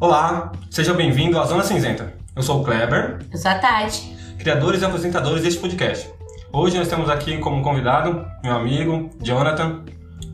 [0.00, 2.14] Olá, seja bem-vindo à Zona Cinzenta.
[2.34, 4.16] Eu sou o Kleber, Eu sou a Tati.
[4.38, 6.10] criadores e apresentadores deste podcast.
[6.52, 9.84] Hoje nós temos aqui como convidado meu amigo Jonathan,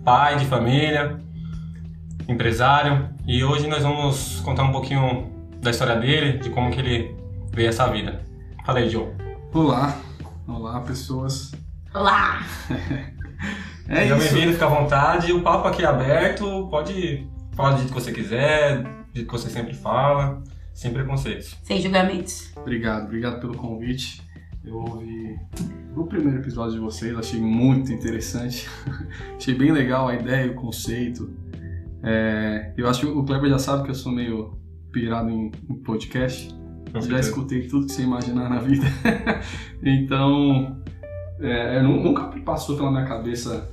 [0.04, 1.18] pai de família,
[2.28, 5.30] empresário, e hoje nós vamos contar um pouquinho
[5.60, 7.16] da história dele, de como que ele
[7.52, 8.20] veio essa vida.
[8.64, 9.12] Fala aí, John.
[9.52, 9.96] Olá,
[10.46, 11.52] olá pessoas.
[11.94, 12.40] Olá!
[13.88, 14.34] É Seja isso.
[14.34, 15.32] bem-vindo, fica à vontade.
[15.32, 18.84] O papo aqui é aberto, pode falar do jeito que você quiser,
[19.24, 20.42] que você sempre fala,
[20.74, 21.56] sem preconceitos.
[21.62, 22.52] Sem julgamentos.
[22.56, 24.22] Obrigado, obrigado pelo convite.
[24.64, 25.36] Eu ouvi
[25.96, 28.68] o primeiro episódio de vocês, achei muito interessante.
[29.36, 31.30] achei bem legal a ideia, o conceito.
[32.02, 34.58] É, eu acho que o Kleber já sabe que eu sou meio
[34.92, 36.52] pirado em, em podcast.
[36.92, 37.28] Com Já certeza.
[37.28, 38.86] escutei tudo que você imaginar na vida.
[39.82, 40.80] então,
[41.40, 43.70] é, nu- nunca me passou pela minha cabeça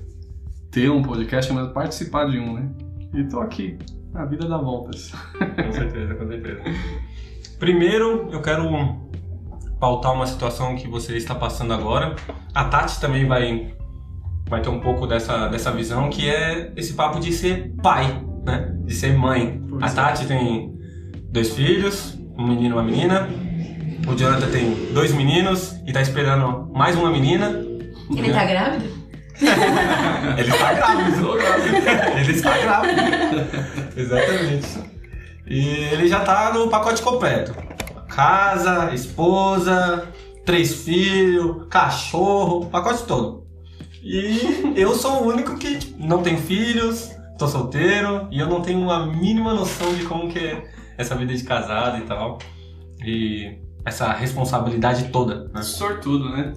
[0.72, 2.70] ter um podcast, mas participar de um, né?
[3.14, 3.78] E tô aqui.
[4.14, 5.12] A vida dá voltas.
[5.12, 6.62] Com certeza, com certeza.
[7.60, 8.70] Primeiro, eu quero
[9.80, 12.16] pautar uma situação que você está passando agora.
[12.54, 13.74] A Tati também vai,
[14.48, 18.76] vai ter um pouco dessa, dessa visão, que é esse papo de ser pai, né?
[18.86, 19.62] De ser mãe.
[19.70, 19.90] Pois A é.
[19.94, 20.74] Tati tem
[21.32, 23.28] dois filhos, um menino e uma menina.
[24.08, 27.50] O Jonathan tem dois meninos e tá esperando mais uma menina.
[28.12, 29.03] Ele tá grávido?
[30.38, 31.38] Ele está grávido.
[32.18, 33.02] ele está grávido.
[33.96, 34.94] Exatamente.
[35.46, 37.54] E ele já tá no pacote completo.
[38.08, 40.08] Casa, esposa,
[40.46, 43.44] três filhos, cachorro, pacote todo.
[44.02, 48.90] E eu sou o único que não tenho filhos, tô solteiro e eu não tenho
[48.90, 50.64] a mínima noção de como que é
[50.98, 52.38] essa vida de casado e tal.
[53.04, 55.62] E essa responsabilidade toda, né?
[55.62, 56.54] Sortudo, né?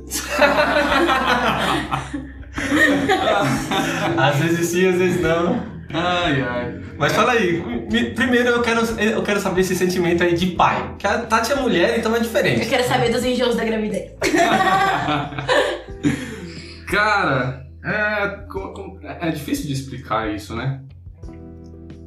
[4.16, 5.62] Às vezes sim, às vezes não.
[5.92, 6.80] Ai, ai.
[6.98, 10.94] Mas fala aí, me- primeiro eu quero, eu quero saber esse sentimento aí de pai.
[10.98, 12.66] Que a Tati é mulher, então é Eu diferente.
[12.68, 14.12] quero saber dos enjoos da gravidez.
[16.90, 20.82] Cara, é, é difícil de explicar isso, né?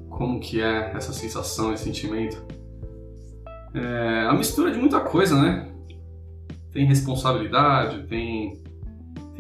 [0.10, 2.44] Como que é essa sensação, esse sentimento.
[3.74, 5.68] É a mistura de muita coisa, né?
[6.74, 8.62] Tem responsabilidade, tem,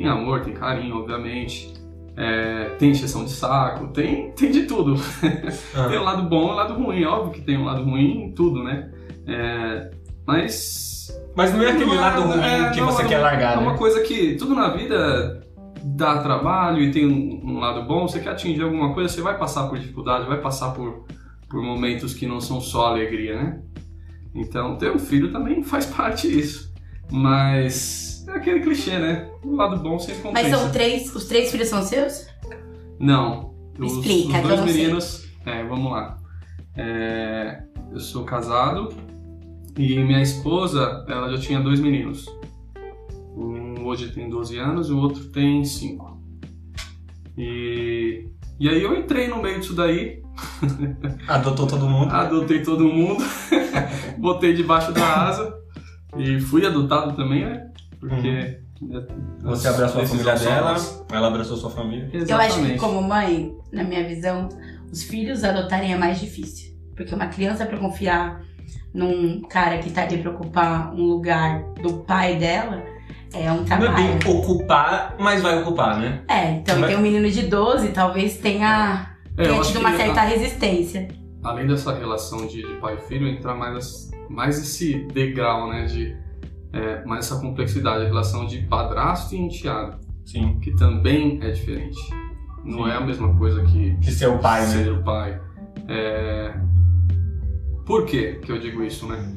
[0.02, 1.74] tem amor, tem carinho, obviamente.
[2.16, 4.96] É, tem encheção de saco, tem, tem de tudo.
[5.22, 7.06] Tem o Ah, lado bom e o lado ruim.
[7.06, 8.92] Óbvio que tem um lado ruim em tudo, né?
[9.26, 9.92] É,
[10.28, 13.20] mas mas não é aquele Não é- lado ruim é, que não, você é quer
[13.20, 13.78] largar, É uma né?
[13.78, 15.48] coisa que tudo na vida
[15.82, 18.06] dá trabalho e tem um, um lado bom.
[18.06, 21.06] Você quer atingir alguma coisa, você vai passar por dificuldade, vai passar por,
[21.50, 23.62] por momentos que não são só alegria, né?
[24.36, 26.70] Então, ter um filho também faz parte disso.
[27.09, 29.29] Mas é aquele clichê, né?
[29.44, 30.50] O lado bom sempre compensa.
[30.50, 31.16] Mas são três.
[31.16, 32.28] Os três filhos são seus?
[33.00, 33.53] Não.
[33.78, 35.29] Me Os, explica, os dois meninos.
[35.45, 36.17] É, vamos lá.
[36.75, 38.90] É, eu sou casado
[39.78, 42.25] e minha esposa, ela já tinha dois meninos.
[43.35, 46.19] Um hoje tem 12 anos e o outro tem 5.
[47.38, 48.28] E,
[48.59, 50.22] e aí eu entrei no meio disso daí,
[51.28, 52.11] Adotou todo mundo.
[52.13, 53.23] adotei todo mundo,
[54.17, 55.53] botei debaixo da asa
[56.17, 57.69] e fui adotado também, né?
[58.00, 58.60] Porque.
[59.44, 60.76] Você abraçou a família dela,
[61.12, 62.10] ela abraçou sua família.
[62.14, 62.80] Eu acho que, Exatamente.
[62.80, 64.48] como mãe, na minha visão,
[64.90, 66.74] os filhos adotarem é mais difícil.
[66.96, 68.42] Porque uma criança, pra confiar
[68.94, 72.82] num cara que tá ali pra ocupar um lugar do pai dela,
[73.34, 73.96] é um Não é trabalho.
[73.96, 76.22] bem ocupar, mas vai ocupar, né?
[76.30, 80.22] É, então Mas- tem um menino de 12, talvez tenha, É, tenha tido uma certa
[80.22, 81.08] resistência.
[81.44, 85.86] além dessa relação de, de pai e filho, entra mais, mais esse degrau, né?
[85.86, 86.16] De,
[86.72, 90.59] é, mais essa complexidade, a relação de padrasto e enteado, Sim.
[90.59, 91.97] que também é diferente.
[92.63, 92.90] Não Sim.
[92.90, 94.68] é a mesma coisa que De ser o pai, né?
[94.68, 95.41] ser o pai.
[95.88, 96.53] É...
[97.85, 99.35] Por que que eu digo isso, né?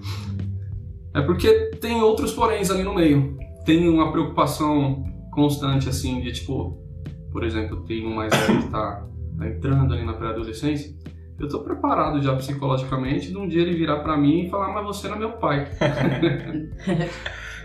[1.15, 3.37] É porque tem outros poréns ali no meio.
[3.65, 6.78] Tem uma preocupação constante, assim, de tipo,
[7.31, 9.07] por exemplo, tem um mais velho que tá,
[9.39, 10.95] tá entrando ali na pré-adolescência.
[11.39, 14.84] Eu tô preparado já psicologicamente de um dia ele virar pra mim e falar, mas
[14.84, 15.67] você não é meu pai.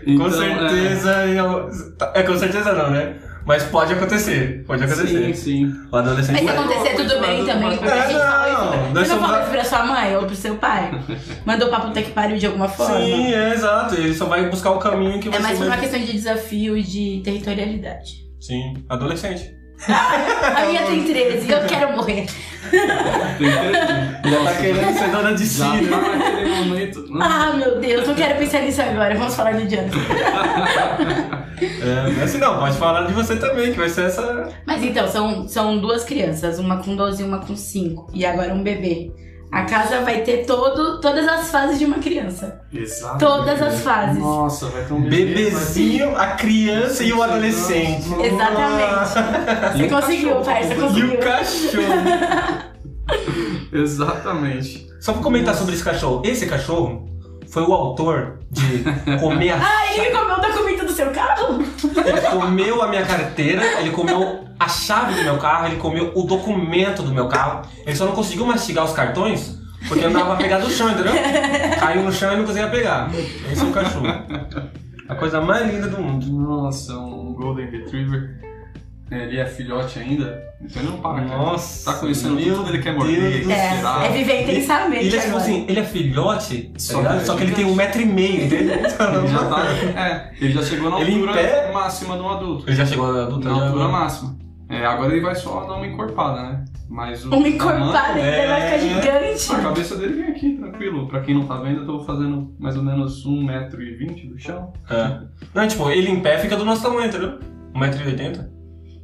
[0.04, 1.26] com Então, certeza.
[1.26, 1.68] eu-
[2.14, 3.16] É, com certeza não, né?
[3.46, 4.62] Mas pode acontecer.
[4.66, 5.06] Pode É, acontecer.
[5.26, 5.72] sim, sim.
[5.90, 6.34] O adolescente.
[6.42, 8.74] Mas se acontecer, tudo bem também, porque a gente É, fala não, isso.
[8.74, 10.90] nós Você não somos falou isso pra sua mãe ou pro seu pai?
[11.46, 12.96] Mandou pra puta que pariu de alguma forma?
[13.00, 13.94] Sim, é exato.
[13.94, 16.12] Ele só vai buscar o caminho que É vai mais ser por uma questão de
[16.12, 18.28] desafio e de territorialidade.
[18.38, 19.56] Sim, adolescente.
[19.86, 22.26] A minha tem 13 eu quero morrer.
[22.70, 25.88] Tem que- Já tá querendo ser dona de si, Já né?
[25.88, 27.04] tá naquele momento.
[27.08, 29.14] Não, Ah, meu Deus, não quero pensar nisso agora.
[29.16, 29.98] Vamos falar do Jonathan.
[32.14, 34.48] Não é assim não, pode falar de você também, que vai ser essa.
[34.66, 38.10] Mas então, são, são duas crianças, uma com 12 e uma com 5.
[38.12, 39.12] E agora um bebê.
[39.50, 42.60] A casa vai ter todo, todas as fases de uma criança.
[42.72, 43.18] Exato.
[43.18, 44.18] Todas as fases.
[44.18, 45.00] Nossa, vai ter um.
[45.08, 48.06] Bebezinho, a criança e o adolescente.
[48.22, 49.78] Exatamente.
[49.78, 51.14] Você conseguiu, pai, você E conseguiu.
[51.14, 52.68] o cachorro.
[53.72, 54.86] Exatamente.
[55.00, 56.22] Só pra comentar sobre esse cachorro.
[56.24, 57.08] Esse cachorro
[57.50, 58.84] foi o autor de
[59.20, 61.58] comer a Ah, ele comeu o documento do seu carro?
[61.62, 66.22] Ele comeu a minha carteira, ele comeu a chave do meu carro, ele comeu o
[66.24, 67.62] documento do meu carro.
[67.86, 71.12] Ele só não conseguiu mastigar os cartões porque andava pegado no chão, entendeu?
[71.78, 73.08] Caiu no chão e não conseguia pegar.
[73.14, 74.06] Esse é o cachorro.
[75.08, 76.26] A coisa mais linda do mundo.
[76.30, 78.47] Nossa, um Golden Retriever.
[79.10, 81.22] Ele é filhote ainda, então ele não para.
[81.24, 81.38] cara.
[81.38, 85.06] Nossa, Tá conhecendo meu tudo, ele quer morder, quer É, é viver intensamente.
[85.06, 87.74] Ele é tipo assim, ele é filhote, Só só, que só que ele tem um
[87.74, 88.76] metro e meio, entendeu?
[88.84, 89.64] Ele já tá.
[89.96, 91.72] É, ele já chegou na Ele altura pé?
[91.72, 92.64] máxima de um adulto.
[92.68, 93.48] Ele já chegou na adulta?
[93.48, 94.36] Na altura máxima.
[94.68, 96.64] É, agora ele vai só dar uma encorpada, né?
[96.90, 97.34] Mas o.
[97.34, 98.38] Uma encorpada, É.
[98.40, 99.52] ele vai ficar gigante.
[99.54, 101.08] A cabeça dele vem aqui, tranquilo.
[101.08, 104.70] Pra quem não tá vendo, eu tô fazendo mais ou menos 1,20m do chão.
[104.90, 105.20] É.
[105.54, 107.38] Não, tipo, ele em pé fica do nosso tamanho, entendeu?
[107.74, 108.57] 1,80m.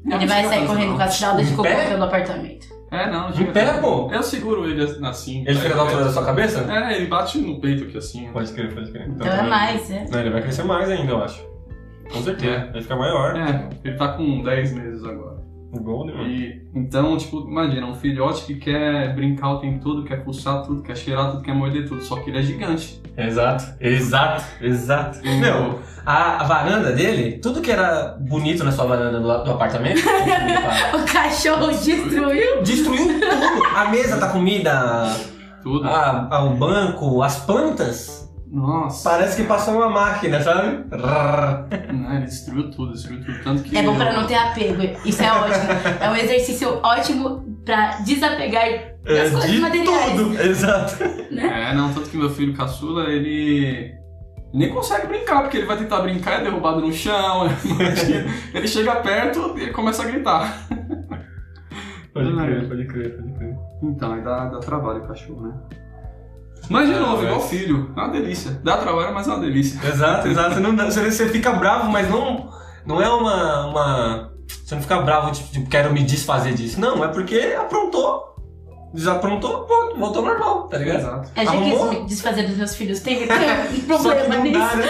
[0.06, 1.89] Ele vai sair correndo com as fraldas de cocô pé?
[1.89, 2.75] pelo apartamento.
[2.91, 4.09] É, não, Em pé, pô?
[4.12, 5.45] Eu seguro ele assim.
[5.47, 6.61] Ele fica da altura da sua cabeça?
[6.71, 8.29] É, ele bate no peito aqui assim.
[8.33, 9.09] Pode crer, pode crer.
[9.09, 10.06] Então é mais, né?
[10.11, 11.45] Não, ele vai crescer mais ainda, eu acho.
[12.12, 12.71] Com certeza.
[12.73, 13.37] Vai ficar maior.
[13.37, 15.34] É, ele tá com 10 meses agora.
[15.75, 16.29] O Golden, mano.
[16.29, 20.82] E, então, tipo, imagina, um filhote que quer brincar o tempo todo, quer pulsar tudo,
[20.82, 23.00] quer cheirar tudo, quer morder tudo, só que ele é gigante.
[23.17, 25.19] Exato, exato, exato.
[25.25, 30.00] Meu, a, a varanda dele, tudo que era bonito na sua varanda do, do apartamento,
[30.94, 32.62] O cachorro destruiu.
[32.62, 33.67] destruiu tudo.
[33.77, 35.05] A mesa da comida,
[35.62, 35.87] Tudo.
[35.88, 38.14] a, a- o banco, as plantas.
[38.55, 39.11] Nossa.
[39.11, 40.85] Parece que passou uma máquina, sabe?
[41.93, 43.43] Não, ele destruiu tudo, destruiu tudo.
[43.43, 43.77] Tanto que.
[43.77, 44.81] É bom pra não ter apego.
[45.05, 45.67] Isso é ótimo.
[46.01, 50.12] É um exercício ótimo pra desapegar das É, coisas de materiais.
[50.17, 51.03] tudo, exato.
[51.37, 53.93] É, não, tanto que meu filho caçula, ele.
[54.53, 57.49] Nem consegue brincar, porque ele vai tentar brincar, é derrubado no chão,
[58.55, 60.69] ele chega perto e ele começa a gritar.
[62.12, 63.56] Pode crer, pode crer, pode crer.
[63.83, 65.55] Então, aí dá, dá trabalho o cachorro, né?
[66.71, 67.93] Mas de Ah, novo, mas- igual filho.
[67.97, 68.61] É uma delícia.
[68.65, 69.81] Dá trabalho, mas é uma delícia.
[69.87, 70.55] Exato, exato.
[70.55, 72.51] Você, não, você, fica bravo, mas não,
[72.87, 74.33] não é uma, uma.
[74.65, 76.81] Você não fica bravo, tipo, tipo, quero me desfazer disso.
[76.81, 78.33] Não, é porque aprontou.
[78.95, 80.99] Desaprontou, pronto, voltou ao normal, tá ligado?
[81.01, 81.29] Exato.
[81.35, 81.93] É já quis Arrumou?
[81.93, 83.01] me desfazer dos meus filhos.
[83.01, 83.29] Tem, tem
[83.77, 84.59] um problema nisso.
[84.59, 84.87] dá, né?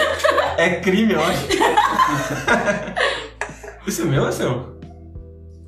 [0.57, 1.47] É crime, eu acho.
[3.87, 4.79] Isso é meu ou é seu?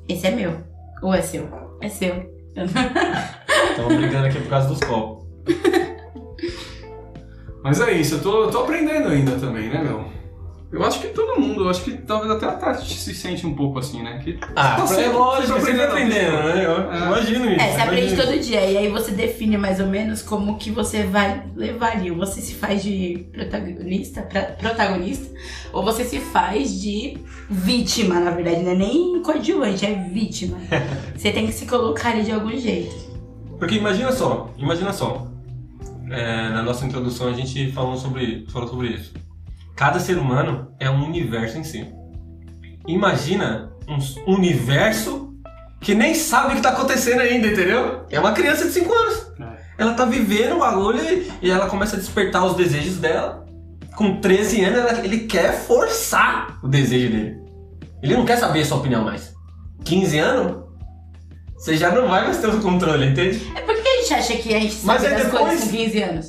[0.08, 0.56] Esse é meu.
[1.02, 1.48] Ou é seu?
[1.80, 2.14] É seu.
[3.70, 5.26] Estamos brigando aqui por causa dos copos.
[7.68, 10.04] Mas é isso, eu tô, eu tô aprendendo ainda também, né, meu?
[10.70, 13.54] Eu acho que todo mundo, eu acho que talvez até a Tati se sente um
[13.54, 14.20] pouco assim, né?
[14.22, 16.64] Que Ah, tá é sempre- lógico, sempre você tá aprendendo, né?
[16.66, 17.06] Eu É.
[17.06, 17.60] imagino isso.
[17.64, 18.70] É, você aprende todo dia.
[18.70, 22.10] E aí você define mais ou menos como que você vai levar ali.
[22.10, 25.34] Ou você se faz de protagonista, pra- protagonista,
[25.72, 27.16] ou você se faz de
[27.48, 28.62] vítima, na verdade.
[28.62, 30.58] Não é nem coadjuvante, é vítima.
[31.16, 32.94] Você tem que se colocar ali de algum jeito.
[33.58, 35.26] Porque imagina só, imagina só.
[36.10, 39.12] É, na nossa introdução a gente falou sobre, falou sobre isso.
[39.76, 41.86] Cada ser humano é um universo em si.
[42.86, 45.34] Imagina um universo
[45.80, 48.04] que nem sabe o que tá acontecendo ainda, entendeu?
[48.10, 49.32] É uma criança de 5 anos.
[49.40, 49.58] É.
[49.78, 51.00] Ela tá vivendo o bagulho
[51.42, 53.46] e- ela começa a despertar os desejos dela.
[53.96, 57.36] Com 13 anos, ela- ele quer forçar o desejo dele.
[58.02, 59.32] Ele não quer saber a sua opinião mais.
[59.84, 60.64] 15 anos,
[61.56, 63.52] você já não vai mais ter o controle, entende?
[63.54, 63.60] É
[64.08, 66.26] gente acha que a gente Mas sabe aí das depois- coisas com 15 anos?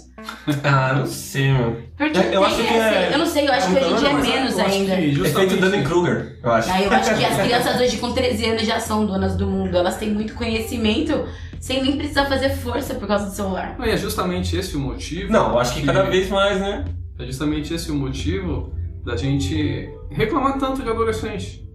[0.63, 1.77] Ah, não sei, meu.
[1.97, 3.93] Porque Eu- eu tem acho que é- Eu não sei, eu acho que é um
[3.93, 4.95] hoje em dia é Mas menos eu acho ainda.
[4.95, 6.71] que Efeito justamente- Dunning-Kruger, eu acho.
[6.71, 9.77] Aí eu acho que as crianças hoje com 13 anos já são donas do mundo.
[9.77, 11.25] Elas têm muito conhecimento
[11.59, 13.75] sem nem precisar fazer força por causa do celular.
[13.79, 15.31] Não, e é justamente esse o motivo.
[15.31, 16.85] Não, eu acho que cada vez mais, né?
[17.17, 18.73] É justamente esse o motivo
[19.05, 21.65] da gente reclamar tanto de adolescente.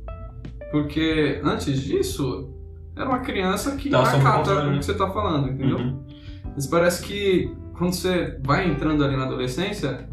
[0.70, 2.50] Porque antes disso,
[2.96, 4.78] era uma criança que sob acata o né?
[4.78, 5.78] que você tá falando, entendeu?
[5.78, 6.06] Uhum.
[6.54, 10.08] Mas parece que quando você vai entrando ali na adolescência,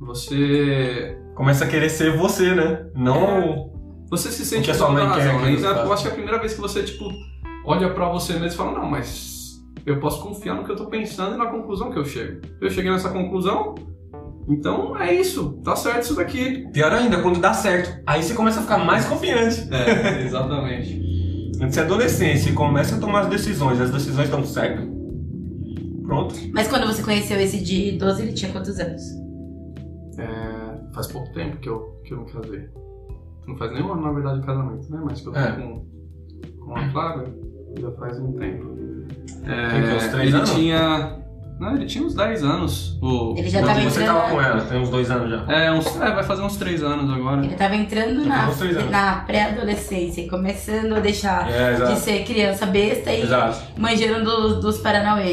[0.00, 1.18] você.
[1.34, 2.86] Começa a querer ser você, né?
[2.94, 3.70] Não.
[4.10, 5.56] Você se sente que a sua dono mãe da quer razão, né?
[5.58, 5.80] faça.
[5.80, 7.04] Eu acho que é a primeira vez que você, tipo,
[7.64, 10.86] olha pra você mesmo e fala, não, mas eu posso confiar no que eu tô
[10.86, 12.40] pensando e na conclusão que eu chego.
[12.60, 13.74] Eu cheguei nessa conclusão,
[14.48, 16.68] então é isso, tá certo isso daqui.
[16.72, 18.00] Pior ainda, quando dá certo.
[18.06, 19.68] Aí você começa a ficar mais confiante.
[19.72, 21.04] É, exatamente.
[21.58, 24.86] Você é adolescente e começa a tomar as decisões, as decisões estão certas.
[26.04, 26.34] Pronto.
[26.52, 29.02] Mas quando você conheceu esse de 12, ele tinha quantos anos?
[30.18, 32.68] É, faz pouco tempo que eu, que eu me casei.
[33.46, 35.00] Não faz nem um ano, na verdade, o casamento, né?
[35.04, 35.52] Mas que eu tô É.
[35.52, 35.86] com,
[36.64, 37.24] com a Clara
[37.80, 38.76] já faz um tempo.
[39.44, 40.50] É, Tem que, uns três ele anos?
[40.50, 41.25] tinha.
[41.58, 42.98] Não, ele tinha uns 10 anos.
[43.00, 44.06] O, Ele já tava você entrando.
[44.18, 45.52] tava com ela, tem uns dois anos já.
[45.52, 47.44] é, uns, é, vai fazer uns 3 anos agora.
[47.44, 48.50] Ele tava entrando na,
[48.90, 53.58] na pré-adolescência e começando a deixar É, de ser criança besta e Exato.
[53.78, 55.32] manjando dos, dos Paranauê.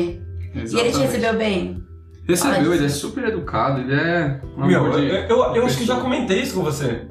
[0.56, 0.98] E ele te Exatamente.
[1.00, 1.84] recebeu bem?
[2.26, 4.40] Recebeu, Olha, ele é super educado, ele é.
[4.56, 7.06] Meu, eu, eu, eu acho que já comentei isso com você.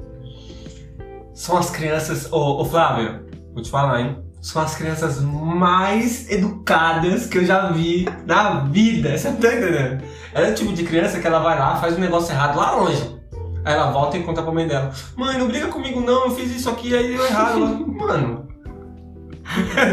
[1.34, 2.32] São as crianças.
[2.32, 3.20] Ô, ô Flávio,
[3.52, 4.16] vou te falar, hein?
[4.42, 9.16] São as crianças mais educadas que eu já vi na vida.
[9.16, 10.02] Você tá entendendo?
[10.34, 12.72] Ela é o tipo de criança que ela vai lá, faz um negócio errado lá
[12.72, 13.16] longe.
[13.64, 16.54] Aí ela volta e conta pra mãe dela: Mãe, não briga comigo não, eu fiz
[16.54, 17.56] isso aqui, aí deu errado.
[17.56, 18.48] Ela, Mano,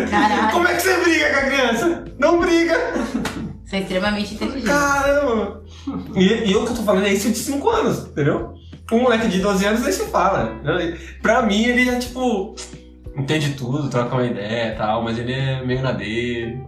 [0.09, 2.05] Caralho, como é que você briga com a criança?
[2.17, 2.75] Não briga!
[3.65, 4.65] você é extremamente inteligente.
[4.65, 5.63] Caramba!
[6.15, 8.53] E, e eu que eu tô falando é isso de 5 anos, entendeu?
[8.91, 10.59] Um moleque de 12 anos nem se fala.
[11.21, 12.55] Pra mim, ele é tipo.
[13.15, 16.61] Entende tudo, troca uma ideia e tal, mas ele é meio na dele.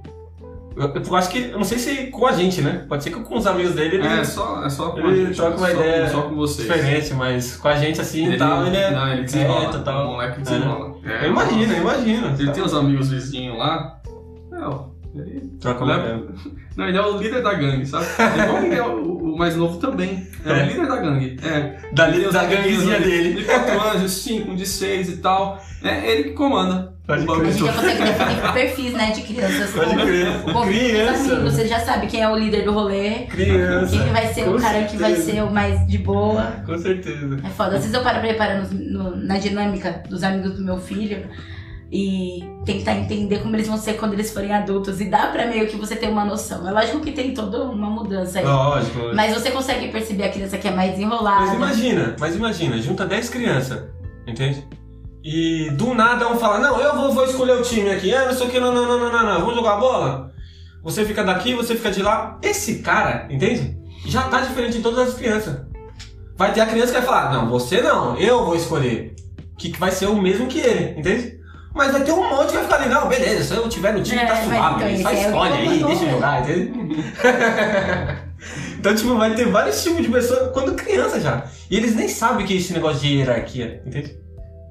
[0.76, 1.50] Eu, eu acho que.
[1.50, 2.86] Eu não sei se com a gente, né?
[2.88, 5.26] Pode ser que com os amigos dele ele É, só, é só com ele a
[5.26, 6.68] gente, troca uma só, ideia Só com vocês.
[6.68, 8.92] diferente, mas com a gente assim e tal, ele é.
[8.92, 9.66] Não, ele desenrola.
[9.66, 10.08] É, total.
[10.08, 10.96] O moleque desenrola.
[11.06, 12.28] É, Eu imagino, eu imagino.
[12.40, 14.00] Ele tem uns amigos vizinhos lá.
[15.14, 15.52] Não, ele.
[15.60, 16.28] Troca uma Leva- ideia.
[16.78, 18.06] Não, ele é o líder da gangue, sabe?
[18.44, 20.26] Igual ele é o, o mais novo também.
[20.46, 20.64] É, É.
[20.64, 21.38] o líder da gangue.
[21.44, 21.78] É.
[21.94, 23.34] Da, da ganguezinha dele.
[23.34, 25.62] De 4 anos, de 5, de 6 e tal.
[25.84, 26.92] É ele que comanda.
[27.06, 27.82] Pode o bagulho A gente já todo.
[27.82, 29.72] consegue definir perfis, né, de crianças.
[29.72, 30.42] Pode como- crer.
[30.44, 31.34] como Criança.
[31.34, 31.54] amigos.
[31.56, 33.26] Você já sabe quem é o líder do rolê.
[33.26, 33.92] Criança.
[33.92, 35.32] Quem que vai ser Com o cara que vai certeza.
[35.34, 36.54] ser o mais de boa.
[36.66, 37.38] Com certeza.
[37.44, 37.72] É foda.
[37.76, 38.70] Às vezes eu paro pra reparar no-
[39.04, 41.26] no- na dinâmica dos amigos do meu filho
[41.92, 45.02] e tentar entender como eles vão ser quando eles forem adultos.
[45.02, 46.66] E dá pra meio que você ter uma noção.
[46.68, 48.46] É lógico que tem toda uma mudança aí.
[48.46, 48.98] Lógico.
[48.98, 49.16] lógico.
[49.16, 51.46] Mas você consegue perceber a criança que é mais enrolada.
[51.46, 53.84] Mas imagina, mas imagina, junta 10 crianças,
[54.26, 54.66] entende?
[55.22, 58.34] E do nada um fala, não, eu vou, vou escolher o time aqui, ah, não
[58.34, 60.32] sei o que, não, não, não, não, não, não, vamos jogar bola?
[60.84, 62.40] Você fica daqui, você fica de lá.
[62.42, 63.78] Esse cara, entende?
[64.06, 65.62] Já tá diferente de todas as crianças.
[66.36, 69.14] Vai ter a criança que vai falar, não, você não, eu vou escolher.
[69.58, 71.41] Que vai ser o mesmo que ele, entende?
[71.74, 74.04] Mas vai ter um monte que vai ficar ali, não, beleza, se eu tiver no
[74.04, 76.74] time, É, tá suave, então, só escolhe aí, deixa eu jogar, entende?
[78.78, 81.46] Então, tipo, vai ter vários tipos de pessoas quando criança já.
[81.70, 84.18] E eles nem sabem que é esse negócio de hierarquia, entende?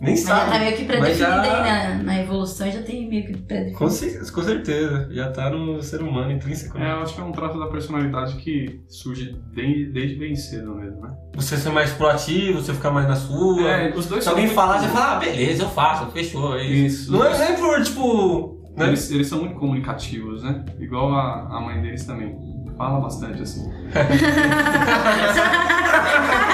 [0.00, 1.62] Nem Mas já tá meio que Mas pré-definida já- aí
[1.98, 3.78] na, na evolução, já tem meio que pré-definido.
[3.78, 5.08] Com, cer- com certeza.
[5.12, 6.78] Já tá no ser humano intrínseco.
[6.78, 6.92] É, né?
[6.92, 11.02] eu acho que é um traço da personalidade que surge desde, desde bem cedo mesmo,
[11.02, 11.10] né?
[11.34, 13.68] Você ser mais proativo, você ficar mais na sua.
[13.70, 16.56] É, os dois Se alguém falar, você fala, ah, beleza, eu faço, fechou.
[16.56, 17.02] É isso.
[17.02, 17.12] Isso.
[17.12, 18.58] Não é nem por, tipo.
[18.76, 18.86] Né?
[18.88, 20.64] Eles, eles são muito comunicativos, né?
[20.78, 22.34] Igual a, a mãe deles também.
[22.78, 23.70] Fala bastante, assim.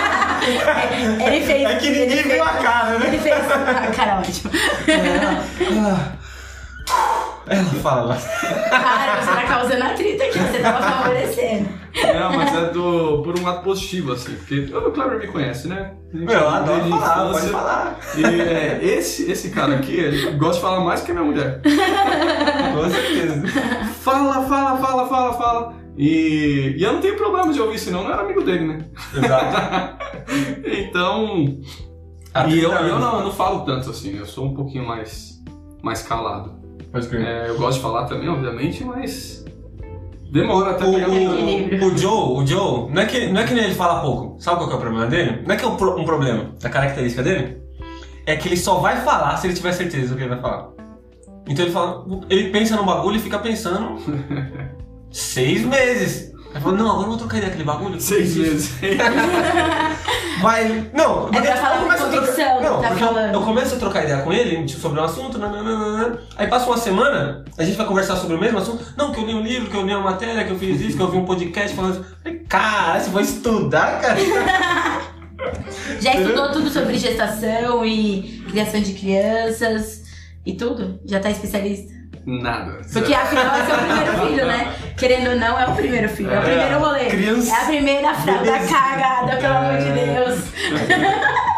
[1.26, 1.64] Ele fez.
[1.70, 3.06] É que ele ninguém fez- viu a cara, né?
[3.08, 3.34] Ele fez.
[3.50, 4.50] Ah, cara, ótimo.
[5.86, 6.12] Ah.
[7.48, 8.16] Ela fala.
[8.70, 11.68] Cara, você tá causando atrito aqui, você tava favorecendo.
[12.14, 14.34] Não, mas é do, por um lado positivo, assim.
[14.34, 15.92] Porque o Cleber me conhece, né?
[16.12, 17.98] A gente Meu, eu adoro desde falar, pode falar.
[18.16, 21.60] E é, esse, esse cara aqui, ele gosta de falar mais que a minha mulher.
[21.62, 23.42] Com certeza.
[24.02, 25.74] Fala, fala, fala, fala, fala.
[25.96, 28.78] E, e eu não tenho problema de ouvir, senão eu não era amigo dele, né?
[29.14, 29.96] Exato.
[30.66, 31.58] Então.
[32.48, 35.42] E eu, 30 eu não, eu não falo tanto assim, eu sou um pouquinho mais,
[35.82, 36.54] mais calado.
[37.12, 39.44] É, eu gosto de falar também, obviamente, mas.
[40.30, 41.12] Demora até O, pegar o,
[41.92, 44.36] o Joe, o Joe, não é, que, não é que nem ele fala pouco.
[44.40, 45.42] Sabe qual que é o problema dele?
[45.46, 47.62] Não é que é um, pro- um problema da característica dele?
[48.26, 50.70] É que ele só vai falar se ele tiver certeza do que ele vai falar.
[51.48, 53.96] Então ele fala, ele pensa no bagulho e fica pensando
[55.16, 56.32] seis meses.
[56.54, 58.00] Aí fala, não, agora eu vou trocar ideia aquele bagulho.
[58.00, 58.72] Seis meses.
[60.40, 60.90] Vai.
[60.92, 63.34] Não, porque pra falar com convicção, Não, tá falando.
[63.34, 66.76] eu começo a trocar ideia com ele tipo, sobre um assunto, nananana, aí passa uma
[66.76, 68.84] semana, a gente vai conversar sobre o mesmo assunto.
[68.96, 70.96] Não, que eu li um livro, que eu li uma matéria, que eu fiz isso,
[70.96, 72.16] que eu vi um podcast falando isso.
[72.22, 74.18] Falei, cara, você vai estudar, cara?
[76.00, 80.04] Já estudou tudo sobre gestação e criação de crianças
[80.44, 81.00] e tudo?
[81.06, 81.95] Já tá especialista?
[82.26, 82.80] Nada.
[82.92, 84.74] Porque afinal é seu primeiro filho, né?
[84.98, 87.04] Querendo ou não, é o primeiro filho, é o É, primeiro rolê.
[87.06, 90.14] criança- É a primeira fralda cagada, pelo amor de É.
[90.24, 90.40] Deus.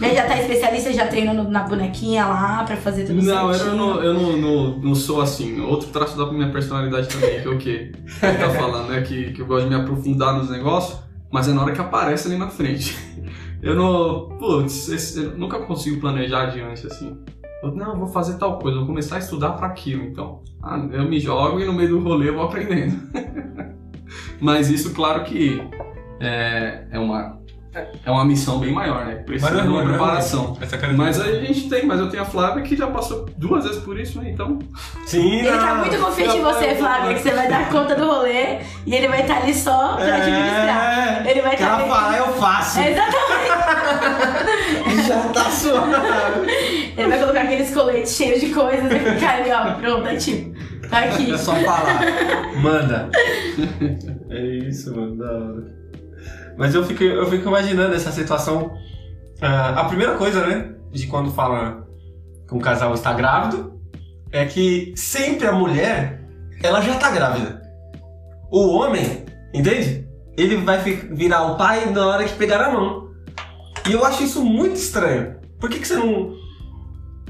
[0.00, 3.54] Né, já tá especialista, já treinou no- na bonequinha lá pra fazer tudo Não, eu,
[3.54, 3.76] certinho.
[3.76, 5.60] não, eu não, não, não sou assim.
[5.60, 7.92] Outro traço da minha personalidade também, que é o que
[8.22, 9.02] ele tá falando, né?
[9.02, 10.98] Que, que eu gosto de me aprofundar nos negócios,
[11.30, 12.96] mas é na hora que aparece ali na frente.
[13.62, 14.38] Eu não.
[14.38, 17.18] Putz, esse- eu nunca consigo planejar adiante assim.
[17.62, 20.42] Eu, não, eu vou fazer tal coisa, vou começar a estudar pra aquilo, então.
[20.62, 22.96] Ah, eu me jogo e no meio do rolê eu vou aprendendo.
[24.40, 25.60] mas isso, claro que
[26.20, 27.39] é, é uma
[27.72, 29.14] é uma missão bem maior, né?
[29.16, 30.56] Precisa Mas de uma é preparação.
[30.56, 33.80] cara Mas a gente tem, mas eu tenho a Flávia que já passou duas vezes
[33.82, 34.30] por isso, né?
[34.30, 34.58] Então.
[35.06, 38.58] Sim, Ele tá muito confiante em você, Flávia, que você vai dar conta do rolê
[38.84, 41.24] e ele vai estar ali só pra administrar.
[41.24, 42.80] É, Ele vai que estar ela fala, eu faço.
[42.80, 43.50] Exatamente.
[45.06, 46.92] Já tá suave.
[46.96, 50.52] Ele vai colocar aqueles coletes cheios de coisas e ficar ali, ó, pronto, é tipo,
[50.88, 51.32] tá aqui.
[51.32, 52.00] É só falar.
[52.56, 53.08] Manda.
[54.28, 55.79] É isso, mano, da hora.
[56.60, 58.76] Mas eu fico, eu fico imaginando essa situação.
[59.40, 61.88] Ah, a primeira coisa, né, de quando fala
[62.46, 63.80] que um casal está grávido,
[64.30, 66.22] é que sempre a mulher,
[66.62, 67.62] ela já tá grávida.
[68.52, 69.24] O homem,
[69.54, 70.06] entende?
[70.36, 73.08] Ele vai virar o pai na hora que pegar a mão.
[73.88, 75.36] E eu acho isso muito estranho.
[75.58, 76.34] Por que, que você não.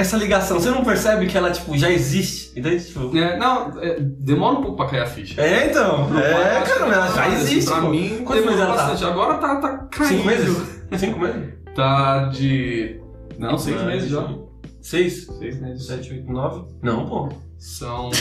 [0.01, 2.59] Essa ligação, você não percebe que ela, tipo, já existe?
[2.59, 2.85] Entende?
[2.85, 5.41] Tipo, É, não, é, demora um pouco pra cair a ficha.
[5.41, 6.09] é, então.
[6.19, 7.71] É, cara, que ela já assim, existe.
[7.71, 7.89] Pra pô.
[7.89, 8.83] mim, demorou ela tá?
[8.87, 9.05] bastante.
[9.05, 10.09] Agora tá, tá caindo.
[10.09, 10.81] Cinco meses?
[10.97, 11.55] Cinco meses?
[11.75, 13.01] Tá de.
[13.39, 14.29] Não, seis Ah, meses já.
[14.81, 15.27] Seis?
[15.39, 15.87] Seis meses.
[15.87, 16.65] Sete, oito, nove?
[16.83, 17.29] Não, pô.
[17.59, 18.11] São.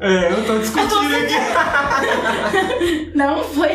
[0.00, 1.34] É, eu tô discutindo aqui.
[3.14, 3.68] Não foi.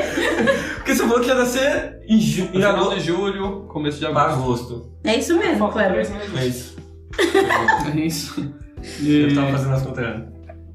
[0.76, 2.44] Porque você falou que ia nascer em, ju...
[2.44, 2.96] em Final agosto.
[2.96, 4.34] de julho, começo de agosto.
[4.42, 4.92] agosto.
[5.06, 6.12] É isso mesmo, meses.
[6.38, 6.77] É isso.
[7.96, 8.54] É isso.
[9.02, 10.24] Eu E, tava fazendo as contas.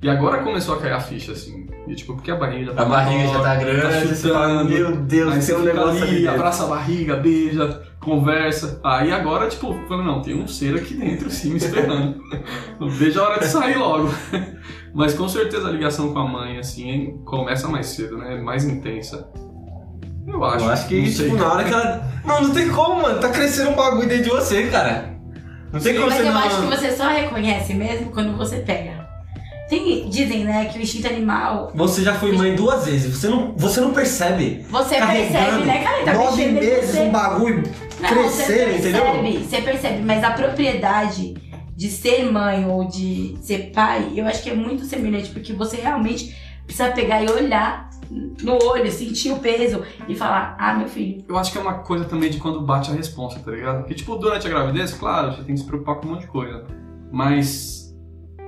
[0.02, 1.66] e agora começou a cair a ficha, assim.
[1.87, 4.70] E tipo, porque a barriga já tá A barriga já tá grande, você fala, chutando.
[4.70, 6.16] meu Deus, Aí tem um negócio ali.
[6.16, 8.80] ali, abraça a barriga, beija, conversa.
[8.84, 12.20] Aí agora, tipo, falando, não, tem um ser aqui dentro sim me esperando.
[12.88, 14.08] Veja a hora de sair logo.
[14.94, 18.37] Mas com certeza a ligação com a mãe, assim, começa mais cedo, né?
[18.40, 19.28] Mais intensa.
[20.26, 20.64] Eu acho.
[20.64, 22.08] Eu acho que, tipo, na hora que ela.
[22.25, 23.18] Não, não tem como, mano.
[23.18, 25.12] Tá crescendo um bagulho dentro de você, cara.
[25.73, 26.38] Não tem como Mas você eu não.
[26.38, 29.02] acho que você só reconhece mesmo quando você pega.
[29.69, 31.73] Tem, dizem, né, que o instinto animal.
[31.75, 34.67] Você já foi mãe duas vezes, você não, você não percebe.
[34.69, 36.05] Você percebe, né, cara?
[36.05, 37.62] Tá Nove meses, um bagulho
[37.99, 39.41] Não, crescer, você percebe, entendeu?
[39.49, 41.35] Você percebe, mas a propriedade
[41.75, 45.79] de ser mãe ou de ser pai, eu acho que é muito semelhante, porque você
[45.79, 47.89] realmente precisa pegar e olhar
[48.42, 51.25] no olho, sentir o peso e falar, ah, meu filho.
[51.28, 53.78] Eu acho que é uma coisa também de quando bate a responsa, tá ligado?
[53.78, 56.26] Porque, tipo, durante a gravidez, claro, você tem que se preocupar com um monte de
[56.26, 56.64] coisa.
[57.10, 57.94] Mas,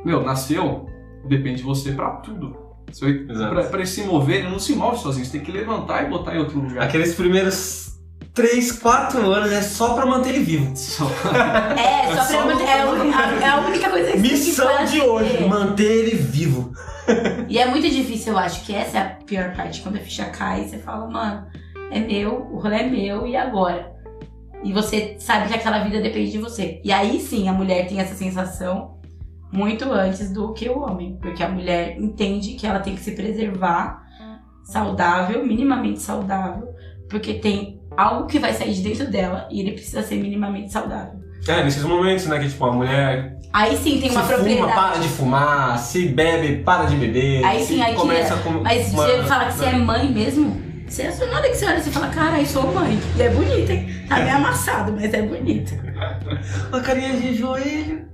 [0.05, 0.87] meu, nasceu,
[1.27, 2.57] depende de você pra tudo.
[2.91, 3.55] Você vai, Exato.
[3.55, 6.11] pra, pra ele se mover, ele não se move sozinho, você tem que levantar e
[6.11, 6.85] botar em outro lugar.
[6.85, 7.94] Aqueles primeiros
[8.35, 10.77] 3, 4 anos é só pra manter ele vivo.
[10.77, 11.05] Só-
[11.79, 12.61] É, só Só pra.
[12.63, 16.17] É, a- é a única coisa que você tem que Missão de hoje, manter ele
[16.17, 16.73] vivo.
[17.49, 19.83] E é muito difícil, eu acho que essa é a pior parte.
[19.83, 21.47] Quando a ficha cai, você fala, mano,
[21.93, 23.93] é meu, o rolê é meu, e agora?
[24.65, 26.81] E você sabe que aquela vida depende de você.
[26.83, 28.99] E aí sim a mulher tem essa sensação
[29.53, 31.19] muito antes do que o homem.
[31.21, 34.03] Porque a mulher entende que ela tem que se preservar
[34.65, 36.69] saudável, minimamente saudável,
[37.11, 41.21] porque tem algo que vai sair de dentro dela e ele precisa ser minimamente saudável.
[41.47, 44.73] É, nesses momentos, né, que tipo, a mulher Aí sim tem se uma fuma, propriedade.
[44.75, 47.45] para de fumar, se bebe, para de beber.
[47.45, 48.43] Aí se sim, aí começa tira.
[48.55, 51.67] com Mas uma- você fala que você é mãe mesmo, você, na hora que você
[51.67, 52.99] olha, você fala, cara, eu sou mãe.
[53.17, 53.89] E é bonita, hein?
[54.09, 55.75] Tá meio amassado, mas é bonita.
[56.69, 58.09] Uma carinha de joelho.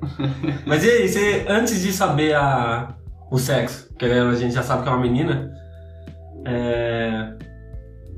[0.67, 2.95] Mas e aí, você, antes de saber a,
[3.31, 5.51] o sexo, que a gente já sabe que é uma menina,
[6.47, 7.33] é,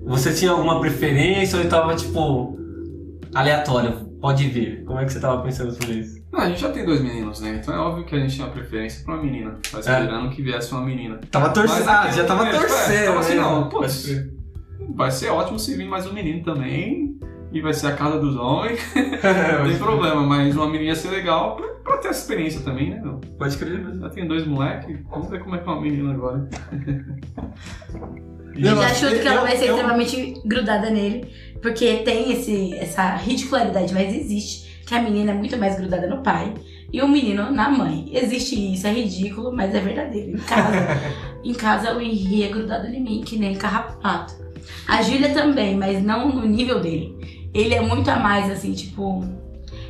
[0.04, 2.58] você tinha alguma preferência ou tava, tipo,
[3.34, 4.12] aleatório?
[4.20, 4.84] Pode vir.
[4.84, 6.22] Como é que você tava pensando sobre isso?
[6.32, 7.58] Não, a gente já tem dois meninos, né?
[7.60, 9.58] Então é óbvio que a gente tinha preferência pra uma menina.
[9.70, 11.20] Tá esperando que viesse uma menina.
[11.30, 11.88] Tava torcendo.
[11.88, 13.06] Ah, é, já tava é, tipo, é, torcendo.
[13.06, 13.40] tava assim, né?
[13.40, 14.02] não, putz.
[14.02, 14.34] Pode crer.
[14.94, 17.18] Vai ser ótimo se vir mais um menino também.
[17.52, 18.80] E vai ser a casa dos homens.
[18.94, 22.90] Não tem problema, mas uma menina ia ser legal pra, pra ter essa experiência também,
[22.90, 23.00] né?
[23.02, 23.20] meu?
[23.38, 23.84] Pode crer.
[24.00, 26.48] Já tem dois moleques, vamos ver como é que é uma menina agora.
[28.54, 31.26] Eu Eu já acho chuto que ela eu- vai ser eu- extremamente grudada nele.
[31.60, 34.70] Porque tem esse, essa ridicularidade, mas existe.
[34.86, 36.52] Que a menina é muito mais grudada no pai
[36.92, 38.10] e o menino na mãe.
[38.12, 40.32] Existe isso, é ridículo, mas é verdadeiro.
[40.36, 41.00] Em casa,
[41.44, 44.34] em casa o Henri é grudado em mim, que nem carrapato.
[44.88, 47.14] A Júlia também, mas não no nível dele.
[47.54, 49.24] Ele é muito a mais, assim, tipo.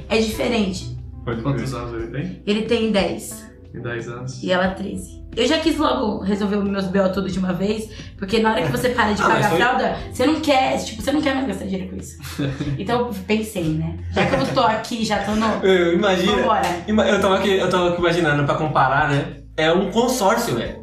[0.08, 0.94] É diferente.
[1.24, 2.42] Quantos anos ele tem?
[2.46, 4.42] Ele tem 10 Tem 10 anos.
[4.42, 5.22] e ela 13.
[5.34, 7.10] Eu já quis logo resolver os meus B.O.
[7.10, 9.58] tudo de uma vez, porque na hora que você para de Ah, pagar a foi-
[9.58, 12.18] fralda, você não quer, tipo, você não quer mais gastar dinheiro com isso.
[12.78, 13.98] Então eu pensei, né?
[14.12, 15.46] Já que eu tô aqui, já tô no.
[15.64, 16.36] Eu, imagina.
[16.36, 16.62] Vambora.
[16.86, 19.36] Eu tava, aqui, eu tava aqui imaginando pra comparar, né?
[19.56, 20.82] É um consórcio, velho.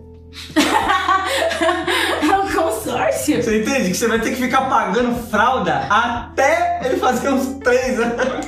[2.22, 3.42] É um consórcio.
[3.44, 3.90] Você entende?
[3.92, 8.48] Que você vai ter que ficar pagando fralda até ele fazer uns três anos.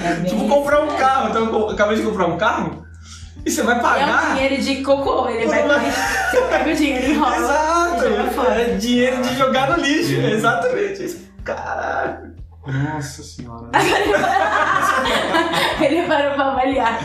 [0.00, 1.30] É Tipo, comprar um carro.
[1.30, 2.81] Então, eu acabei de comprar um carro.
[3.44, 4.34] E você vai É um pagar.
[4.34, 5.62] dinheiro de cocô, ele vai.
[5.64, 7.36] Uma- Você pega o dinheiro e enrola.
[7.36, 8.04] Exato.
[8.04, 8.60] e.
[8.60, 10.12] É dinheiro de jogar no lixo.
[10.14, 11.16] Exatamente.
[11.44, 12.32] Caralho.
[12.64, 13.70] Nossa senhora.
[15.80, 17.00] Ele parou pra avaliar.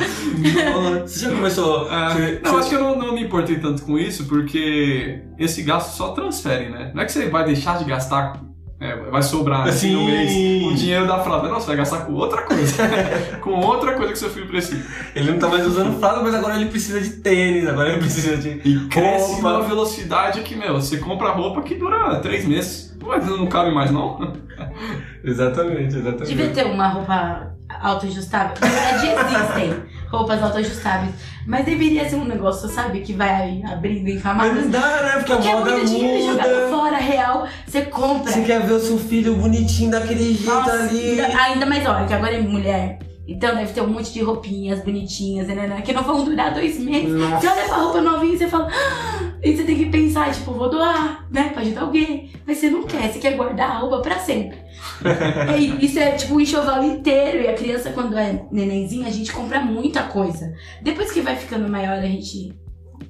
[1.02, 1.92] Você já começou.
[1.92, 5.24] É, você- não, você- acho que eu não, não me importei tanto com isso, porque
[5.40, 6.92] esse gasto só transfere, né?
[6.94, 8.40] Não é que você vai deixar de gastar,
[8.80, 10.32] é, vai sobrar assim, no mês
[10.66, 11.50] o dinheiro da fralda.
[11.50, 12.84] Não, você vai gastar com outra coisa.
[13.42, 14.86] com outra coisa que seu filho precisa.
[15.16, 18.38] Ele não tá mais usando fralda, mas agora ele precisa de tênis, agora ele precisa
[18.38, 18.62] de.
[18.64, 19.50] E cresce roupa.
[19.52, 22.96] numa velocidade que, meu, você compra roupa que dura três meses.
[23.04, 24.34] Mas não cabe mais, não?
[25.24, 26.26] Exatamente, exatamente.
[26.26, 28.56] Devia ter uma roupa autoajustável.
[28.62, 31.14] Na verdade, existem roupas autoajustáveis.
[31.48, 34.64] Mas deveria ser um negócio, sabe, que vai abrindo em Mas camadas.
[34.66, 35.12] não dá, né?
[35.14, 36.68] Porque, Porque a é moda muito dinheiro jogado muda.
[36.70, 37.48] fora, real.
[37.66, 38.34] Você compra.
[38.34, 41.22] Você quer ver o seu filho bonitinho daquele jeito Nossa, ali.
[41.22, 43.00] ainda mais, olha, que agora é mulher.
[43.28, 46.54] Então deve ter um monte de roupinhas bonitinhas, né, né, né, que não vão durar
[46.54, 47.12] dois meses.
[47.14, 47.42] Nossa.
[47.42, 48.70] Você olha pra roupa novinha e você fala.
[48.72, 51.50] "Ah", E você tem que pensar, tipo, vou doar, né?
[51.54, 52.32] Pra ajudar alguém.
[52.46, 54.58] Mas você não quer, você quer guardar a roupa pra sempre.
[55.60, 57.44] E isso é tipo um enxoval inteiro.
[57.44, 60.54] E a criança, quando é nenenzinha, a gente compra muita coisa.
[60.82, 62.52] Depois que vai ficando maior, a gente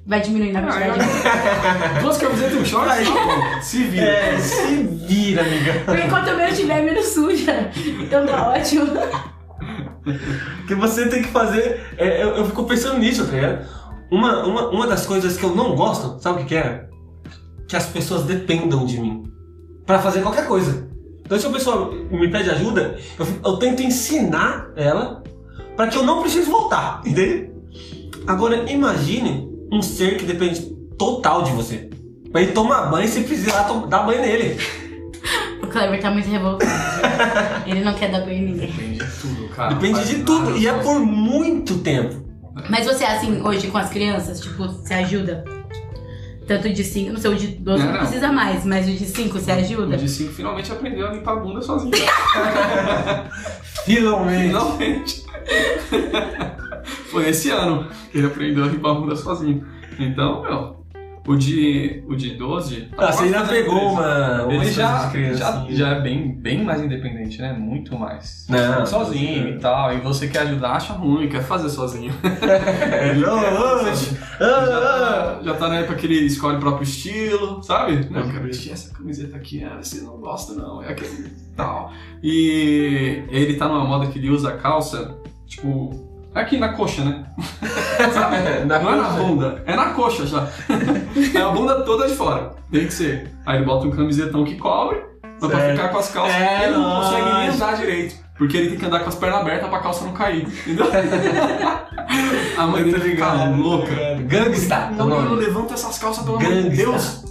[0.06, 0.98] vai diminuindo a quantidade.
[1.94, 3.04] de Duas camisetas e um short?
[3.62, 4.06] Se vira.
[4.06, 4.74] É, se
[5.06, 5.72] vira, amiga.
[5.86, 7.70] Porque enquanto o meu estiver menos suja.
[8.02, 8.86] Então tá ótimo.
[10.06, 11.80] O que você tem que fazer.
[11.96, 13.66] é, eu, eu fico pensando nisso, tá ligado?
[14.10, 16.86] Uma, uma, uma das coisas que eu não gosto, sabe o que, que é?
[17.68, 19.22] Que as pessoas dependam de mim
[19.86, 20.88] pra fazer qualquer coisa.
[21.20, 25.22] Então, se a pessoa me pede ajuda, eu, eu tento ensinar ela
[25.76, 27.50] pra que eu não precise voltar, entende?
[28.26, 30.60] Agora, imagine um ser que depende
[30.98, 31.90] total de você.
[32.32, 34.56] Pra ele tomar banho, você precisa ir lá tom- dar banho nele.
[35.62, 36.70] O Kleber tá muito revoltado.
[37.66, 38.68] Ele não quer dar banho em ninguém.
[38.70, 39.74] Depende de tudo, cara.
[39.74, 40.56] Depende de tudo.
[40.56, 42.26] E é por muito tempo.
[42.70, 44.40] Mas você é assim hoje com as crianças?
[44.40, 45.44] Tipo, você ajuda?
[46.46, 49.04] Tanto de 5, não sei, o de 12 não, Não, precisa mais, mas o de
[49.04, 49.96] 5 você O ajuda?
[49.98, 51.92] de 5 finalmente aprendeu a limpar a bunda sozinho.
[53.84, 54.46] Finalmente.
[54.46, 55.26] Finalmente.
[57.10, 59.66] Foi esse ano que ele aprendeu a limpar a bunda sozinho.
[59.98, 60.77] Então, meu,
[61.28, 62.88] o de, o de 12.
[62.96, 64.46] Ah, você ainda pegou uma.
[64.48, 65.76] Ele já, criança, já, assim.
[65.76, 67.52] já é bem, bem mais independente, né?
[67.52, 68.46] Muito mais.
[68.48, 69.50] Não, sozinho é.
[69.50, 69.94] e tal.
[69.94, 72.14] E você quer ajudar, acha ruim, quer fazer sozinho.
[72.22, 77.62] É, não, já, Ah, tá, já tá na época que ele escolhe o próprio estilo,
[77.62, 78.08] sabe?
[78.10, 81.92] Não, eu quero vestir essa camiseta aqui, ah, você não gosta não, é aquele tal.
[82.22, 85.14] E ele tá numa moda que ele usa calça,
[85.46, 86.07] tipo,
[86.40, 87.24] aqui na coxa, né?
[88.66, 89.22] Na não é na coxa.
[89.22, 90.48] bunda, é na coxa já.
[91.34, 93.30] é a bunda toda de fora, tem que ser.
[93.44, 95.02] Aí ele bota um camisetão que cobre,
[95.40, 98.16] mas pra ficar com as calças, É, ele não consegue nem andar direito.
[98.36, 100.86] Porque ele tem que andar com as pernas abertas pra calça não cair, entendeu?
[102.56, 103.92] a mãe dele fica louca.
[104.26, 104.74] Gangsta.
[104.96, 106.70] é o Não, não, levanta essas calças, pelo amor de.
[106.70, 107.24] Deus.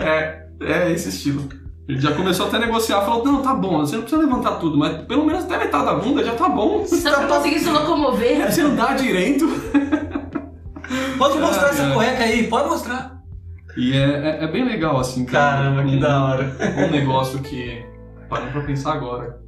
[0.00, 1.48] é, é esse estilo.
[1.88, 4.78] Ele já começou até a negociar, falou, não, tá bom, você não precisa levantar tudo,
[4.78, 6.86] mas pelo menos até metade da bunda já tá bom.
[6.86, 8.46] Só pra conseguir se locomover.
[8.50, 9.46] Você andar direito.
[11.18, 11.94] Pode mostrar Ah, essa é.
[11.94, 13.22] cueca aí, pode mostrar.
[13.76, 15.62] E é, é, é bem legal, assim, cara.
[15.64, 16.56] Caramba, que um, da hora.
[16.78, 17.84] Um negócio que,
[18.28, 19.40] parando pra pensar agora,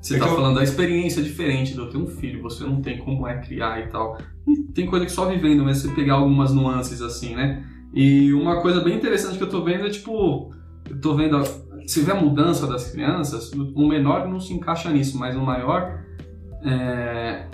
[0.00, 2.64] você É tá que eu- falando da experiência diferente de eu ter um filho, você
[2.64, 4.18] não tem como é criar e tal.
[4.46, 7.64] E Tem coisa que só vivendo, mas você pegar algumas nuances assim, né?
[7.94, 10.50] E uma coisa bem interessante que eu tô vendo é tipo,
[10.92, 11.44] eu tô vendo, a-
[11.86, 15.98] você vê a mudança das crianças, o menor não se encaixa nisso, mas o maior
[16.64, 17.46] é,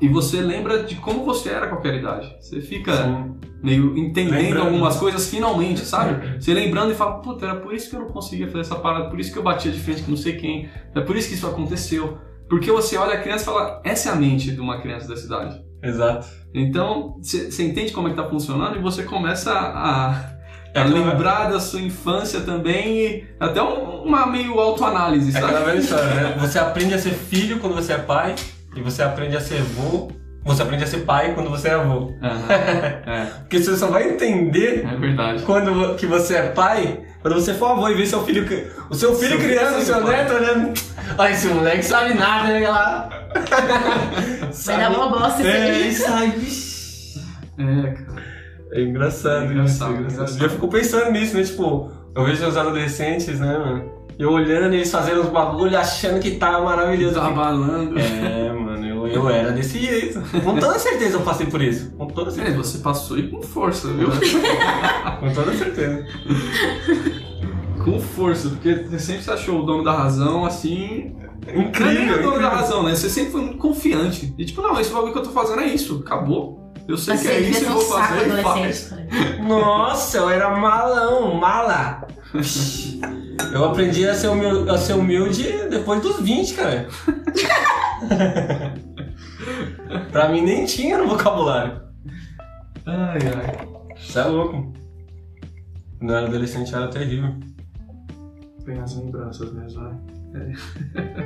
[0.00, 2.36] e você lembra de como você era com aquela idade.
[2.40, 3.34] Você fica Sim.
[3.62, 4.66] meio entendendo Lembrando.
[4.66, 6.20] algumas coisas finalmente, sabe?
[6.40, 9.08] Você lembrando e fala, puta, era por isso que eu não conseguia fazer essa parada,
[9.08, 11.34] por isso que eu batia de frente com não sei quem, é por isso que
[11.34, 12.18] isso aconteceu.
[12.48, 15.24] Porque você olha a criança e fala, essa é a mente de uma criança dessa
[15.24, 15.62] idade.
[15.82, 16.26] Exato.
[16.52, 20.31] Então, você entende como é que tá funcionando e você começa a,
[20.74, 25.32] É a aquela- lembrar da sua infância também e até um- uma meio autoanálise, É
[25.40, 25.44] sabe?
[25.46, 26.36] aquela velha história, né?
[26.40, 28.34] Você aprende a ser filho quando você é pai,
[28.74, 30.10] e você aprende a ser avô.
[30.44, 32.14] Você aprende a ser pai quando você é avô.
[32.22, 32.46] Aham,
[33.06, 35.42] é, Porque você só vai entender é verdade.
[35.44, 38.44] quando que você é pai, quando você for avô e ver seu filho,
[38.90, 40.16] o seu filho Seu filho criança, sendo seu pai.
[40.16, 40.72] neto olhando.
[41.18, 42.68] Ai, esse moleque sabe nada, né?
[42.68, 43.08] Lá.
[44.64, 45.88] Vai dar uma bosta É, aí.
[45.90, 47.20] isso aí, vixi.
[47.58, 48.31] É, cara.
[48.74, 50.14] É engraçado, É isso, engraçado, é engraçado.
[50.14, 50.38] engraçado.
[50.40, 51.42] Já fico pensando nisso, né?
[51.42, 53.92] Tipo, eu vejo os adolescentes, né, mano?
[54.18, 57.14] Eu olhando eles fazendo os bagulho, achando que tá maravilhoso.
[57.14, 57.98] Tá balando.
[57.98, 60.20] É, mano, eu, eu era desse jeito.
[60.44, 61.90] Com toda certeza eu passei por isso.
[61.92, 62.56] Com toda É, certeza.
[62.58, 64.08] você passou e com força, viu?
[65.20, 66.06] Com toda certeza.
[67.84, 71.14] com força, porque você sempre se achou o dono da razão, assim.
[71.46, 72.02] Não é Incrível.
[72.02, 72.50] o dono da incrível.
[72.50, 72.94] razão, né?
[72.94, 74.32] Você sempre foi muito confiante.
[74.38, 76.61] E tipo, não, esse bagulho que eu tô fazendo é isso, acabou.
[76.88, 78.94] Eu sei Você que é isso e vou fazer e faz.
[79.40, 82.06] Nossa, eu era malão, mala.
[83.52, 86.88] Eu aprendi a ser, humilde, a ser humilde depois dos 20, cara.
[90.10, 91.82] pra mim nem tinha no vocabulário.
[92.86, 93.68] Ai, ai.
[93.96, 94.72] Você é louco.
[95.98, 97.34] Quando eu era adolescente era terrível.
[98.64, 99.98] Tem as lembranças mesmo, né?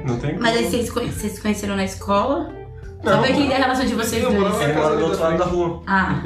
[0.06, 0.70] Não tem Mas aí como.
[0.70, 2.52] vocês, vocês se conheceram na escola?
[3.02, 4.60] Só Não, pra entender a relação de vocês eu dois.
[4.60, 5.82] Ele mora do outro lado da rua.
[5.86, 6.22] Ah.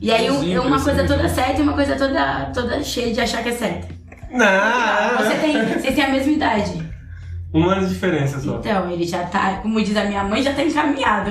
[0.00, 3.42] E aí Vizinho, uma coisa toda certa e uma coisa toda, toda cheia de achar
[3.42, 3.88] que é certa.
[4.30, 6.85] Não, Você tem, vocês têm a mesma idade.
[7.54, 8.56] Um ano de diferença só.
[8.56, 11.30] Então, ele já tá, como diz a minha mãe, já tá encaminhado.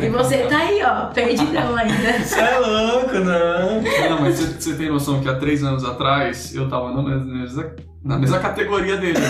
[0.00, 2.18] e você tá aí, ó, perdidão ainda.
[2.24, 3.82] Você é louco, não.
[4.10, 7.74] Não, mas você, você tem noção que há três anos atrás eu tava na mesma,
[8.02, 9.18] na mesma categoria dele.
[9.18, 9.28] né?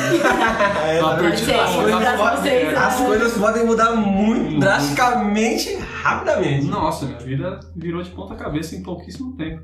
[0.87, 2.77] É, Tá ser, As coisas podem- vocês.
[2.79, 3.07] As né?
[3.07, 4.61] coisas podem mudar muito Muito.
[4.61, 6.67] drasticamente, rapidamente.
[6.67, 9.63] Nossa, minha vida virou de ponta cabeça em pouquíssimo tempo.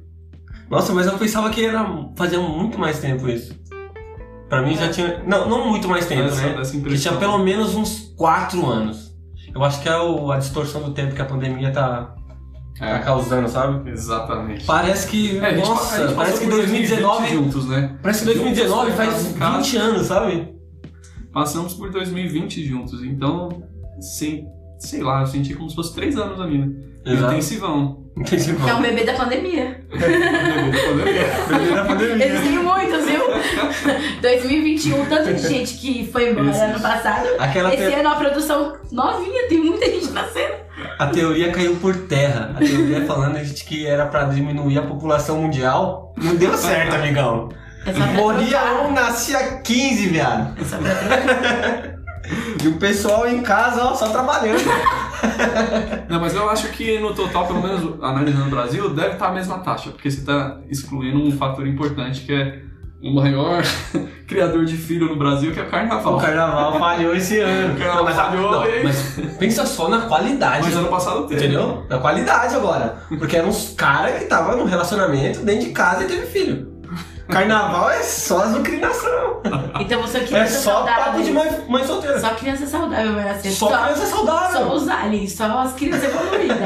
[0.71, 1.85] Nossa, mas eu pensava que era
[2.17, 3.60] fazia muito mais tempo isso.
[4.51, 5.23] Pra mim já tinha.
[5.27, 6.61] Não, não muito mais tempo, Essa- né?
[6.61, 9.15] essa Que tinha pelo menos uns 4 anos.
[9.55, 12.15] Eu acho que é o- a distorção do tempo que a pandemia tá,
[12.79, 13.89] tá É, causando, sabe?
[13.91, 14.65] exatamente.
[14.65, 15.39] Parece que.
[15.39, 17.29] É, nossa, gente parece que por 2019.
[17.33, 17.97] juntos, né?
[18.03, 19.57] Parece que 2019 Juntos, faz em casa.
[19.59, 20.55] 20 anos, sabe?
[21.33, 23.63] Passamos por 2020 juntos, então,
[24.01, 24.49] sem,
[24.81, 26.47] sei lá, eu senti como se fosse três anos a
[27.05, 27.27] vida.
[27.29, 27.99] Intensivão.
[28.17, 29.81] Entendi, Que é um bebê da pandemia.
[31.47, 32.27] Primeira pandemia.
[32.27, 33.23] Existem muitos, viu?
[34.21, 36.65] 2021, tanto de gente que foi embora Existe.
[36.65, 37.27] ano passado.
[37.39, 40.55] Aquela Esse te- ano a produção novinha, tem muita gente nascendo.
[40.99, 42.53] A teoria caiu por terra.
[42.57, 46.13] A teoria falando de que era pra diminuir a população mundial.
[46.17, 47.49] Não deu certo, amigão.
[47.87, 50.55] É Morria um, nascia 15, viado.
[50.61, 51.91] É.
[52.63, 54.61] E o pessoal em casa, ó, só trabalhando.
[56.09, 59.33] Não, mas eu acho que no total, pelo menos analisando o Brasil, deve estar a
[59.33, 62.63] mesma taxa, porque você está excluindo um fator importante que é
[63.03, 63.63] o maior
[64.29, 66.17] criador de filho no Brasil, que é o carnaval.
[66.17, 67.75] O carnaval falhou esse ano.
[67.75, 70.67] O carnaval mas, falhou, não, mas pensa só na qualidade.
[70.67, 71.45] Mas ano passado teve.
[71.47, 71.85] Entendeu?
[71.89, 73.03] Na qualidade agora.
[73.19, 76.80] Porque eram uns caras que estavam num relacionamento dentro de casa e teve filho.
[77.31, 79.41] Carnaval é só azucrinação.
[79.81, 81.23] Então você é É só papo saudável.
[81.23, 82.19] de mãe, mãe solteira.
[82.21, 83.51] Só criança saudável vai nascer.
[83.53, 84.67] Só criança saudável.
[84.67, 86.59] Só os aliens, só as crianças evoluídas.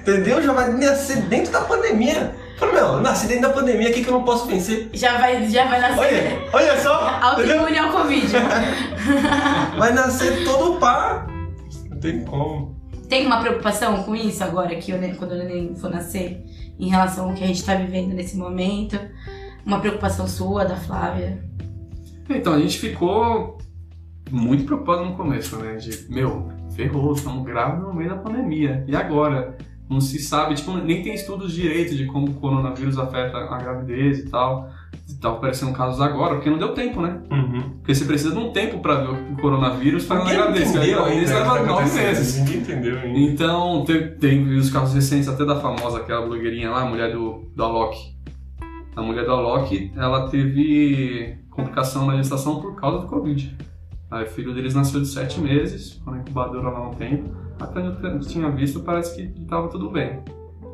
[0.00, 0.42] Entendeu?
[0.42, 2.34] Já vai nascer dentro da pandemia.
[2.58, 4.88] Falei, meu, eu nasci dentro da pandemia, o que, que eu não posso vencer?
[4.94, 5.98] Já vai, já vai nascer.
[5.98, 7.18] Olha, olha só.
[7.20, 8.26] Autoimune ao Covid.
[9.76, 11.26] Vai nascer todo pá.
[11.90, 12.74] Não tem como.
[13.10, 16.42] Tem uma preocupação com isso agora, que o neném- quando o neném for nascer,
[16.78, 18.98] em relação ao que a gente tá vivendo nesse momento?
[19.66, 21.42] Uma preocupação sua, da Flávia?
[22.30, 23.58] Então, a gente ficou
[24.30, 25.74] muito preocupado no começo, né?
[25.74, 28.84] De, meu, ferrou, estamos grávidos no meio da pandemia.
[28.86, 29.58] E agora?
[29.88, 34.20] Não se sabe, tipo, nem tem estudos direito de como o coronavírus afeta a gravidez
[34.20, 34.68] e tal.
[35.20, 37.20] Tava aparecendo casos agora, porque não deu tempo, né?
[37.30, 37.62] Uhum.
[37.78, 40.70] Porque você precisa de um tempo pra ver o coronavírus na Ninguém gravidez.
[40.70, 42.38] E que leva tá nove meses.
[42.38, 43.18] Ninguém entendeu ainda.
[43.18, 47.48] Então, tem, tem os casos recentes até da famosa, aquela blogueirinha lá, a mulher do,
[47.54, 48.15] do Alok.
[48.96, 53.56] A mulher do Alok, ela teve complicação na gestação por causa do Covid.
[54.10, 57.28] Aí o filho deles nasceu de sete meses, ficou na incubadora lá um tempo.
[57.60, 60.20] Até onde eu tinha visto, parece que estava tudo bem.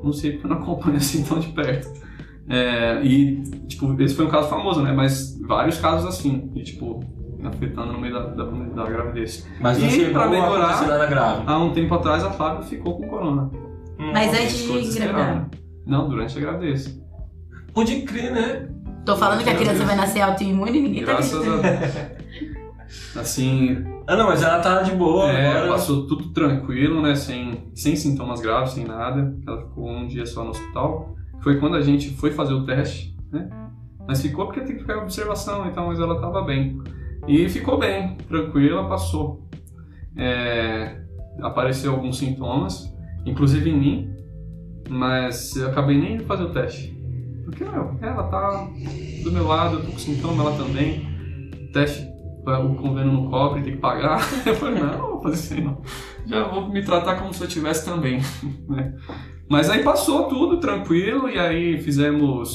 [0.04, 1.88] Não sei porque eu não acompanho assim tão de perto.
[2.48, 4.92] É, e, tipo, esse foi um caso famoso, né?
[4.92, 7.00] Mas vários casos assim, e, tipo,
[7.44, 9.48] afetando no meio da, da, da gravidez.
[9.60, 11.42] Mas não E pra a melhorar- grave.
[11.46, 13.50] Há um tempo atrás, a Flávia ficou com corona.
[13.98, 15.48] Mas Nossa, antes de engravidar.
[15.86, 17.01] Não, durante a gravidez.
[17.74, 18.68] Pode crer, né?
[19.04, 21.66] Tô falando que a criança vai nascer autoimune e ninguém tá Graças acreditando.
[23.16, 25.68] a Assim, Ah, não, mas ela tá de boa é, agora.
[25.72, 27.14] passou tudo tranquilo, né?
[27.14, 29.34] Sem, sem sintomas graves, sem nada.
[29.46, 31.14] Ela ficou um dia só no hospital.
[31.40, 33.48] Foi quando a gente foi fazer o teste, né?
[34.06, 36.80] Mas ficou porque tem que ficar em observação, então, mas ela tava bem.
[37.26, 39.48] E ficou bem, tranquila, passou.
[40.16, 41.00] É,
[41.40, 42.92] apareceu alguns sintomas,
[43.24, 44.14] inclusive em mim,
[44.88, 47.00] mas eu acabei nem de fazer o teste.
[47.44, 48.68] Porque, meu, ela tá
[49.22, 51.10] do meu lado, eu tô com sintoma, ela também.
[51.72, 52.06] Teste,
[52.44, 54.20] o convênio não cobre, tem que pagar.
[54.44, 55.82] Eu falei, não, não vou fazer isso aí não.
[56.26, 58.20] Já vou me tratar como se eu tivesse também,
[58.68, 58.94] né?
[59.48, 62.54] Mas aí passou tudo tranquilo e aí fizemos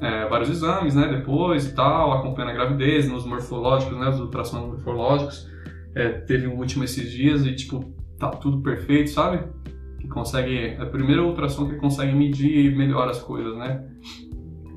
[0.00, 4.66] é, vários exames, né, depois e tal, acompanhando a gravidez, nos morfológicos, né, os ultrassons
[4.66, 5.46] morfológicos.
[5.94, 9.44] É, teve um último esses dias e, tipo, tá tudo perfeito, sabe?
[10.02, 13.82] Que consegue, é o primeiro ultrassom que consegue medir melhor as coisas, né?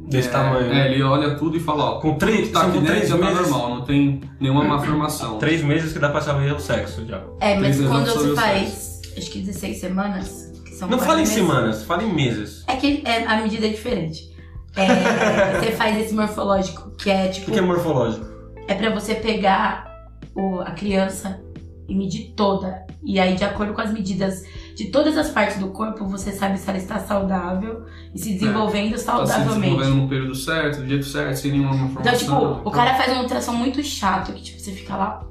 [0.08, 0.92] Desse é, tamanho, É, né?
[0.94, 3.32] ele olha tudo e fala, ó, Com três, tá aqui com dentro três já tá
[3.32, 5.40] normal, não tem nenhuma malformação.
[5.40, 7.24] Três meses que dá pra saber o sexo já.
[7.42, 11.16] É, mas Três quando você o faz, acho que 16 semanas, que são Não fala
[11.16, 12.64] em meses, semanas, fala em meses.
[12.68, 14.32] É que é, a medida é diferente.
[14.76, 14.86] é,
[15.60, 17.46] você faz esse morfológico, que é O tipo.
[17.48, 18.28] que que é morfológico?
[18.68, 19.92] É pra você pegar
[20.36, 21.42] o, a criança
[21.88, 22.86] e medir toda.
[23.04, 24.44] E aí, de acordo com as medidas
[24.76, 28.92] de todas as partes do corpo, você sabe se ela está saudável e se desenvolvendo
[28.94, 29.60] Tá se saudavelmente.
[29.62, 32.18] desenvolvendo no período certo, do jeito certo, sem nenhuma Então, informação.
[32.18, 35.26] tipo, o cara faz uma ultrassom muito chato, que tipo, você fica lá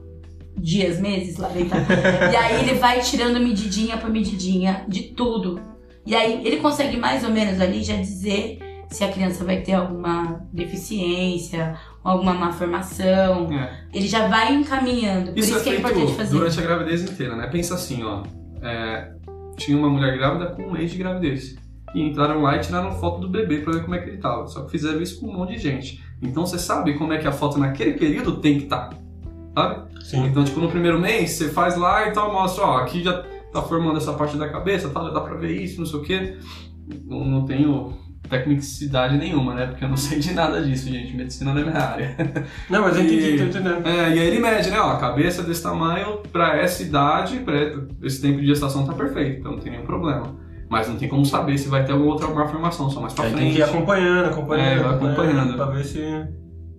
[0.57, 1.85] dias, meses lá deitado.
[2.33, 5.61] e aí ele vai tirando medidinha por medidinha de tudo.
[6.07, 8.59] E aí ele consegue mais ou menos ali já dizer
[8.91, 13.51] se a criança vai ter alguma deficiência, alguma má formação.
[13.53, 13.85] É.
[13.93, 15.33] Ele já vai encaminhando.
[15.33, 16.31] Por isso, Isso, que é é importante feito fazer.
[16.37, 17.47] durante a gravidez inteira, né?
[17.47, 18.23] Pensa assim, ó.
[18.63, 19.13] é,
[19.57, 21.57] tinha uma mulher grávida com um mês de gravidez.
[21.95, 24.47] E entraram lá e tiraram foto do bebê pra ver como é que ele tava.
[24.49, 26.03] Só que fizeram isso com um monte de gente.
[26.21, 28.91] Então você sabe como é que a foto naquele período tem que estar.
[29.57, 29.95] Sabe?
[30.03, 30.27] Sim.
[30.27, 33.63] Então, tipo, no primeiro mês, você faz lá e tal, mostra, ó, aqui já tá
[33.63, 36.37] formando essa parte da cabeça, tá, dá pra ver isso, não sei o quê.
[37.07, 37.95] Não, não tenho
[38.29, 39.67] tecnicidade nenhuma, né?
[39.67, 41.15] Porque eu não sei de nada disso, gente.
[41.17, 42.17] Medicina não é minha área.
[42.71, 43.87] Não, mas eu E- entendi, tô entendendo.
[43.87, 44.81] É, e aí ele mede, né?
[44.81, 47.55] Ó, a cabeça desse tamanho, pra essa idade, pra
[48.03, 50.35] esse tempo de gestação tá perfeito, então não tem nenhum problema.
[50.69, 53.31] Mas não tem como saber se vai ter alguma outra malformação, só mais pra Aí
[53.31, 53.55] tem frente.
[53.55, 55.55] que ir acompanhando, acompanhando, É, vai acompanhando.
[55.57, 56.27] Pra ver se tá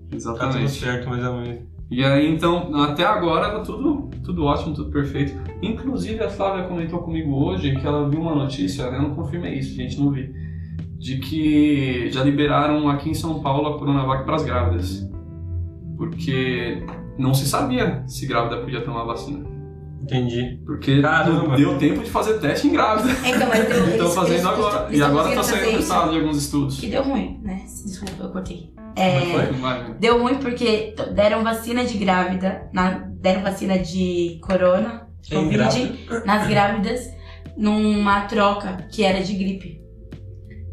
[0.10, 0.72] tudo Exatamente.
[0.72, 1.60] certo, mais ou menos.
[1.90, 5.34] E aí, então, até agora tá tudo, tudo ótimo, tudo perfeito.
[5.62, 9.76] Inclusive, a Flávia comentou comigo hoje que ela viu uma notícia, eu não confirmei isso,
[9.76, 10.34] gente, não vi,
[11.06, 15.08] de que já liberaram aqui em São Paulo a Coronavac para as grávidas.
[15.98, 16.84] Porque
[17.18, 19.46] não se sabia se grávida podia tomar vacina.
[20.02, 20.60] Entendi.
[20.66, 21.48] Porque Caramba.
[21.48, 23.10] não deu tempo de fazer teste em grávida.
[23.24, 24.88] Então, mas deu, Estão fazendo eles- agora.
[24.88, 26.80] eles E agora conseguiram tá saindo isso, resultado de alguns estudos.
[26.80, 27.62] Que deu ruim, né?
[27.86, 28.74] Desculpa, eu cortei.
[28.96, 29.46] É, foi?
[29.60, 29.94] Vai.
[30.00, 36.26] Deu ruim porque deram vacina de grávida, na- deram vacina de corona, de Covid, grávida?
[36.26, 37.10] nas grávidas,
[37.58, 39.85] numa troca que era de gripe.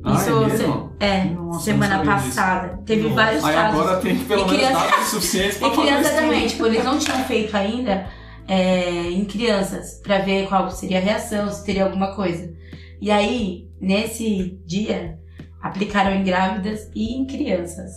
[0.04, 0.92] Ah, Isso é mesmo?
[0.98, 2.26] É, Nossa, semana sabia disso.
[2.28, 2.78] passada.
[2.84, 3.14] Teve Nossa.
[3.14, 3.80] vários Aí casos.
[3.80, 6.20] agora tem pelo E menos criança- dados suficientes pra E fazer criança estudo.
[6.22, 8.06] também, tipo, eles não tinham feito ainda
[8.48, 12.52] é, em crianças, pra ver qual seria a reação, se teria alguma coisa.
[13.00, 15.18] E aí, nesse dia,
[15.62, 17.90] aplicaram em grávidas e em crianças.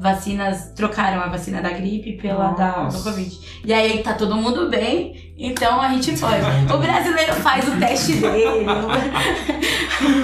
[0.00, 3.02] Vacinas, trocaram a vacina da gripe pela da, do.
[3.02, 3.38] Covid.
[3.64, 6.40] E aí tá todo mundo bem, então a gente pode.
[6.72, 8.64] O brasileiro faz o teste dele.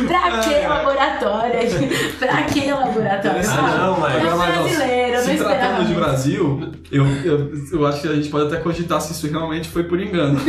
[0.09, 0.67] pra que É.
[0.69, 1.61] laboratório?
[2.19, 3.43] pra que laboratório?
[3.51, 5.59] Ah, não, mas- É Agora, mas, ó, brasileiro, não Se esperava.
[5.59, 5.95] tratando de.
[5.95, 9.85] Brasil, eu, eu, eu acho que a gente pode até cogitar se isso realmente foi
[9.85, 10.39] por engano.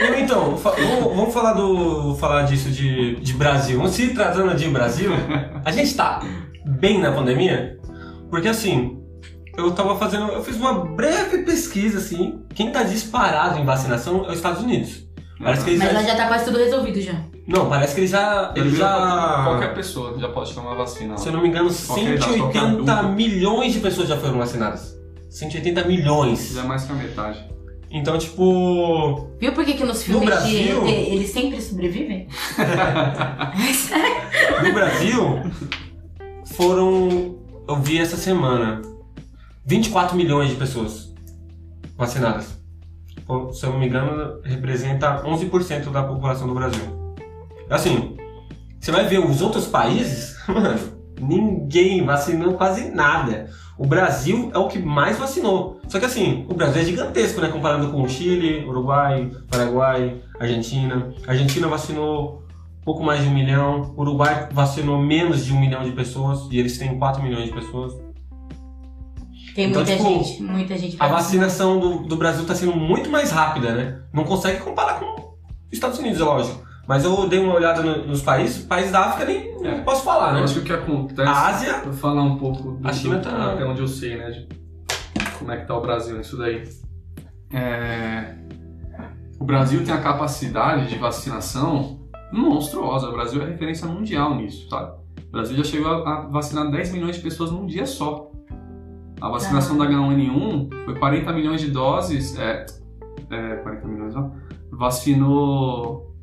[0.00, 3.86] Não, Então, fa- vamos, vamos falar do falar disso de, de Brasil.
[3.88, 5.10] Se tratando de Brasil,
[5.62, 6.20] a gente tá
[6.64, 7.78] bem na pandemia,
[8.30, 8.98] porque assim,
[9.56, 14.28] eu tava fazendo, eu fiz uma breve pesquisa assim, quem tá disparado em vacinação é
[14.30, 15.08] os Estados Unidos.
[15.42, 17.14] Parece que eles Mas já, já tá quase tudo resolvido já.
[17.48, 21.16] não, parece que eles já, eles já, Qualquer pessoa já pode tomar vacina.
[21.16, 23.14] se eu não me engano, Qualquer idade, qualquer 180 adulto.
[23.14, 24.98] milhões de pessoas já foram vacinadas.
[25.30, 26.52] 180 milhões.
[26.52, 27.48] Já é mais que a metade.
[27.92, 30.86] Então, tipo, Viu por que, que nos filmes de Brasil?
[30.86, 32.28] ET eles sempre sobrevivem?
[34.62, 35.40] No Brasil,
[36.44, 37.39] foram.
[37.70, 38.82] Eu vi essa semana
[39.64, 41.14] 24 milhões de pessoas
[41.96, 42.60] vacinadas.
[43.52, 46.82] Se eu não me engano, representa 11% da população do Brasil.
[47.70, 48.16] Assim,
[48.80, 50.80] você vai ver os outros países, mano,
[51.20, 53.48] ninguém vacinou quase nada.
[53.78, 55.80] O Brasil é o que mais vacinou.
[55.86, 57.46] Só que assim, o Brasil é gigantesco, né?
[57.46, 61.14] Comparando com o Chile, Uruguai, Paraguai, Argentina.
[61.24, 62.42] A Argentina vacinou
[62.90, 63.94] pouco mais de um milhão.
[63.96, 67.52] O Uruguai vacinou menos de um milhão de pessoas e eles têm 4 milhões de
[67.52, 67.94] pessoas.
[69.54, 70.96] Tem Então, muita tipo, gente, muita gente.
[70.98, 74.00] A vacinação do, do Brasil está sendo muito mais rápida, né?
[74.12, 76.68] Não consegue comparar com os Estados Unidos, é lógico.
[76.88, 79.76] Mas eu dei uma olhada no- nos países, países da África nem É.
[79.76, 80.42] não posso falar, Eu né?
[80.44, 81.28] acho que o que acontece.
[81.28, 84.16] A Ásia, Pra falar um pouco do, A China do- tá- até onde eu sei,
[84.16, 84.30] né?
[84.30, 84.48] De
[85.38, 86.64] como é que tá o Brasil nisso daí.
[87.52, 88.34] É,
[89.38, 91.99] O Brasil tem a capacidade de vacinação
[92.32, 93.08] monstruosa.
[93.08, 94.98] O Brasil é referência mundial nisso, sabe?
[95.28, 98.30] O Brasil já chegou a vacinar 10 milhões de pessoas num dia só.
[99.20, 102.38] A vacinação da H1N1 foi 40 milhões de doses.
[102.38, 102.66] É,
[103.30, 104.30] é 40 milhões, ó.
[104.72, 106.16] Vacinou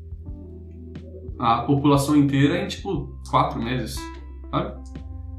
[1.38, 3.96] a população inteira em tipo 4 meses,
[4.50, 4.74] sabe?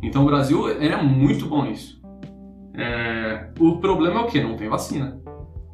[0.02, 2.00] Então o Brasil ele é muito bom nisso.
[2.74, 4.42] É, o problema é o que?
[4.42, 5.22] Não tem vacina.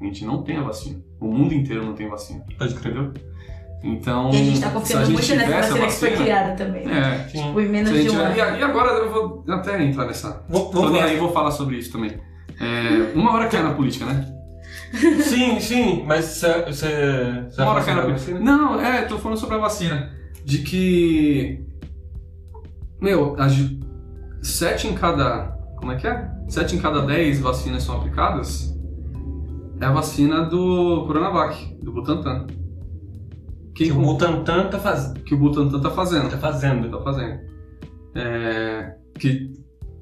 [0.02, 1.02] A gente não tem a vacina.
[1.20, 2.44] O mundo inteiro não tem vacina.
[2.58, 2.94] pode crer.
[2.94, 3.14] Entendeu?
[3.88, 4.32] Então.
[4.32, 6.56] E a gente tá confiando gente muito nessa tivesse a vacina que foi vacina- criada
[6.56, 6.86] também.
[6.88, 7.24] né?
[7.24, 7.30] É.
[7.30, 8.36] Tipo, em menos de um ano.
[8.36, 10.44] e, agora eu vou até entrar nessa.
[10.50, 12.12] Vou- vou aí, vou falar sobre isso também.
[12.60, 14.32] É, uma hora que é na política, né?
[15.22, 16.26] Sim, sim, mas
[16.68, 16.88] você.
[17.58, 18.40] Uma hora é na política.
[18.40, 20.12] Não, é, tô falando sobre a vacina.
[20.44, 21.64] De que.
[23.00, 23.80] Meu, a, ge-
[24.42, 25.54] sete em cada.
[25.78, 26.28] Como é que é?
[26.48, 28.74] Sete em cada dez vacinas são aplicadas
[29.82, 32.48] é a vacina do Coronavac, do Butantan.
[33.76, 35.20] Que o Butantan tá fazendo.
[35.20, 36.30] Que o Butantan tá fazendo.
[36.30, 36.90] Tá fazendo.
[36.90, 37.40] Tá fazendo.
[38.16, 39.54] É, que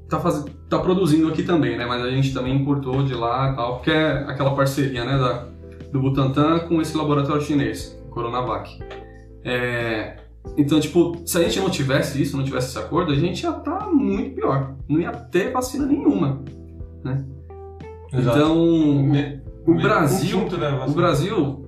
[0.08, 0.46] tá, faz...
[0.70, 1.86] tá produzindo aqui também, né?
[1.86, 5.18] Mas a gente também importou de lá e tal, porque é aquela parceria, né?
[5.18, 5.48] Da,
[5.92, 8.80] do Butantan com esse laboratório chinês, Coronavac.
[9.44, 10.18] É,
[10.56, 13.50] então, tipo, se a gente não tivesse isso, não tivesse esse acordo, a gente ia
[13.50, 14.76] estar tá muito pior.
[14.88, 16.44] Não ia ter vacina nenhuma,
[17.04, 17.26] né?
[18.14, 18.38] Exato.
[18.38, 21.63] Então, o Brasil, um o Brasil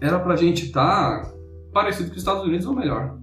[0.00, 1.32] era pra gente estar tá
[1.72, 3.18] parecido com os Estados Unidos ou melhor.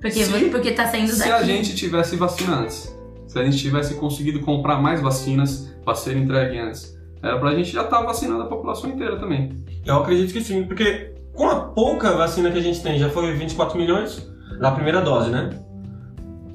[0.00, 1.22] Porque, se, porque tá saindo daqui.
[1.22, 2.94] Se a gente tivesse vacina antes,
[3.26, 7.70] se a gente tivesse conseguido comprar mais vacinas para ser entregue antes, era pra gente
[7.70, 9.64] já estar tá vacinando a população inteira também.
[9.84, 13.32] Eu acredito que sim, porque com a pouca vacina que a gente tem, já foi
[13.32, 15.50] 24 milhões na primeira dose, né?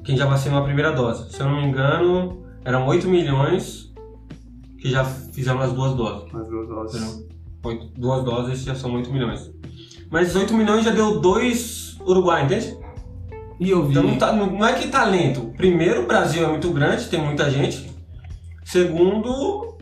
[0.04, 1.30] Quem já vacinou a primeira dose.
[1.32, 3.92] Se eu não me engano, eram 8 milhões
[4.78, 6.34] que já fizeram as duas doses.
[6.34, 7.02] As duas doses.
[7.02, 7.29] Oito,
[7.96, 9.50] duas doses já são 8 milhões.
[10.10, 12.76] Mas 8 milhões já deu dois Uruguai, entende?
[13.58, 13.92] E eu vi.
[13.92, 15.52] Então não, tá, não é que tá lento.
[15.56, 17.90] Primeiro, o Brasil é muito grande, tem muita gente.
[18.64, 19.76] Segundo,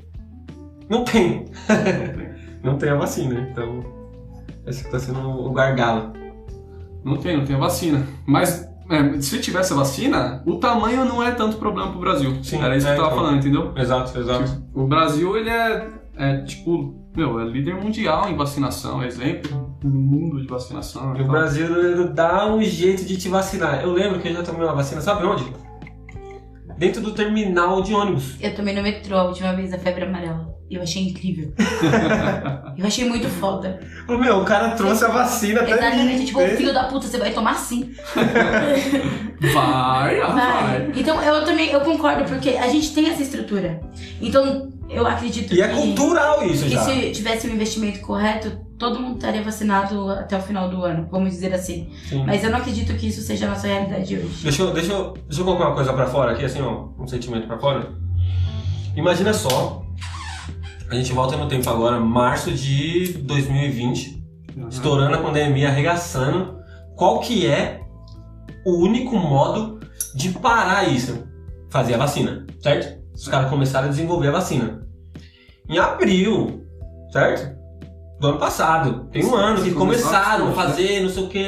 [0.88, 1.44] não tem.
[2.62, 3.48] não tem a vacina.
[3.50, 3.84] Então,
[4.66, 6.12] esse que tá sendo o gargalo.
[7.04, 8.04] Não tem, não tem a vacina.
[8.26, 12.42] Mas é, se tivesse a vacina, o tamanho não é tanto problema pro Brasil.
[12.42, 13.24] Sim, Era isso é, que eu tava então.
[13.24, 13.72] falando, entendeu?
[13.76, 14.62] Exato, exato.
[14.74, 20.40] O Brasil, ele é, é, tipo, meu, é líder mundial em vacinação, exemplo no mundo
[20.40, 21.16] de vacinação.
[21.16, 23.82] E o Brasil dá um jeito de te vacinar.
[23.82, 25.44] Eu lembro que eu já tomei uma vacina, sabe onde?
[26.76, 28.36] Dentro do terminal de ônibus.
[28.40, 30.56] Eu tomei no metrô a última vez a febre amarela.
[30.70, 31.52] Eu achei incrível.
[32.76, 33.80] eu achei muito foda.
[34.06, 37.32] O meu, o cara trouxe a vacina até Exatamente, tipo, filho da puta, você vai
[37.32, 37.94] tomar sim.
[39.54, 40.92] vai, vai, vai.
[40.94, 43.80] Então eu também eu concordo, porque a gente tem essa estrutura.
[44.20, 45.74] Então, eu acredito e é que.
[45.74, 46.82] E é cultural isso, que já.
[46.82, 51.30] se tivesse um investimento correto, todo mundo estaria vacinado até o final do ano, vamos
[51.30, 51.90] dizer assim.
[52.08, 52.24] Sim.
[52.24, 54.42] Mas eu não acredito que isso seja a nossa realidade hoje.
[54.42, 57.06] Deixa eu, deixa eu, deixa eu colocar uma coisa pra fora aqui, assim, ó, um
[57.06, 57.92] sentimento pra fora.
[58.96, 59.82] Imagina só
[60.90, 64.24] a gente volta no tempo agora, março de 2020,
[64.56, 64.68] uhum.
[64.68, 66.58] estourando a pandemia, arregaçando.
[66.96, 67.82] Qual que é
[68.64, 69.80] o único modo
[70.14, 71.28] de parar isso?
[71.68, 72.97] Fazer a vacina, certo?
[73.18, 74.86] Os caras começaram a desenvolver a vacina.
[75.68, 76.64] Em abril,
[77.12, 77.58] certo?
[78.20, 79.08] Do ano passado.
[79.10, 81.46] Tem um ano que começaram a fazer, não sei o que.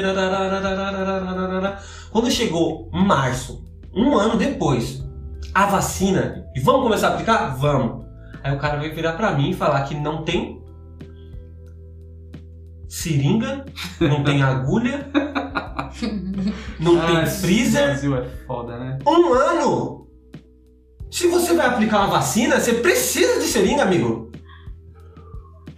[2.10, 3.64] Quando chegou março,
[3.94, 5.00] um ano depois,
[5.54, 7.56] a vacina, e vamos começar a aplicar?
[7.56, 8.04] Vamos.
[8.42, 10.60] Aí o cara veio virar pra mim e falar que não tem
[12.88, 13.64] seringa,
[14.00, 15.08] não tem agulha,
[16.80, 17.84] não ah, tem freezer.
[17.86, 18.98] Brasil é foda, né?
[19.06, 19.99] Um ano!
[21.10, 24.30] Se você vai aplicar uma vacina, você precisa de seringa, amigo.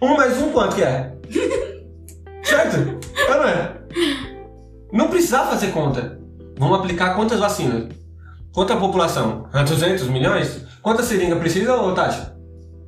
[0.01, 1.15] Um mais um quanto que é?
[2.43, 2.99] certo?
[3.17, 3.77] É não é?
[4.91, 6.19] Não precisava fazer conta.
[6.57, 7.89] Vamos aplicar quantas vacinas?
[8.53, 9.47] Quanta população?
[9.51, 10.65] 200 milhões?
[10.83, 12.31] Quanta seringa precisa, ô Tati?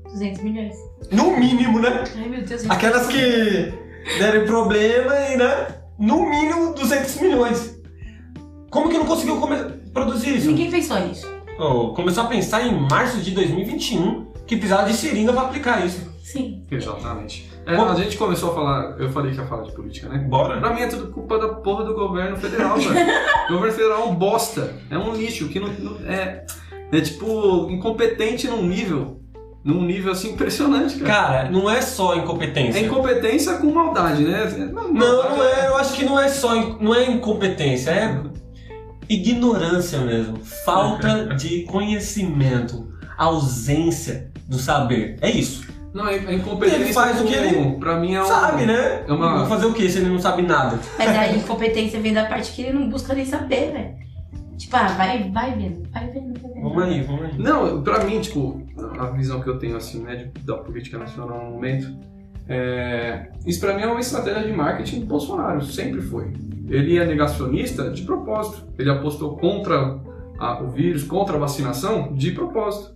[0.04, 0.76] 200 milhões.
[1.12, 2.04] No mínimo, né?
[2.16, 2.70] Ai, meu Deus.
[2.70, 3.74] Aquelas que
[4.20, 5.68] deram problema e, né?
[5.98, 7.76] No mínimo 200 milhões.
[8.70, 9.42] Como que não conseguiu
[9.92, 10.48] produzir isso?
[10.48, 11.35] Ninguém pensou nisso.
[11.58, 16.14] Oh, começou a pensar em março de 2021 que precisava de seringa para aplicar isso.
[16.22, 16.64] Sim.
[16.70, 17.50] Exatamente.
[17.66, 20.20] É, a gente começou a falar, eu falei que ia falar de política, né?
[20.20, 20.60] Bora.
[20.60, 22.90] Pra mim é tudo culpa da porra do governo federal, velho.
[23.50, 24.74] o governo federal é um bosta.
[24.90, 26.46] É um lixo que não, não é,
[26.92, 29.22] é tipo incompetente num nível
[29.64, 31.12] num nível assim impressionante, cara.
[31.12, 32.78] Cara, não é só incompetência.
[32.78, 34.46] É incompetência com maldade, né?
[34.72, 35.68] Não, não, não é.
[35.68, 38.22] Eu acho que não é só não é incompetência, é
[39.10, 42.88] ignorância mesmo, falta de conhecimento,
[43.18, 45.18] ausência do saber.
[45.22, 45.66] É isso.
[45.94, 46.84] Não, é incompetência.
[46.84, 49.04] Ele faz o que ele pra mim é um, sabe, né?
[49.08, 49.40] É uma...
[49.40, 50.78] Vou fazer o que se ele não sabe nada?
[50.98, 53.96] Mas a incompetência vem da parte que ele não busca nem saber, velho.
[54.58, 56.64] Tipo, ah, vai, vai vendo, vai vendo, vai vendo.
[56.64, 57.38] Vamos aí, vamos aí.
[57.38, 58.62] Não, pra mim, tipo,
[59.00, 61.94] a visão que eu tenho, assim, né, de, da política nacional no momento,
[62.48, 66.34] é, isso pra mim é uma estratégia de marketing do Bolsonaro, sempre foi.
[66.68, 68.68] Ele é negacionista de propósito.
[68.78, 70.00] Ele apostou contra
[70.40, 72.96] a, o vírus, contra a vacinação de propósito.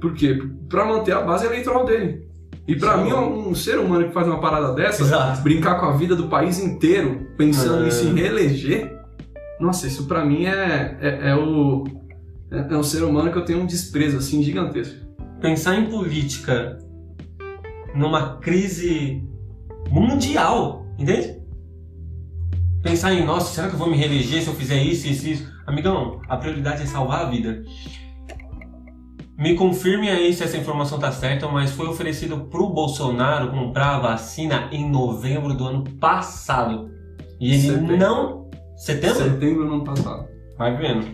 [0.00, 0.42] Por quê?
[0.68, 2.28] Pra manter a base eleitoral dele.
[2.66, 3.04] E pra Sim.
[3.04, 5.42] mim, um, um, ser humano que faz uma parada dessa, Exato.
[5.42, 7.88] brincar com a vida do país inteiro, pensando é...
[7.88, 9.02] em se reeleger,
[9.60, 11.84] nossa, isso pra mim é, é, é o.
[12.50, 14.96] É, é um ser humano que eu tenho um desprezo assim gigantesco.
[15.40, 16.78] Pensar em política
[17.94, 19.22] numa crise
[19.90, 21.41] mundial, entende?
[22.82, 25.52] Pensar em, nossa, será que eu vou me reeleger se eu fizer isso, isso, isso?
[25.66, 27.62] Amigão, a prioridade é salvar a vida.
[29.38, 33.98] Me confirme aí se essa informação tá certa, mas foi oferecido pro Bolsonaro comprar a
[33.98, 36.90] vacina em novembro do ano passado.
[37.40, 37.96] E ele Setembro.
[37.96, 38.50] não.
[38.76, 39.16] Setembro?
[39.16, 40.28] Setembro do ano passado.
[40.56, 41.06] Vai vendo.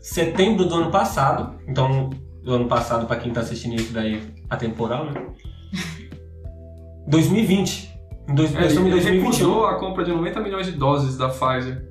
[0.00, 1.58] Setembro do ano passado.
[1.66, 2.08] Então,
[2.42, 5.26] do ano passado, pra quem tá assistindo isso daí, atemporal, né?
[7.08, 7.97] 2020.
[8.28, 9.20] Em dois, É, estamos em ele 2021.
[9.22, 11.82] recusou a compra de 90 milhões de doses da Pfizer.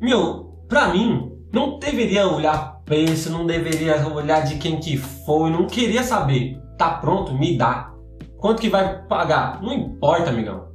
[0.00, 5.66] Meu, pra mim, não deveria olhar preço, não deveria olhar de quem que foi, não
[5.66, 6.58] queria saber.
[6.76, 7.92] Tá pronto, me dá.
[8.38, 9.62] Quanto que vai pagar?
[9.62, 10.68] Não importa, amigão.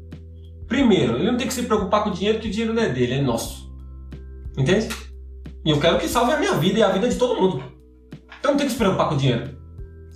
[0.68, 2.90] Primeiro, ele não tem que se preocupar com o dinheiro, que o dinheiro não é
[2.90, 3.72] dele, é nosso.
[4.58, 4.88] Entende?
[5.66, 7.62] E eu quero que salve a minha vida e a vida de todo mundo.
[8.40, 9.58] Então não tem que se preocupar com o dinheiro.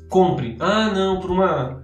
[0.10, 0.56] Compre.
[0.60, 1.84] Ah, não, por uma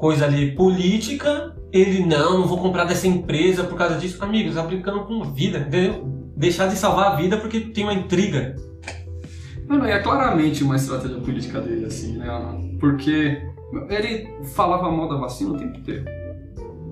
[0.00, 4.24] coisa ali política, ele não, não vou comprar dessa empresa por causa disso.
[4.24, 6.08] Amigos, tá brincando com a vida, entendeu?
[6.34, 8.56] Deixar de salvar a vida porque tem uma intriga.
[9.68, 12.26] Mano, é claramente uma estratégia política dele, assim, né?
[12.80, 13.42] Porque
[13.90, 16.06] ele falava mal da vacina o tempo inteiro.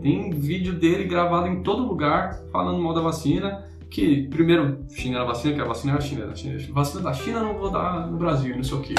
[0.03, 3.65] Tem vídeo dele gravado em todo lugar falando mal da vacina.
[3.91, 6.59] Que primeiro xinga a vacina, que a vacina é a China, China.
[6.75, 8.95] Vacina da China não vou dar no Brasil, não sei o quê.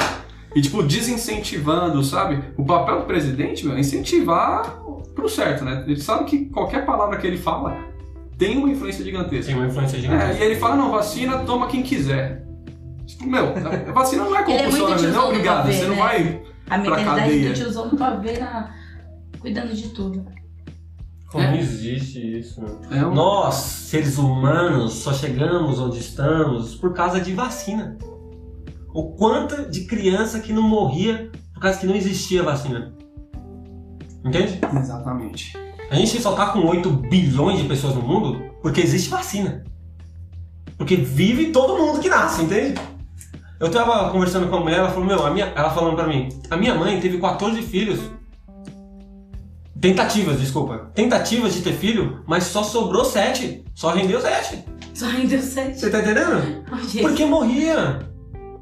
[0.54, 2.42] E tipo, desincentivando, sabe?
[2.56, 4.78] O papel do presidente, meu, é incentivar
[5.14, 5.84] pro certo, né?
[5.86, 7.76] Ele sabe que qualquer palavra que ele fala
[8.36, 9.52] tem uma influência gigantesca.
[9.52, 10.42] Tem uma influência É, gigantesca.
[10.42, 12.44] e ele fala, não, vacina, toma quem quiser.
[13.06, 13.48] Tipo, meu,
[13.88, 15.56] a vacina não é é compulsória, tiozão não, do obrigado.
[15.62, 16.00] pavê, Você não né?
[16.00, 16.42] vai.
[16.66, 17.48] A Pra mentalidade cadeia.
[17.50, 18.70] do tiozão do pavê na...
[19.40, 20.24] cuidando de tudo.
[21.30, 21.58] Como É.
[21.60, 22.60] existe isso?
[22.90, 27.96] É um- Nós, seres humanos, só chegamos onde estamos por causa de vacina.
[28.92, 32.94] O quanto de criança que não morria por causa que não existia vacina.
[34.24, 34.60] Entende?
[34.78, 35.56] Exatamente.
[35.90, 39.64] A gente só tá com 8 bilhões de pessoas no mundo porque existe vacina.
[40.76, 42.80] Porque vive todo mundo que nasce, entende?
[43.58, 46.28] Eu tava conversando com uma mulher, ela falou, meu, a minha, ela falando pra mim,
[46.50, 48.00] a minha mãe teve 14 filhos.
[49.78, 50.90] Tentativas, desculpa.
[50.94, 53.64] Tentativas de ter filho, mas só sobrou 7.
[53.74, 54.64] Só rendeu 7.
[55.00, 55.80] Só rendeu sete.
[55.80, 56.62] Você tá entendendo?
[56.70, 57.00] Oh.
[57.00, 58.00] Porque morria.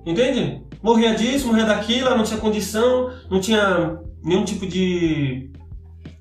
[0.08, 0.62] Entende?
[0.82, 5.50] Morria disso, morria daquilo, ela não tinha condição, não tinha nenhum tipo de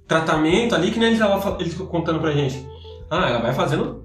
[0.08, 2.68] tratamento ali, que nem ele tava fa- ele contando pra gente.
[3.10, 4.04] Ah, ela vai fazendo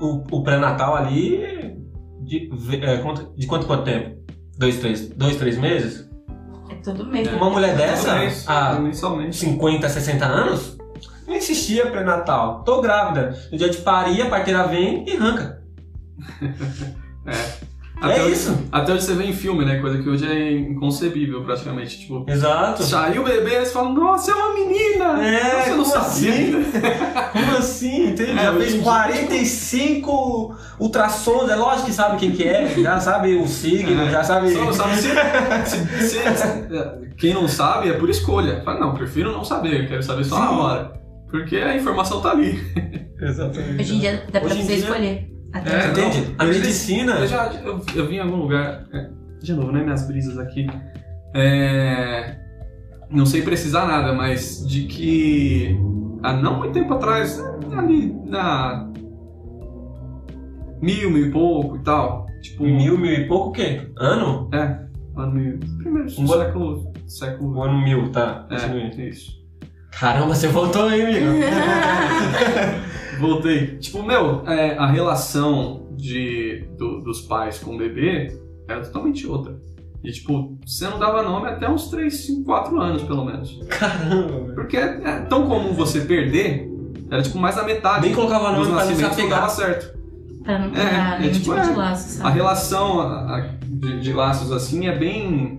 [0.00, 1.76] o, o pré-natal ali
[2.22, 2.50] de,
[2.82, 4.18] é, quanto- de quanto quanto tempo?
[4.58, 6.08] Dois, três, dois, três meses?
[6.70, 7.32] É todo mês.
[7.32, 9.36] Uma mulher dessa, Todo mês, a mensalmente.
[9.36, 10.76] 50, 60 anos,
[11.26, 12.64] não insistia pré-natal.
[12.64, 13.36] Tô grávida.
[13.52, 15.62] No dia de parir, a parteira vem e arranca.
[18.00, 18.58] Até é hoje- isso.
[18.70, 19.78] Até hoje você vê em filme, né?
[19.80, 21.98] Coisa que hoje é inconcebível praticamente.
[22.00, 22.82] Tipo, Exato.
[22.84, 25.24] saiu o bebê, eles falam, nossa, é uma menina!
[25.26, 26.52] É, você não como sabia assim?
[27.32, 28.06] Como assim?
[28.10, 28.30] Entende?
[28.32, 33.00] É, já fez em dia, 45 ultrassons, é lógico que sabe quem que é, já
[33.00, 34.10] sabe o signo, É.
[34.10, 34.50] já sabe.
[34.52, 35.08] Só não sabe se,
[35.68, 38.62] se- se- Quem não sabe é por escolha.
[38.64, 40.54] Fala, não, prefiro não saber, eu quero saber só na Sim.
[40.54, 40.92] hora.
[41.30, 42.58] Porque a informação tá ali.
[43.20, 43.80] Exatamente.
[43.82, 45.28] Hoje em dia dá pra Hoje você dia- escolher.
[45.52, 46.26] Até É, Entende?
[46.28, 47.12] não, A medicina.
[47.20, 48.84] Eu já eu, eu vi em algum lugar.
[48.92, 49.08] é,
[49.40, 49.82] de novo, né?
[49.82, 50.66] Minhas brisas aqui.
[51.34, 52.36] É,
[53.10, 55.78] não sei precisar nada, mas de que
[56.22, 57.38] há não muito tempo atrás,
[57.76, 58.86] ali na.
[60.80, 62.26] Mil, mil e pouco e tal.
[62.42, 62.64] Tipo.
[62.64, 63.90] Mil, mil e pouco o quê?
[63.98, 64.48] Ano?
[64.52, 64.78] É,
[65.16, 65.58] ano mil.
[65.78, 66.92] Primeiro Um século.
[67.06, 67.56] Século.
[67.56, 68.46] O ano mil, tá.
[68.50, 69.38] É, isso.
[69.90, 71.26] Caramba, você voltou aí, amigo.
[73.18, 73.78] Voltei.
[73.78, 78.38] Tipo, meu, é, a relação de, do- dos pais com o bebê
[78.68, 79.56] era totalmente outra.
[80.04, 83.58] E, tipo, você não dava nome até uns 3, 5, 4 anos, pelo menos.
[83.68, 84.54] Caramba, velho.
[84.54, 86.70] Porque é, é tão comum você perder,
[87.10, 89.98] era, tipo, mais da metade Nem colocava dos nome pra não não dava certo.
[90.44, 92.34] pra não É, pegar é nenhum tipo, tipo é, de laço, A sabe?
[92.36, 95.58] relação a- a- de, de laços, assim, é bem...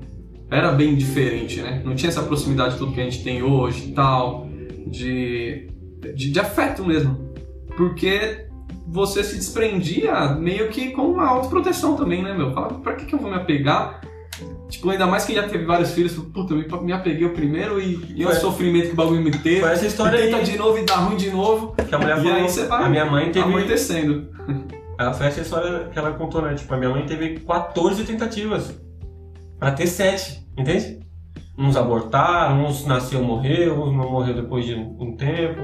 [0.52, 1.82] Era bem diferente, né?
[1.86, 4.48] Não tinha essa proximidade tudo que a gente tem hoje e tal.
[4.88, 5.68] De,
[6.16, 7.29] de, de afeto mesmo.
[7.80, 8.46] Porque
[8.86, 12.52] você se desprendia meio que com uma autoproteção também, né, meu?
[12.54, 14.02] Fala, pra que, que eu vou me apegar?
[14.70, 18.14] Tipo, ainda mais quem já teve vários filhos, puta, me- me apeguei o primeiro e,
[18.18, 19.62] e o sofrimento que o bagulho me teve.
[19.62, 21.74] Foi essa história e tenta aí de novo e dá ruim de novo.
[21.88, 22.38] que a mulher E falou.
[22.38, 23.46] aí você vai a minha mãe teve.
[23.46, 24.28] amortecendo.
[25.00, 26.54] Ela foi essa história que ela contou, né?
[26.56, 28.78] Tipo, a minha mãe teve 14 tentativas
[29.58, 31.00] pra ter 7, entende?
[31.58, 35.62] Uns abortaram, uns nasceu morreu, uns não morreu depois de um tempo,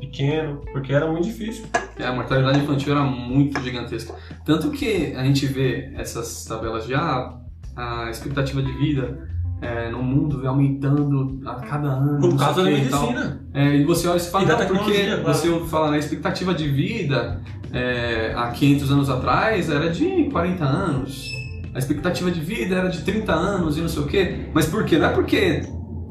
[0.00, 1.66] pequeno, porque era muito difícil.
[1.98, 4.14] É, a mortalidade infantil era muito gigantesca.
[4.44, 7.38] Tanto que a gente vê essas tabelas de ah,
[7.76, 9.28] a expectativa de vida
[9.60, 12.20] é, no mundo aumentando a cada ano.
[12.20, 13.40] Por causa da quê e medicina.
[13.52, 15.22] É, e você olha e fala, E não, porque claro.
[15.22, 17.42] você falar, né, a expectativa de vida
[17.72, 21.30] é, há 500 anos atrás era de 40 anos.
[21.74, 24.46] A expectativa de vida era de 30 anos e não sei o quê.
[24.52, 24.98] Mas por quê?
[24.98, 25.62] Não é porque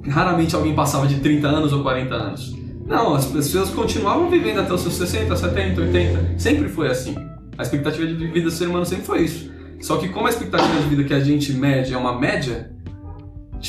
[0.07, 2.59] raramente alguém passava de 30 anos ou 40 anos.
[2.89, 6.39] Não, as pessoas continuavam vivendo até os seus 60, 70, 80.
[6.39, 7.15] Sempre foi assim.
[7.55, 9.51] A expectativa de vida do ser humano sempre foi isso.
[9.79, 12.75] Só que como a expectativa de vida que a gente mede é uma média,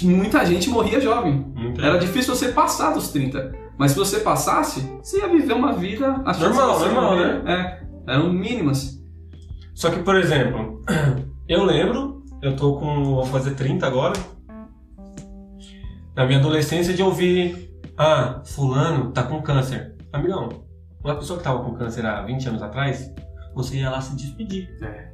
[0.03, 1.35] muita gente morria jovem.
[1.55, 3.53] Muito Era difícil você passar dos 30.
[3.77, 7.83] Mas se você passasse, você ia viver uma vida a chance Normal, normal, morrer, É,
[8.09, 8.99] eram mínimas.
[9.75, 10.83] Só que, por exemplo,
[11.47, 13.05] eu lembro, eu tô com.
[13.05, 14.15] vou fazer 30 agora.
[16.17, 17.70] Na minha adolescência de ouvir,
[18.01, 19.95] ah, fulano tá com câncer.
[20.11, 20.49] Amigão,
[21.05, 23.13] uma pessoa que tava com câncer há 20 anos atrás,
[23.55, 24.71] você ia lá se despedir.
[24.83, 25.11] É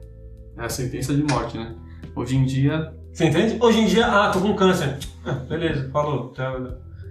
[0.57, 1.75] a sentença de morte, né?
[2.15, 3.57] Hoje em dia, Você entende?
[3.61, 4.97] Hoje em dia, ah, tô com câncer.
[5.25, 6.33] Ah, beleza, falou.
[6.33, 6.47] Até,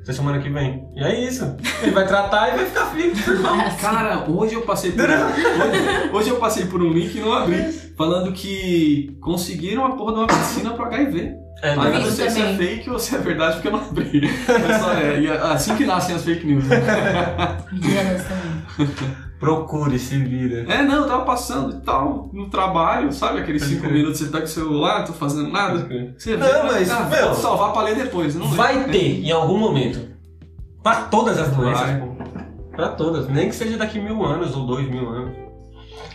[0.01, 0.87] até semana que vem.
[0.95, 1.57] E é isso.
[1.81, 3.57] Ele vai tratar e vai ficar fixo, irmão.
[3.81, 7.71] cara, hoje eu passei por hoje, hoje eu passei por um link e não abri,
[7.97, 11.44] falando que conseguiram a porra de uma vacina pro HIV.
[11.61, 11.99] É, né?
[11.99, 14.21] não sei se é fake ou se é verdade, porque eu não abri.
[14.47, 16.63] Mas só é, e é assim que nascem as fake news.
[16.65, 16.77] né?
[19.39, 20.65] Procure, se vira.
[20.71, 23.39] É, não, eu tava passando e tal, no trabalho, sabe?
[23.39, 23.93] Aqueles Pode 5 crer.
[23.93, 25.87] minutos você tá com o celular, tô fazendo nada.
[26.17, 28.33] Você Não, mas, ah, meu, vou salvar pra ler depois.
[28.35, 28.47] Não.
[28.47, 29.99] Vai ter em algum momento.
[30.81, 31.99] Pra todas as doenças, Vai.
[31.99, 32.15] pô.
[32.75, 33.27] Pra todas.
[33.27, 35.35] Nem que seja daqui mil anos ou dois mil anos.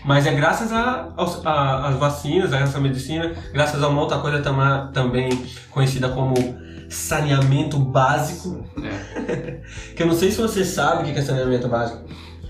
[0.04, 5.28] Mas é graças às vacinas, a essa medicina, graças a uma outra coisa tama- também
[5.70, 6.34] conhecida como
[6.88, 8.64] saneamento básico.
[8.82, 9.60] É.
[9.94, 12.02] Que eu não sei se você sabe o que é saneamento básico.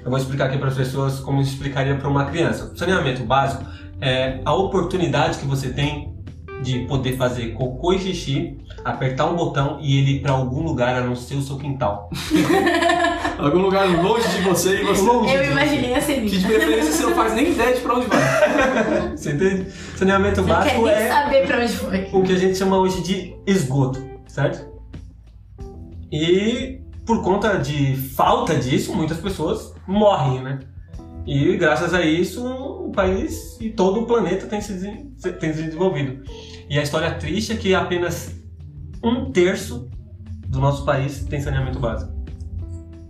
[0.02, 2.72] Eu vou explicar aqui para as pessoas como eu explicaria para uma criança.
[2.76, 3.64] Saneamento básico
[4.00, 6.14] é a oportunidade que você tem
[6.62, 10.94] de poder fazer cocô e xixi, apertar um botão e ele ir para algum lugar
[10.96, 12.10] a não ser o seu quintal.
[13.40, 15.00] Algum lugar longe de você e você.
[15.00, 17.94] Longe Eu de imaginei a Que de preferência você não faz nem ideia de pra
[17.94, 18.20] onde vai.
[19.16, 19.70] Você entende?
[19.96, 22.08] Saneamento quer básico nem é saber pra onde foi.
[22.12, 24.68] o que a gente chama hoje de esgoto, certo?
[26.12, 30.58] E por conta de falta disso, muitas pessoas morrem, né?
[31.26, 34.74] E graças a isso, o país e todo o planeta tem se,
[35.38, 36.22] tem se desenvolvido.
[36.70, 38.32] E a história triste é que apenas
[39.02, 39.90] um terço
[40.46, 42.12] do nosso país tem saneamento básico.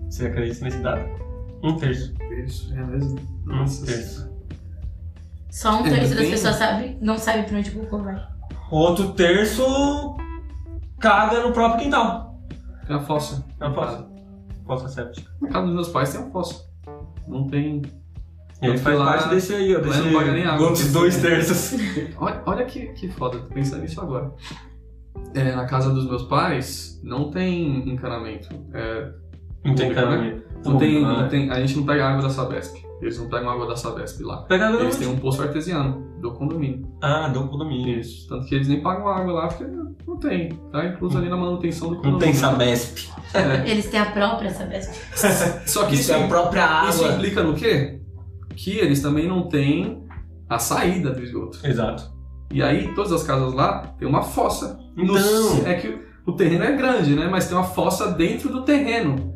[0.08, 1.04] Você acredita nesse dado?
[1.62, 2.14] Um terço.
[2.44, 3.20] Isso, é mesmo.
[3.46, 4.30] Um terço.
[5.50, 8.26] Só um É, terço das pessoas sabe, não sabe pra onde o cocô vai.
[8.70, 10.16] Outro terço
[10.98, 12.40] caga no próprio quintal.
[12.86, 13.44] Tem a fossa.
[13.60, 14.10] É uma fossa.
[14.64, 15.30] Fossa séptica.
[15.40, 16.64] Na casa dos meus pais tem uma fossa.
[17.28, 17.82] Não tem.
[18.62, 19.80] E ele faz lá, parte desse aí, ó.
[19.80, 20.66] Desse não paga nem água.
[20.68, 21.78] outros dois terços.
[22.18, 24.32] Olha, olha que, que foda, tô pensando nisso agora.
[25.34, 28.48] É, na casa dos meus pais não tem encanamento.
[28.74, 29.10] É,
[29.64, 30.42] Não tem Público, encanamento.
[30.64, 32.76] não, tem, não tem, a gente não pega água da Sabesp.
[33.00, 34.42] Eles não pegam água da Sabesp lá.
[34.42, 35.04] Pega água Eles onde?
[35.06, 36.86] têm um poço artesiano do condomínio.
[37.00, 37.98] Ah, do condomínio.
[37.98, 38.28] Isso.
[38.28, 39.64] Tanto que eles nem pagam água lá porque
[40.06, 40.50] não tem.
[40.70, 42.26] Tá incluso ali na manutenção do Não condomínio.
[42.26, 43.08] tem Sabesp.
[43.32, 43.70] É.
[43.70, 44.92] Eles têm a própria Sabesp.
[45.66, 47.14] Só que isso, Isso é a própria isso água.
[47.16, 47.99] implica no quê?
[48.62, 50.04] Que eles também não têm
[50.48, 51.58] a saída do esgoto.
[51.64, 52.10] Exato.
[52.52, 54.78] E aí, todas as casas lá tem uma fossa.
[54.96, 55.66] No- Então.
[55.66, 57.28] É que o terreno é grande, né?
[57.30, 59.32] Mas tem uma fossa dentro do terreno.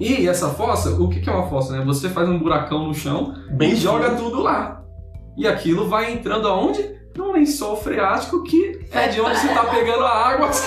[0.00, 1.84] E essa fossa, o que que é uma fossa, né?
[1.84, 4.82] Você faz um buracão no chão Bem e joga tudo lá.
[5.36, 6.96] E aquilo vai entrando aonde?
[7.16, 10.48] Num lençol freático que é de onde você tá pegando a água.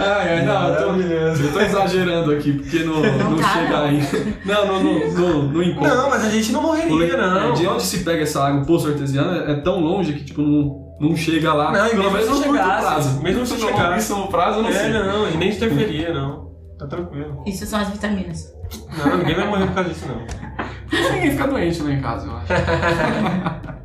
[0.00, 3.68] ai, ai, não, eu tô, eu tô exagerando aqui, porque não, Não não tá, chega
[3.70, 3.84] não.
[3.84, 4.00] aí.
[4.44, 5.94] Não, não, não, não, não encontra.
[5.94, 7.50] Não, mas a gente não morreria, não.
[7.50, 10.24] É, de onde se pega essa água, o poço artesiano, é, é tão longe que,
[10.24, 11.70] tipo, não, não chega lá.
[11.72, 13.22] Não, pelo menos no curto prazo.
[13.22, 14.12] mesmo se no chegasse.
[14.12, 14.90] longo prazo, eu não É, sei.
[14.92, 16.50] não, e nem interferia, não.
[16.78, 17.42] Tá tranquilo.
[17.46, 18.52] Isso são as vitaminas.
[18.96, 21.10] Não, ninguém vai morrer por causa disso, não.
[21.12, 22.52] Ninguém fica doente lá em casa, eu acho.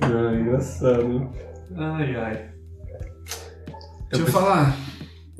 [0.00, 1.30] Não, é engraçado.
[1.76, 2.44] Ai, ai.
[4.12, 4.76] Eu Deixa eu preciso- falar.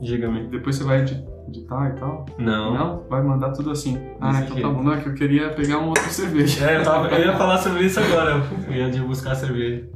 [0.01, 0.47] Diga-me.
[0.49, 2.25] Depois você vai edi- editar e tal?
[2.39, 2.73] Não.
[2.75, 3.05] Não?
[3.09, 3.99] Vai mandar tudo assim.
[4.21, 4.69] Ah, Desse então jeito.
[4.69, 4.83] tá bom.
[4.83, 6.71] Não, é que eu queria pegar um outro cerveja.
[6.71, 8.43] É, eu, tava, eu ia falar sobre isso agora.
[8.67, 9.89] Eu ia de buscar cerveja.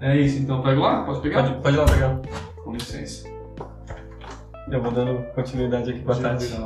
[0.00, 0.62] É isso, então.
[0.62, 1.04] Pega lá?
[1.04, 1.42] Posso pegar?
[1.44, 2.20] Pode, pode ir lá pegar.
[2.64, 3.28] Com licença.
[4.70, 6.56] Eu vou dando continuidade aqui pra Pode Tati.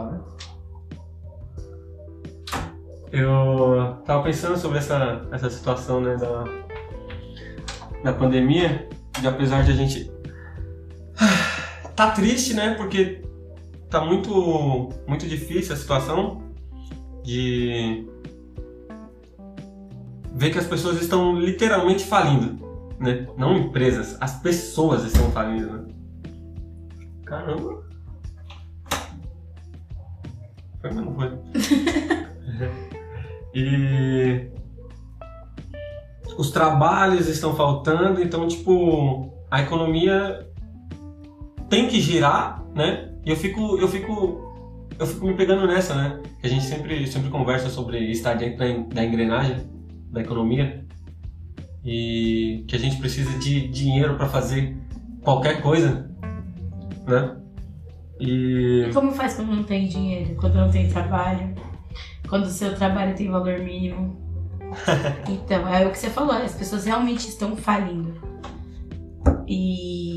[3.13, 6.45] Eu tava pensando sobre essa, essa situação, né, da,
[8.03, 8.89] da pandemia,
[9.21, 10.11] de apesar de a gente
[11.95, 13.23] tá triste, né, porque
[13.89, 16.43] tá muito, muito difícil a situação
[17.23, 18.07] de
[20.35, 22.59] ver que as pessoas estão literalmente falindo,
[22.99, 23.27] né?
[23.37, 25.85] Não empresas, as pessoas estão falindo, né?
[27.25, 27.85] Caramba.
[30.81, 31.39] Foi, mas não foi.
[33.55, 34.51] e
[36.37, 40.49] os trabalhos estão faltando, então tipo a economia
[41.69, 43.11] tem que girar, né?
[43.25, 46.21] E eu fico, eu fico, eu fico me pegando nessa, né?
[46.41, 48.59] Que a gente sempre, sempre conversa sobre estar dentro
[48.89, 49.57] da, engrenagem
[50.11, 50.85] da economia
[51.85, 54.77] e que a gente precisa de dinheiro para fazer
[55.23, 56.11] qualquer coisa,
[57.07, 57.37] né?
[58.21, 61.55] E E como faz quando não tem dinheiro, quando não tem trabalho,
[62.29, 64.23] quando o seu trabalho tem valor mínimo?
[65.29, 68.15] Então, é o que você falou, as pessoas realmente estão falindo.
[69.47, 70.14] E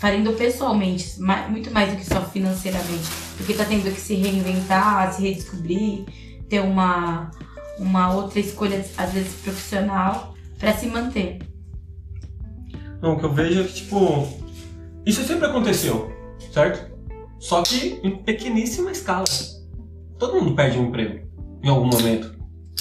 [0.00, 1.20] falindo pessoalmente,
[1.50, 3.06] muito mais do que só financeiramente.
[3.36, 6.06] Porque tá tendo que se reinventar, se redescobrir,
[6.48, 7.30] ter uma,
[7.78, 11.40] uma outra escolha, às vezes profissional, pra se manter.
[13.02, 14.26] Não, o que eu vejo é que, tipo,
[15.04, 16.10] isso sempre aconteceu,
[16.50, 16.90] certo?
[17.38, 19.24] Só que em pequeníssima escala.
[20.18, 21.26] Todo mundo perde um emprego
[21.62, 22.38] em algum momento.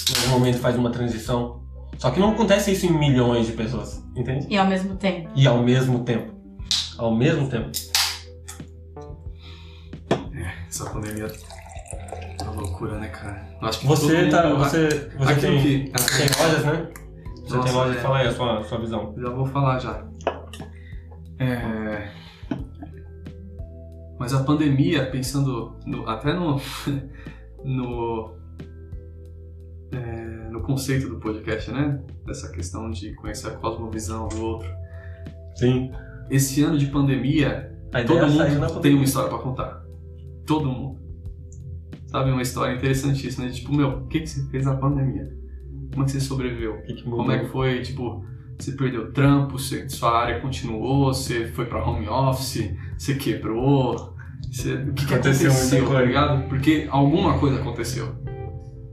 [0.09, 1.63] Em algum momento faz uma transição.
[1.97, 4.47] Só que não acontece isso em milhões de pessoas, entende?
[4.49, 5.29] E ao mesmo tempo.
[5.35, 6.38] E ao mesmo tempo.
[6.99, 7.69] Ao mesmo tempo.
[10.67, 11.25] Essa pandemia
[12.39, 13.47] é uma loucura, né, cara?
[13.61, 14.47] Eu Acho que Você tá.
[14.47, 16.91] mundo- Você, você Aquilo tem, você tem lojas, né?
[17.35, 17.99] Você Nossa, tem lojas, é.
[18.01, 19.15] fala aí a sua, sua visão.
[19.17, 20.05] Já vou falar já.
[21.39, 22.11] É...
[24.19, 26.59] Mas a pandemia, pensando no- até no,
[27.63, 28.35] no,
[29.93, 31.99] é, no conceito do podcast, né?
[32.25, 34.69] Dessa questão de conhecer a cosmovisão do outro.
[35.55, 35.91] Sim.
[36.29, 37.71] Esse ano de pandemia,
[38.05, 39.83] todo mundo tem uma história pra contar.
[40.45, 40.99] Todo mundo.
[42.07, 43.45] Sabe, uma história interessantíssima.
[43.45, 43.51] né?
[43.51, 45.31] Tipo, meu, o que, que você fez na pandemia?
[45.91, 46.81] Como é que você sobreviveu?
[46.81, 47.03] Que que?
[47.03, 48.23] Como é que foi, tipo,
[48.57, 54.15] você perdeu o trampo, você, sua área continuou, você foi pra home office, você quebrou,
[54.51, 56.49] você, o que, que Aconteceu aconteceu, tá ligado?
[56.49, 58.15] Porque alguma coisa aconteceu.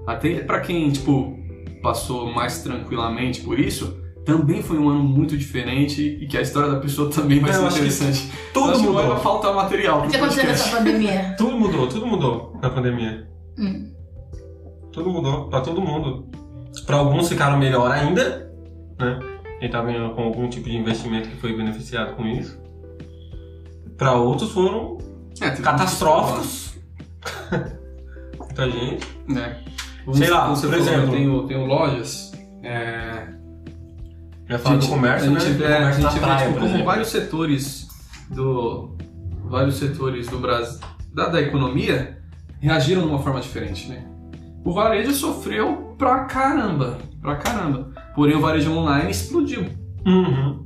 [0.07, 1.37] Até pra quem, tipo,
[1.83, 6.73] passou mais tranquilamente por isso, também foi um ano muito diferente e que a história
[6.73, 8.31] da pessoa também vai ser acho que interessante.
[8.53, 9.07] Tudo Acho que mudou.
[9.09, 10.67] vai faltar material O que aconteceu podcast.
[10.69, 11.35] nessa pandemia?
[11.39, 13.29] Tudo mudou, tudo mudou na pandemia.
[13.59, 13.93] Hum.
[14.93, 16.29] Tudo mudou pra todo mundo.
[16.85, 18.53] Pra alguns ficaram melhor ainda,
[18.99, 19.19] né?
[19.61, 22.59] Quem tá vendo com algum tipo de investimento que foi beneficiado com isso.
[23.97, 24.99] Pra outros foram
[25.41, 26.75] É, catastróficos.
[28.39, 29.07] Muita gente.
[29.29, 29.63] Né?
[30.13, 31.03] Sei lá, por exemplo.
[31.07, 32.33] Eu tenho, tenho lojas.
[32.63, 33.29] É,
[34.49, 35.41] Já falo do gente- comércio, a né?
[35.41, 37.89] gente Do vê, a gente vê, praia, tipo, como vários setores
[38.31, 38.97] do
[39.45, 40.81] vários setores do Brasil
[41.13, 42.19] da, da economia
[42.61, 44.05] reagiram de uma forma diferente, né?
[44.65, 47.93] O varejo sofreu pra caramba, pra caramba.
[48.15, 49.65] Porém o varejo online explodiu.
[50.05, 50.65] Uhum.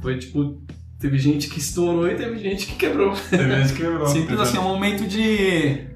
[0.00, 0.60] Foi tipo
[0.98, 3.12] teve gente que estourou e teve gente que quebrou.
[3.28, 4.06] Teve gente que quebrou.
[4.08, 5.90] Simples assim, é um momento de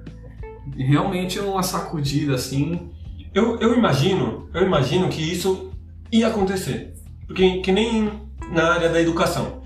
[0.68, 2.90] de realmente uma sacudida assim.
[3.32, 5.65] Eu, eu imagino, eu imagino que isso
[6.12, 6.94] ia acontecer.
[7.26, 8.10] Porque que nem
[8.52, 9.60] na área da educação.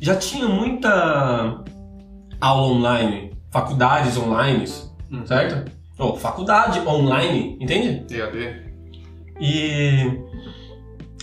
[0.00, 1.62] Já tinha muita
[2.40, 4.64] aula online, faculdades online,
[5.10, 5.26] Uhum.
[5.26, 5.70] certo?
[5.98, 8.04] Ou faculdade online, entende?
[8.14, 8.66] EAD.
[9.40, 10.20] E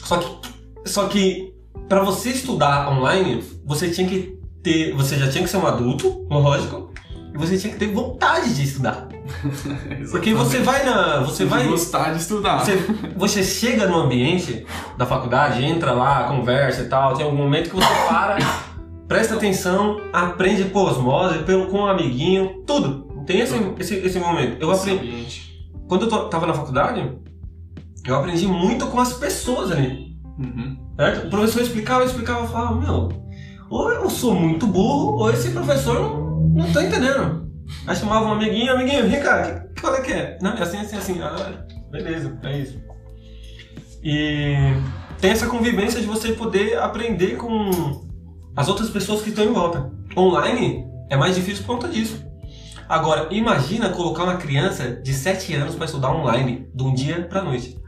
[0.04, 0.44] só que
[0.86, 1.54] só que
[1.88, 6.26] para você estudar online, você tinha que ter, você já tinha que ser um adulto,
[6.30, 6.92] lógico,
[7.34, 9.08] e você tinha que ter vontade de estudar.
[10.12, 12.60] Porque você vai na, você vai gostar de estudar.
[12.60, 12.76] você,
[13.16, 14.66] você chega no ambiente
[14.98, 18.38] da faculdade, entra lá, conversa e tal, tem algum momento que você para,
[19.08, 23.04] presta atenção, aprende por osmose, pelo, com um amiguinho, tudo.
[23.26, 24.58] Tem esse, esse, esse momento.
[24.62, 25.08] Eu Esse aprendi.
[25.14, 25.70] ambiente.
[25.88, 27.10] Quando eu tô- tava na faculdade,
[28.06, 30.14] eu aprendi muito com as pessoas ali.
[30.38, 30.78] Uhum.
[30.98, 31.28] Certo?
[31.28, 33.10] O professor explicava, explicava, eu falava, meu,
[33.70, 37.43] ou eu sou muito burro, ou esse professor não, não tá entendendo.
[37.88, 40.38] Aí chamava um amiguinho, amiguinho, vem cá, que, qual é que é?
[40.42, 41.22] Não, é assim, assim, assim.
[41.22, 42.82] Ah, beleza, é isso.
[44.04, 44.56] E
[45.20, 48.06] tem essa convivência de você poder aprender com
[48.56, 49.92] as outras pessoas que estão em volta.
[50.16, 52.24] Online é mais difícil por conta disso.
[52.88, 57.42] Agora, imagina colocar uma criança de 7 anos para estudar online, de um dia pra
[57.42, 57.82] noite.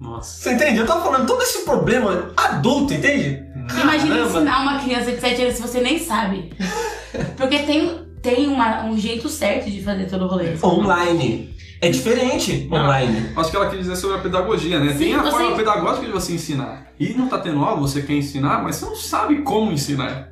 [0.00, 0.42] Nossa.
[0.42, 0.78] Você entende?
[0.78, 3.44] Eu tava falando todo esse problema adulto, entende?
[3.80, 6.52] Imagina ensinar uma criança de 7 anos se você nem sabe.
[7.36, 10.54] Porque tem, tem uma- um jeito certo de fazer todo o rolê.
[10.64, 11.54] Online.
[11.80, 13.30] É diferente online.
[13.36, 14.92] Acho que ela quis dizer sobre a pedagogia, né?
[14.92, 16.86] Sim, Tem a você- forma pedagógica de você ensinar.
[16.98, 20.30] E não tá tendo aula, você quer ensinar, mas você não sabe como ensinar.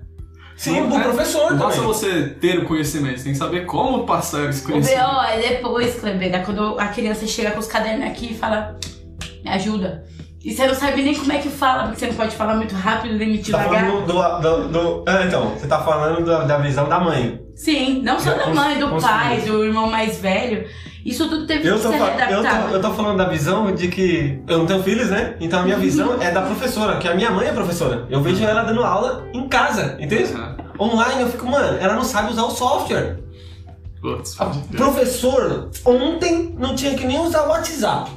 [0.56, 1.86] Sim, Não o é- professor Não basta também.
[1.94, 5.20] você ter o conhecimento, você tem que saber como passar esse O BO conhecimento.
[5.28, 8.78] é depois, Kleber, é quando a criança chega com os cadernos aqui e fala,
[9.44, 10.04] me ajuda.
[10.44, 12.74] E você não sabe nem como é que fala, porque você não pode falar muito
[12.74, 13.86] rápido nem muito Você tá devagar.
[13.86, 17.40] falando do, do, do- ah, então, você tá falando da, da visão da mãe.
[17.54, 20.66] Sim, não só da mãe, do pai, do irmão mais velho.
[21.04, 22.68] Isso tudo teve Eu que ser fa- eu, readaptado.
[22.70, 25.36] tô, eu tô falando da visão de que eu não tenho filhos, né?
[25.40, 28.06] Então a minha visão é da professora, que a minha mãe é professora.
[28.08, 30.32] Eu vejo ela dando aula em casa, entende?
[30.78, 33.18] Online, eu fico, mano, ela não sabe usar o software.
[34.00, 34.36] Putz,
[34.76, 38.10] professor ontem não tinha que nem usar o WhatsApp.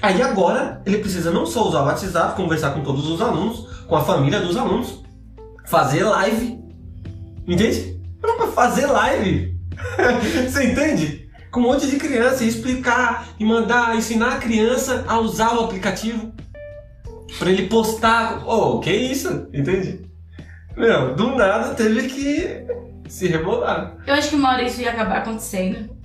[0.00, 3.96] Aí agora ele precisa não só usar o WhatsApp, conversar com todos os alunos, com
[3.96, 5.02] a família dos alunos,
[5.66, 6.58] fazer live.
[7.46, 8.00] Entende?
[8.22, 9.56] Mas fazer live.
[10.48, 11.28] Você entende?
[11.50, 15.64] Com um monte de criança e explicar e mandar, ensinar a criança a usar o
[15.64, 16.32] aplicativo.
[17.38, 18.42] Pra ele postar.
[18.46, 19.48] Oh, que isso?
[19.52, 20.08] Entende?
[20.76, 22.64] Meu, do nada teve que
[23.08, 23.96] se rebolar.
[24.06, 25.97] Eu acho que uma hora isso ia acabar acontecendo.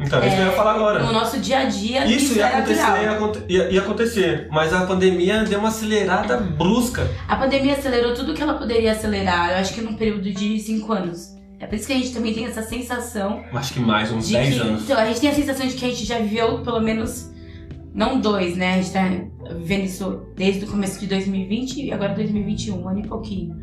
[0.00, 1.02] Então, é isso que eu ia falar agora.
[1.04, 4.72] No nosso dia a dia, Isso ia era acontecer, ia, aconte- ia- ia acontecer, mas
[4.72, 7.06] a pandemia deu uma acelerada brusca.
[7.28, 10.92] A pandemia acelerou tudo que ela poderia acelerar, eu acho que num período de cinco
[10.92, 11.38] anos.
[11.58, 14.32] É por isso que a gente também tem essa sensação Acho que mais uns de
[14.32, 14.60] 10 que.
[14.60, 14.82] anos.
[14.84, 17.28] Então, a gente tem a sensação de que a gente já viveu pelo menos.
[17.92, 18.74] Não dois, né?
[18.74, 19.02] A gente tá
[19.56, 23.56] vivendo isso desde o começo de 2020 e agora 2021, um ano e pouquinho.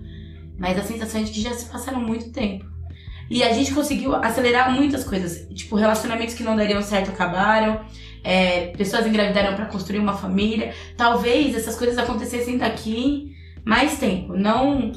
[0.59, 2.65] Mas a sensação é de que já se passaram muito tempo.
[3.29, 5.47] E a gente conseguiu acelerar muitas coisas.
[5.53, 7.81] Tipo, relacionamentos que não dariam certo acabaram.
[8.23, 10.73] é, pessoas engravidaram pra construir uma família.
[10.97, 14.33] Talvez essas coisas acontecessem daqui mais tempo.
[14.35, 14.91] Não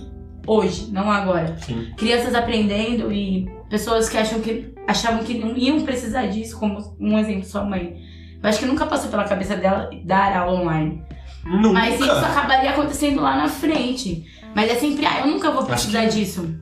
[0.46, 1.92] hoje, não agora Sim.
[1.96, 7.18] crianças aprendendo e pessoas que acham que achavam que não iam precisar disso, como um
[7.18, 8.00] exemplo, sua mãe.
[8.42, 11.02] Eu acho que nunca passou pela cabeça dela dar aula online.
[11.44, 11.74] Nunca.
[11.74, 14.24] Mas isso acabaria acontecendo lá na frente.
[14.54, 16.52] Mas é sempre, ah, eu nunca vou precisar disso.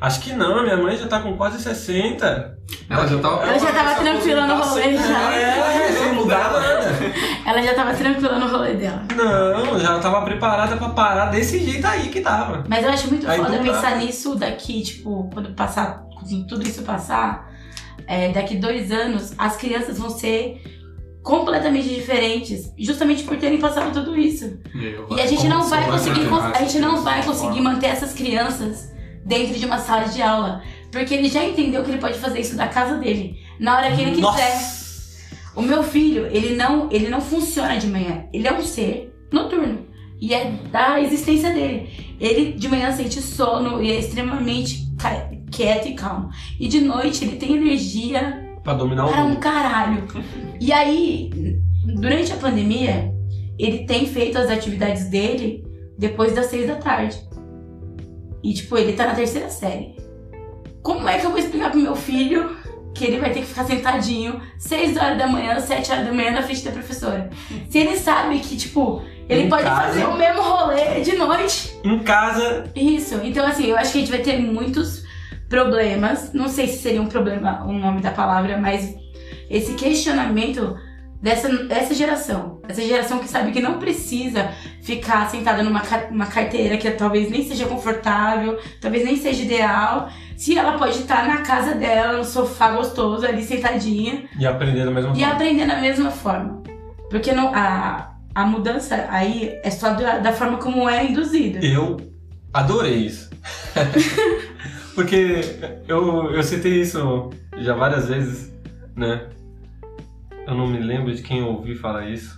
[0.00, 2.56] Acho que não, minha mãe já tá com quase 60.
[2.88, 3.42] Ela já tava.
[3.42, 5.34] Ela já tava tranquila no rolê já.
[5.34, 6.92] É, sem mudar nada.
[7.44, 9.02] Ela já tava tranquila no rolê dela.
[9.16, 12.64] Não, já tava preparada pra parar desse jeito aí que tava.
[12.68, 16.82] Mas eu acho muito Aí foda pensar nisso daqui, tipo, quando passar, quando tudo isso
[16.82, 17.50] passar,
[18.06, 20.62] é, daqui dois anos, as crianças vão ser
[21.24, 24.58] completamente diferentes, justamente por terem passado tudo isso.
[25.10, 28.96] E a gente não vai conseguir, cons- a gente não vai conseguir manter essas crianças
[29.28, 32.56] dentro de uma sala de aula, porque ele já entendeu que ele pode fazer isso
[32.56, 34.22] da casa dele, na hora que ele quiser.
[34.22, 34.78] Nossa.
[35.54, 38.24] O meu filho, ele não, ele não funciona de manhã.
[38.32, 39.86] Ele é um ser noturno.
[40.20, 41.88] E é da existência dele.
[42.20, 44.86] Ele de manhã sente sono e é extremamente
[45.50, 46.30] quieto e calmo.
[46.58, 49.38] E de noite ele tem energia Pra dominar o para um mundo.
[49.40, 50.04] caralho.
[50.60, 51.30] E aí,
[52.00, 53.12] durante a pandemia,
[53.58, 55.64] ele tem feito as atividades dele
[55.98, 57.16] depois das seis da tarde.
[58.42, 59.96] E tipo, ele tá na terceira série.
[60.82, 62.56] Como é que eu vou explicar pro meu filho
[62.94, 66.30] que ele vai ter que ficar sentadinho 6 horas da manhã, 7 horas da manhã
[66.32, 67.30] na frente da professora?
[67.68, 69.82] Se ele sabe que, tipo, ele Em pode casa.
[69.88, 71.78] fazer o mesmo rolê de noite.
[71.84, 73.20] Em casa, Isso.
[73.22, 75.04] Então, assim, eu acho que a gente vai ter muitos
[75.48, 76.32] problemas.
[76.32, 78.94] Não sei se seria um problema o nome da palavra, mas
[79.50, 80.76] esse questionamento
[81.20, 82.57] dessa, dessa geração.
[82.68, 84.52] Essa geração que sabe que não precisa
[84.82, 90.10] ficar sentada numa uma carteira que talvez nem seja confortável, talvez nem seja ideal.
[90.36, 94.90] Se ela pode estar na casa dela, no sofá gostoso, ali sentadinha, e aprender da
[94.90, 95.32] mesma e forma.
[95.32, 96.62] aprender da mesma forma.
[97.08, 101.64] Porque não, a, a mudança aí é só da, da forma como é induzida.
[101.64, 101.96] Eu
[102.52, 103.30] adorei isso.
[104.94, 105.40] Porque
[105.86, 108.52] eu, eu citei isso já várias vezes,
[108.94, 109.28] né?
[110.46, 112.37] Eu não me lembro de quem eu ouvi falar isso.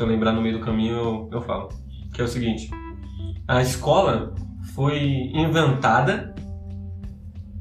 [0.00, 1.68] Se eu lembrar no meio do caminho, eu, eu falo.
[2.14, 2.70] Que é o seguinte:
[3.46, 4.34] a escola
[4.74, 6.34] foi inventada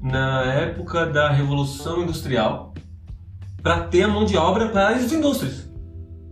[0.02, 2.74] na época da Revolução Industrial
[3.62, 5.70] para ter a mão de obra para as indústrias,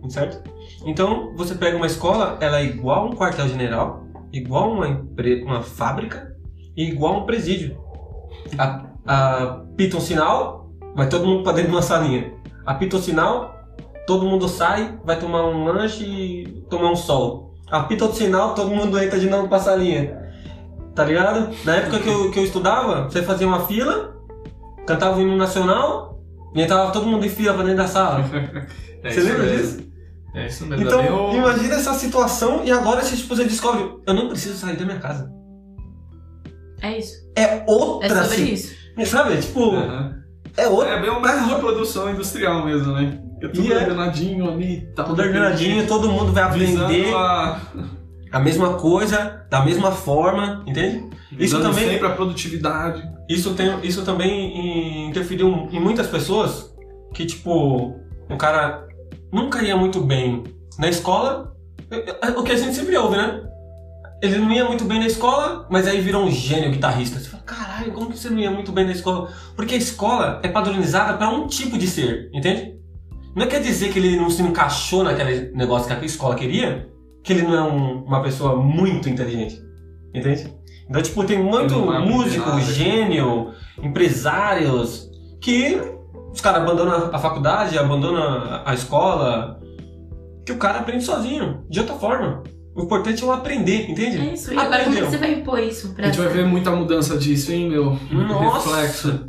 [0.08, 0.50] certo?
[0.86, 4.02] Então você pega uma escola, ela é igual a um quartel-general,
[4.32, 4.86] igual uma,
[5.44, 6.34] uma fábrica
[6.74, 7.78] e igual um presídio.
[8.56, 9.46] A, a
[9.76, 12.32] pita um sinal, vai todo mundo para dentro de uma salinha.
[12.64, 13.57] Apita o sinal,
[14.08, 17.54] todo mundo sai, vai tomar um lanche e tomar um sol.
[17.70, 20.18] Apita outro sinal, todo mundo entra de novo pra salinha.
[20.94, 21.50] Tá ligado?
[21.62, 24.16] Na época que eu, que eu estudava, você fazia uma fila,
[24.86, 26.18] cantava o hino nacional
[26.54, 28.24] e entrava todo mundo em fila pra dentro da sala.
[29.00, 29.76] É Você lembra mesmo.
[29.78, 29.88] disso?
[30.34, 30.84] É isso mesmo.
[30.84, 34.76] Então, eu- imagina essa situação e agora você, tipo, você descobre, eu não preciso sair
[34.76, 35.30] da minha casa.
[36.82, 37.12] É isso.
[37.36, 39.06] É É outra sobre si- isso.
[39.06, 39.36] Sabe?
[39.36, 39.72] Tipo,
[40.56, 40.94] é outra.
[40.94, 43.20] É bem um método de produção industrial mesmo, né?
[43.40, 45.06] É tudo E é- ordenadinho ali e tal.
[45.06, 47.60] Tudo ordenadinho, todo mundo vai aprender a-
[48.32, 51.08] a mesma coisa, da mesma forma, entende?
[51.38, 53.02] Isso também, sempre a produtividade.
[53.28, 56.74] isso, tem, isso também interferiu em muitas pessoas
[57.14, 57.96] que, tipo,
[58.30, 58.86] o cara
[59.32, 60.42] nunca ia muito bem
[60.78, 61.54] na escola,
[61.90, 63.42] é, é o que a gente sempre ouve, né?
[64.20, 67.20] Ele não ia muito bem na escola, mas aí virou um gênio guitarrista.
[67.20, 69.30] Você fala, caralho, como que você não ia muito bem na escola?
[69.54, 72.74] Porque a escola é padronizada para um tipo de ser, entende?
[73.36, 76.88] Não quer dizer que ele não se encaixou naquele negócio que a escola queria,
[77.22, 79.60] que ele não é um- uma pessoa muito inteligente,
[80.14, 80.52] entende?
[80.88, 82.60] Então, tipo, tem muito é músico, nada.
[82.62, 83.50] gênio,
[83.82, 85.08] empresários,
[85.40, 85.78] que
[86.32, 89.60] os caras abandonam a faculdade, abandonam a- a escola,
[90.46, 92.42] que o cara aprende sozinho, de outra forma.
[92.74, 94.18] O importante é o aprender, entende?
[94.18, 94.52] É isso.
[94.54, 97.18] E agora como é você vai impor isso pra A gente vai ver muita mudança
[97.18, 97.98] disso, hein, meu?
[98.10, 98.68] Nossa.
[98.76, 99.24] Reflexo.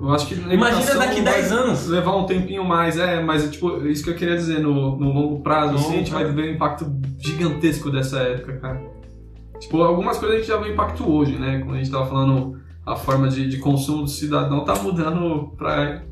[0.00, 1.86] Eu acho que na Imagina daqui 10 vai anos.
[1.86, 5.40] Levar um tempinho mais, é, mas tipo, isso que eu queria dizer, no, no longo
[5.40, 8.82] prazo, assim, a gente vai ver um impacto gigantesco dessa época, cara.
[9.60, 11.58] Tipo, algumas coisas a gente já vê impacto hoje, né?
[11.58, 16.02] Quando a gente tava falando a forma de, de consumo do cidadão tá mudando pra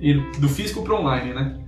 [0.00, 1.60] ir do físico pro online, né?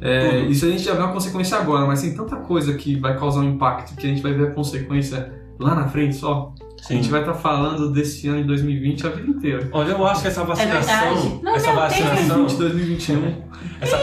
[0.00, 3.18] É, isso a gente já vê uma consequência agora, mas tem tanta coisa que vai
[3.18, 6.52] causar um impacto que a gente vai ver a consequência lá na frente só.
[6.84, 6.96] A Sim.
[6.96, 9.68] gente vai estar falando desse ano de 2020 a vida inteira.
[9.72, 10.94] Olha, eu acho que essa vacinação,
[11.40, 11.42] É.
[11.44, 13.42] Não, essa não, vacinação, 2020, 2021.
[13.80, 13.96] essa,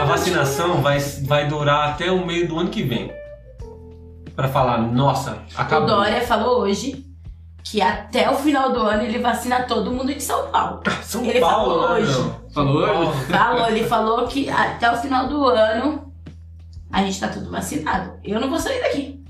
[0.00, 3.12] a vacinação vai, vai durar até o meio do ano que vem.
[4.34, 5.86] Pra falar, nossa, O acabou.
[5.88, 7.04] Dória falou hoje
[7.62, 10.80] que até o final do ano ele vacina todo mundo de São Paulo.
[11.02, 12.12] São Ele Paulo, falou né, hoje.
[12.20, 12.34] meu?
[12.50, 13.24] Falou hoje?
[13.26, 16.12] Falou, ele falou que até o final do ano
[16.90, 18.12] a gente tá tudo vacinado.
[18.24, 19.22] Eu não vou sair daqui.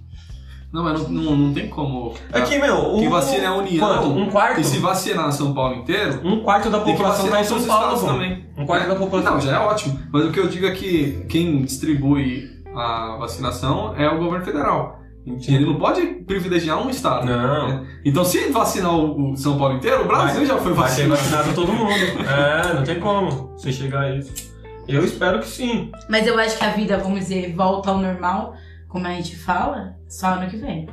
[0.76, 2.12] Não, mas não, não, não tem como.
[2.30, 3.88] Aqui, meu, o, Quem vacina é a União.
[3.88, 4.08] Quanto?
[4.08, 4.60] Um quarto?
[4.60, 7.98] E se vacinar São Paulo inteiro, Um quarto da que população tá em São Paulo,
[8.06, 8.44] também.
[8.58, 9.32] Um quarto da população.
[9.32, 9.98] Não, já é ótimo.
[10.12, 15.00] Mas o que eu digo é que quem distribui a vacinação é o governo federal.
[15.48, 17.24] Ele não pode privilegiar um estado.
[17.24, 17.68] Não.
[17.68, 17.86] né?
[18.04, 21.08] Então, se vacinar o o São Paulo inteiro, o Brasil Vai- já foi Vai ser
[21.08, 21.42] vacinado.
[21.44, 21.88] vacinado todo mundo.
[22.28, 24.54] É, não tem como você chegar a isso.
[24.86, 25.90] Eu espero que sim.
[26.06, 28.54] Mas eu acho que a vida, vamos dizer, volta ao normal,
[28.96, 30.88] como a gente fala, só ano que vem.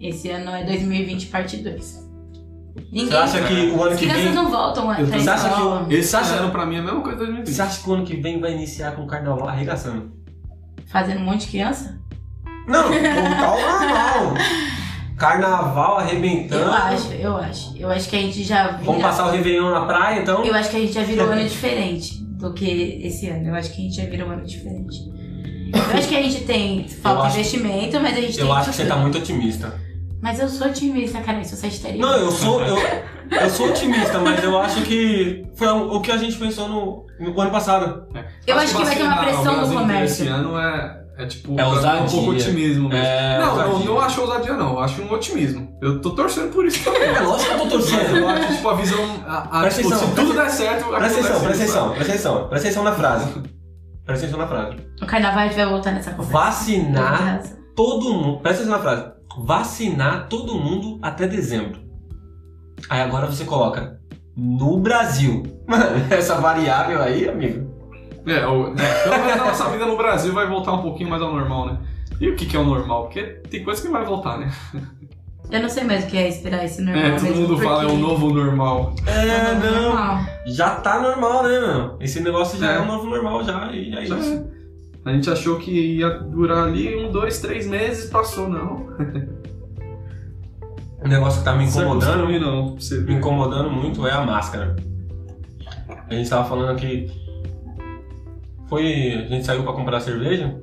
[0.00, 2.02] Esse ano é 2020, parte 2.
[2.90, 3.06] Ninguém.
[3.10, 4.32] Você acha que o ano As que crianças vem.
[4.34, 5.86] não voltam pra Você acha que escola.
[5.90, 7.54] Esse acha- ano, pra mim, é a mesma coisa de 2020.
[7.54, 10.10] Você acha que o ano que vem vai iniciar com o carnaval arregaçando?
[10.86, 12.00] Fazendo um monte de criança?
[12.66, 14.34] Não, voltar ao normal.
[15.18, 16.62] Carnaval arrebentando.
[16.64, 17.76] Eu acho, eu acho.
[17.76, 18.84] Eu acho que a gente já vira...
[18.84, 20.42] Vamos passar o Réveillon na praia, então?
[20.44, 23.48] Eu acho que a gente já virou um ano diferente do que esse ano.
[23.48, 25.13] Eu acho que a gente já virou um ano diferente.
[25.74, 28.44] Eu acho que a gente tem falta Eu acho- de investimento, mas a gente tem
[28.46, 29.74] Eu acho que você tá muito otimista.
[30.22, 31.38] Mas eu sou otimista, cara.
[31.38, 32.06] Eu sou sagitariana.
[32.06, 32.60] Não, eu sou.
[32.62, 32.76] Eu,
[33.30, 37.38] eu sou otimista, mas eu acho que foi o que a gente pensou no, no
[37.40, 38.06] ano passado.
[38.46, 40.24] Eu acho que vai ter uma pressão Brasil inteiro comércio.
[40.24, 42.06] Esse ano é, é tipo, É pra dar um ousadia.
[42.10, 43.04] pouco otimismo mesmo.
[43.04, 43.86] É, não, não, ousadia.
[43.90, 44.70] não acho ousadia, não.
[44.72, 45.76] Eu acho um otimismo.
[45.82, 47.02] Eu tô torcendo por isso também.
[47.02, 48.28] É lógico que eu tô Mas eu torcendo.
[48.28, 49.04] acho, tipo, a visão.
[49.26, 52.12] A, a, Presta tipo, atenção, se tudo der certo, Presta atenção, presta isso, atenção, presta
[52.12, 52.48] atenção.
[52.48, 53.28] Presta atenção na frase.
[54.04, 54.76] Presta atenção na frase.
[55.00, 56.32] O carnaval a gente vai voltar nessa conversa.
[56.32, 57.42] Vacinar
[57.74, 58.40] todo mundo.
[58.40, 59.12] Presta atenção na frase.
[59.38, 61.80] Vacinar todo mundo até dezembro.
[62.90, 63.98] Aí agora você coloca
[64.36, 65.42] no Brasil.
[65.66, 67.72] Mano, essa variável aí, amigo.
[68.26, 71.22] É, o, é, pelo menos a nossa vida no Brasil vai voltar um pouquinho mais
[71.22, 71.78] ao normal, né?
[72.20, 73.04] E o que, que é o normal?
[73.04, 74.52] Porque tem coisa que vai voltar, né?
[75.50, 77.04] Eu não sei mais o que é esperar esse normal.
[77.04, 78.94] É, todo mesmo, mundo fala, é porque o novo normal.
[79.06, 79.82] É, é não.
[79.82, 80.20] normal.
[80.46, 81.96] Já tá normal, né, meu?
[82.00, 82.80] Esse negócio já é, É.
[82.80, 84.46] um novo normal já, e é Já isso.
[85.04, 88.86] A gente achou que ia durar ali um, dois, três meses, passou, não.
[91.04, 92.70] O negócio que tá me incomodando, não.
[92.72, 93.12] pra Você me ver.
[93.12, 94.74] incomodando muito é a máscara.
[96.08, 97.10] A gente tava falando que
[98.70, 100.58] foi, a gente saiu pra comprar cerveja.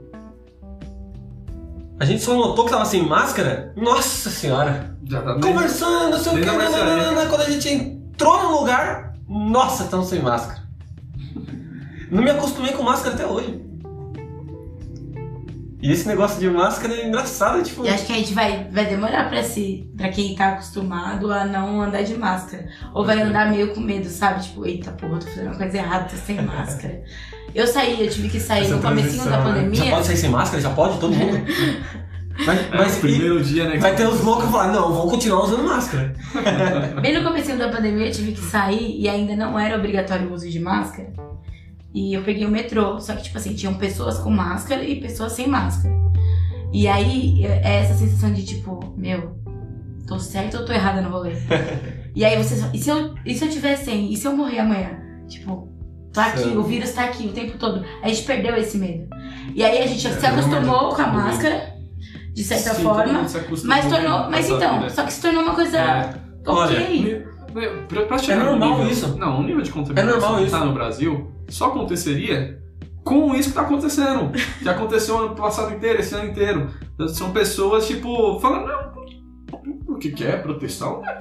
[2.01, 3.71] A gente só notou que tava sem máscara.
[3.77, 4.97] Nossa senhora!
[5.07, 5.35] Já tá.
[5.35, 10.19] Conversando, não sei o que, nananana, quando a gente entrou no lugar, nossa, estão sem
[10.19, 10.63] máscara.
[12.09, 13.63] Não me acostumei com máscara até hoje.
[15.79, 17.85] E esse negócio de máscara é engraçado, tipo.
[17.85, 21.45] E acho que a gente vai, vai demorar pra, se, pra quem tá acostumado a
[21.45, 22.67] não andar de máscara.
[22.95, 24.41] Ou vai andar meio com medo, sabe?
[24.41, 27.03] Tipo, eita porra, tô fazendo uma coisa errada, tô sem máscara.
[27.53, 29.43] Eu saí, eu tive que sair essa no comecinho da né?
[29.43, 29.83] pandemia.
[29.85, 30.61] Já pode sair sem máscara?
[30.61, 30.99] Já pode?
[30.99, 31.37] Todo mundo?
[32.45, 33.77] Mas, É, mas primeiro dia, né?
[33.77, 36.13] vai ter os loucos que falar, não, vou continuar usando máscara.
[37.01, 40.33] Bem no comecinho da pandemia eu tive que sair e ainda não era obrigatório o
[40.33, 41.11] uso de máscara.
[41.93, 45.33] E eu peguei o metrô, só que tipo assim, tinham pessoas com máscara e pessoas
[45.33, 45.93] sem máscara.
[46.73, 49.35] E aí é essa sensação de tipo, meu,
[50.07, 51.33] tô certa ou tô errada no rolê?
[52.15, 54.11] e aí você, e se eu, e se eu tiver sem?
[54.11, 54.99] E se eu morrer amanhã?
[55.27, 55.67] Tipo,
[56.13, 56.57] tô aqui, Sim.
[56.57, 57.83] o vírus tá aqui o tempo todo.
[58.03, 59.07] A gente perdeu esse medo.
[59.55, 61.73] E aí a gente É, se acostumou com a máscara,
[62.33, 63.25] de certa Sim, forma,
[63.65, 64.89] mas tornou, mas então, vida.
[64.89, 66.13] só que se tornou uma coisa É.
[66.45, 67.01] ok.
[67.53, 69.17] Meu, Pra, pra chegar É no normal nível, isso.
[69.17, 70.57] Não, o nível de contaminação É normal que isso.
[70.57, 72.57] tá no Brasil só aconteceria
[73.03, 74.31] com isso que tá acontecendo.
[74.63, 76.69] Que aconteceu ano passado inteiro, esse ano inteiro.
[77.09, 81.01] São pessoas, tipo, falando, não, o que, que é proteção?
[81.05, 81.19] É,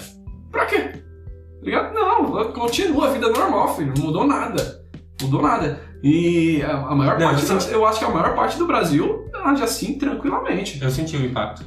[0.53, 0.79] pra quê?
[0.81, 1.93] Tá ligado?
[1.95, 3.93] Não, continua a vida normal, filho.
[3.97, 4.80] Não mudou nada.
[5.23, 5.81] Mudou nada.
[6.03, 9.31] E a, maior Não, parte, eu senti- eu acho que a maior parte do Brasil
[9.45, 10.79] age assim tranquilamente.
[10.83, 11.65] Eu senti o impacto.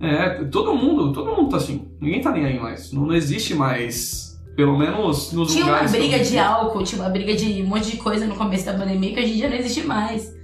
[0.00, 1.88] É, todo mundo, todo mundo tá assim.
[2.00, 2.92] Ninguém tá nem aí mais.
[2.92, 5.90] Não, não existe mais, pelo menos nos Tinha uma lugares.
[5.92, 8.66] que eu briga de álcool, tinha uma briga de um monte de coisa no começo
[8.66, 10.34] da pandemia que hoje em dia não existe mais.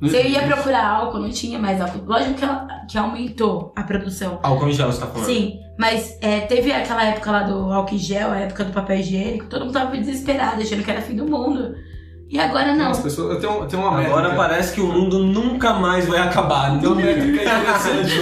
[0.00, 2.04] Não Você ia procurar álcool, não tinha mais álcool.
[2.06, 4.38] Lógico que, ela- que aumentou a produção.
[4.42, 5.26] Álcool em gel, você tá falando?
[5.26, 8.98] Sim, mas é, teve aquela época lá do álcool em gel, a época do papel
[8.98, 11.74] higiênico, todo mundo tava desesperado, achando que era fim do mundo.
[12.30, 12.90] E agora não.
[12.90, 14.36] As pessoas, eu tenho, eu tenho uma Agora métrica.
[14.36, 16.68] parece que o mundo nunca mais vai acabar.
[16.70, 18.20] Tem Então, métrica interessante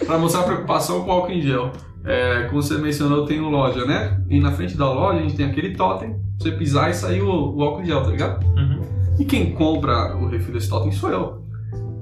[0.00, 1.70] pra- pra mostrar a preocupação com o álcool em gel.
[2.06, 4.18] É, como você mencionou, eu tenho loja, né?
[4.30, 7.20] E na frente da loja a gente tem aquele totem, pra você pisar e sair
[7.22, 8.44] o, o álcool em gel, tá ligado?
[8.56, 8.80] Uhum.
[9.18, 11.42] E quem compra o refil desse totem sou eu.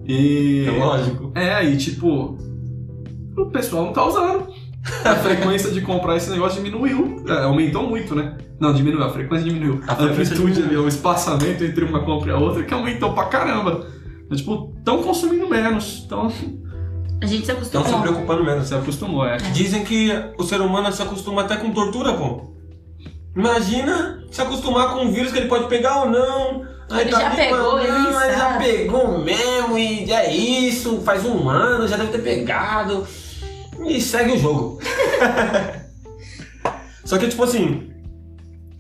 [0.07, 0.65] E.
[0.69, 1.33] É lógico.
[1.35, 2.37] É, e tipo,
[3.37, 4.47] o pessoal não tá usando.
[5.05, 7.25] A frequência de comprar esse negócio diminuiu.
[7.29, 8.37] É, aumentou muito, né?
[8.59, 9.81] Não, diminuiu, a frequência diminuiu.
[9.87, 10.65] A A, amplitude diminuiu.
[10.67, 13.87] ali, o espaçamento entre uma compra e a outra que aumentou pra caramba.
[14.25, 16.03] Então, tipo, tão consumindo menos.
[16.07, 16.27] Então,
[17.23, 17.87] A gente se Estão acostumou.
[17.87, 18.67] se preocupando menos.
[18.69, 19.37] se acostumou, é.
[19.53, 22.53] Dizem que o ser humano se acostuma até com tortura, pô.
[23.37, 26.67] Imagina se acostumar com um vírus que ele pode pegar ou não.
[26.91, 31.01] Aí Ele tá já ali, pegou, ele não, mas já pegou mesmo e é isso,
[31.03, 33.07] faz um ano, já deve ter pegado.
[33.87, 34.81] E segue o jogo.
[37.05, 37.91] Só que tipo assim,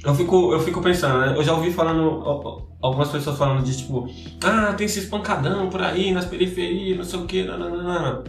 [0.04, 1.34] eu fico, eu fico pensando, né?
[1.36, 4.08] Eu já ouvi falando, algumas pessoas falando de tipo,
[4.42, 8.24] ah, tem esses pancadão por aí nas periferias, não sei o que, nananana.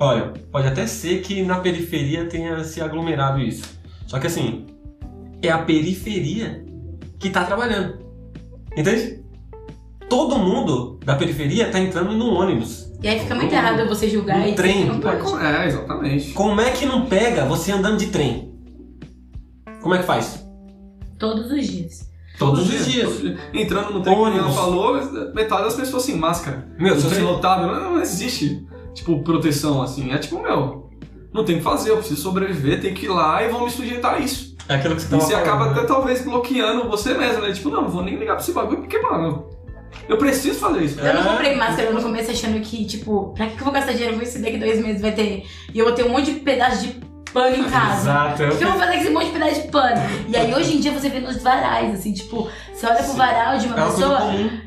[0.00, 3.78] Olha, pode até ser que na periferia tenha se aglomerado isso.
[4.06, 4.66] Só que assim,
[5.42, 6.64] é a periferia
[7.18, 7.98] que tá trabalhando.
[8.76, 9.24] Entende?
[10.08, 12.87] Todo mundo da periferia tá entrando no ônibus.
[13.02, 14.84] E aí fica muito errado você julgar e dizer trem.
[14.86, 15.44] não pode.
[15.44, 16.32] É, exatamente.
[16.32, 18.52] Como é que não pega você andando de trem?
[19.80, 20.44] Como é que faz?
[21.18, 22.08] Todos os dias.
[22.38, 23.04] Todos os dias.
[23.04, 23.38] todos os dias.
[23.54, 24.94] Entrando no trem, como ela falou,
[25.34, 26.68] metade das pessoas sem máscara.
[26.78, 30.12] Meu, no se você, lotado, não, não existe, tipo, proteção assim.
[30.12, 30.90] É tipo, meu,
[31.32, 33.70] não tem o que fazer, eu preciso sobreviver, tem que ir lá e vou me
[33.70, 34.56] sujeitar a isso.
[34.68, 35.70] é aquilo que você E tava você falando, acaba né?
[35.72, 37.52] até talvez bloqueando você mesmo, né?
[37.52, 39.47] Tipo, não, não vou nem ligar pra esse bagulho, porque, mano,
[40.08, 41.00] eu preciso fazer isso.
[41.00, 41.24] Eu não É.
[41.24, 44.22] comprei máscara no começo achando que, tipo, pra que que eu vou gastar dinheiro com
[44.22, 44.40] isso?
[44.40, 45.44] Daqui dois meses vai ter.
[45.72, 48.00] E eu vou ter um monte de pedaço de pano em casa.
[48.02, 48.42] Exato.
[48.44, 50.00] O que eu vou fazer com esse monte de pedaço de pano?
[50.28, 53.58] E aí hoje em dia você vê nos varais, assim, tipo, você olha pro varal
[53.58, 54.18] de uma É pessoa,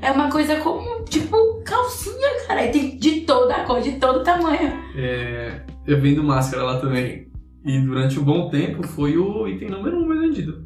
[0.02, 2.66] é uma coisa como, tipo, calcinha, cara.
[2.66, 4.74] E tem de toda a cor, de todo tamanho.
[4.96, 7.28] É, eu vendo máscara lá também.
[7.66, 10.66] E durante um bom tempo foi o item número um mais vendido.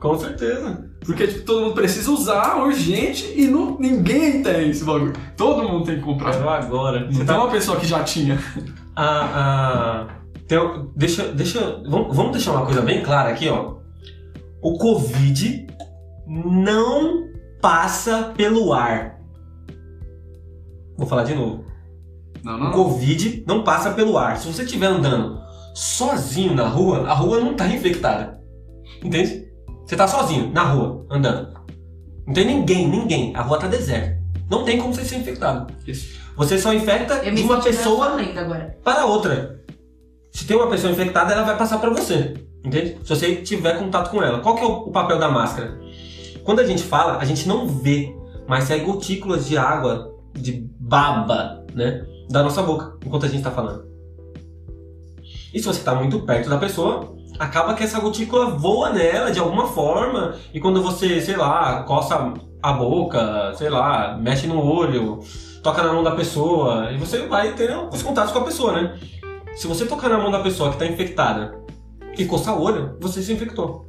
[0.00, 0.88] Com certeza.
[1.04, 5.12] Porque tipo, todo mundo precisa usar urgente e não, ninguém tem esse bagulho.
[5.36, 6.32] Todo mundo tem que comprar.
[6.34, 7.00] Parou agora.
[7.00, 8.38] Não Você tem tá uma pessoa que já tinha.
[8.94, 10.06] a, a-
[10.46, 10.58] tem
[10.96, 13.76] deixa, deixa, vamos, vamos deixar uma coisa bem clara aqui, ó.
[14.62, 15.66] O Covid
[16.26, 17.24] não
[17.60, 19.18] passa pelo ar.
[20.96, 21.64] Vou falar de novo.
[22.42, 22.70] Não, O não.
[22.72, 24.36] Covid não passa pelo ar.
[24.36, 25.38] Se você estiver andando
[25.74, 28.38] sozinho na rua, a rua não tá infectada.
[29.02, 29.47] Entende?
[29.88, 31.48] Você tá sozinho na rua, andando.
[32.26, 33.34] Não tem ninguém, ninguém.
[33.34, 34.22] A rua tá deserta.
[34.50, 35.72] Não tem como você ser infectado.
[35.86, 36.20] Isso.
[36.36, 38.18] Você só infecta de uma pessoa
[38.84, 39.64] para outra.
[40.30, 42.34] Se tem uma pessoa infectada, ela vai passar para você.
[42.62, 42.98] Entende?
[43.02, 44.40] Se você tiver contato com ela.
[44.40, 45.80] Qual que é o o papel da máscara?
[46.44, 48.14] Quando a gente fala, a gente não vê,
[48.46, 52.04] mas sai gotículas de água, de baba, né?
[52.28, 53.86] Da nossa boca, enquanto a gente tá falando.
[55.54, 59.38] E se você tá muito perto da pessoa, acaba que essa gotícula voa nela de
[59.38, 60.34] alguma forma.
[60.52, 65.20] E quando você, sei lá, coça a boca, sei lá, mexe no olho,
[65.62, 68.98] toca na mão da pessoa, e você vai ter os contatos com a pessoa, né?
[69.56, 71.58] Se você tocar na mão da pessoa que está infectada
[72.16, 73.88] e coçar o olho, você se infectou.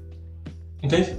[0.81, 1.17] Entende?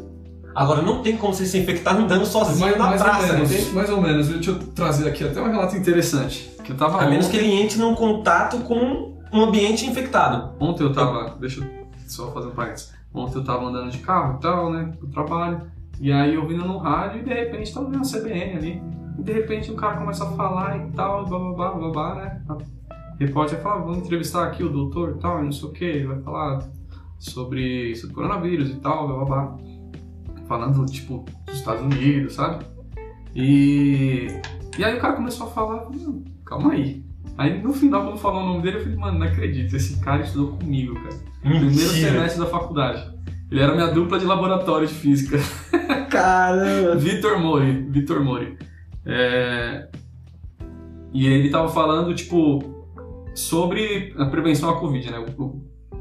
[0.55, 3.71] Agora não tem como você se infectar andando sozinho na praça, ou menos, entende?
[3.71, 4.29] mais ou menos.
[4.29, 6.51] Deixa eu trazer aqui até um relato interessante.
[6.65, 10.55] Que eu tava A menos ontem, que ele entre num contato com um ambiente infectado.
[10.59, 11.37] ontem eu tava.
[11.39, 11.80] Deixa eu
[12.13, 12.95] só fazer um parênteses.
[13.13, 14.93] Ontem eu tava andando de carro e tal, né?
[14.99, 15.63] Pro trabalho.
[16.01, 18.83] E aí ouvindo no rádio e de repente tava vendo a CBN ali.
[19.19, 22.15] E de repente o cara começa a falar e tal, blá blá blá blá blá,
[22.15, 22.43] né?
[22.49, 22.57] A
[23.19, 26.07] repórter fala, vamos entrevistar aqui o doutor e tal, e não sei o que, ele
[26.07, 26.67] vai falar
[27.19, 29.57] sobre, sobre coronavírus e tal, blá blá blá.
[30.47, 32.65] Falando, tipo, dos Estados Unidos, sabe?
[33.35, 34.29] E,
[34.79, 37.05] e aí o cara começou a falar, eu falei, "Não, calma aí.
[37.37, 40.23] Aí no final, quando falou o nome dele, eu falei, mano, não acredito, esse cara
[40.23, 41.30] estudou comigo, cara.
[41.43, 43.11] Primeiro semestre da faculdade.
[43.51, 45.39] Ele era minha dupla de laboratório de física.
[46.11, 46.97] Caramba!
[46.97, 47.87] Vitor Mori.
[47.91, 48.57] Vitor Mori.
[49.05, 49.89] É,
[51.13, 52.63] E ele tava falando, tipo,
[53.35, 55.25] sobre a prevenção à Covid, né?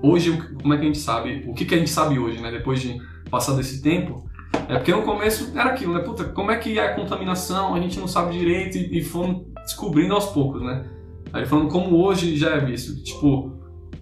[0.01, 1.43] Hoje, como é que a gente sabe?
[1.47, 2.51] O que, que a gente sabe hoje, né?
[2.51, 2.97] Depois de
[3.31, 4.29] passar desse tempo.
[4.67, 6.01] É porque no começo era aquilo, né?
[6.01, 7.73] Puta, como é que é a contaminação?
[7.73, 10.85] A gente não sabe direito e, e fomos descobrindo aos poucos, né?
[11.33, 13.03] Aí ele falando como hoje já é visto.
[13.03, 13.58] Tipo,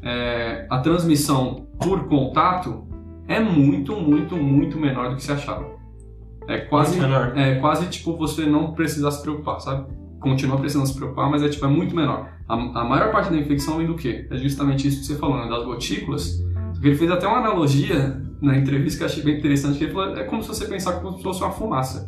[0.08, 2.88] é, a transmissão por contato
[3.28, 5.76] é muito, muito, muito menor do que se achava.
[6.48, 6.98] É quase,
[7.36, 9.86] é quase tipo você não precisar se preocupar, sabe?
[10.22, 12.30] Continua precisando se preocupar, mas é tipo é muito menor.
[12.48, 14.26] A, a maior parte da infecção vem do quê?
[14.32, 15.50] É justamente isso que você falou, né?
[15.50, 16.42] Das gotículas.
[16.82, 20.16] Ele fez até uma analogia na entrevista que eu achei bem interessante, que ele falou,
[20.16, 22.06] é como se você pensar como se fosse uma fumaça.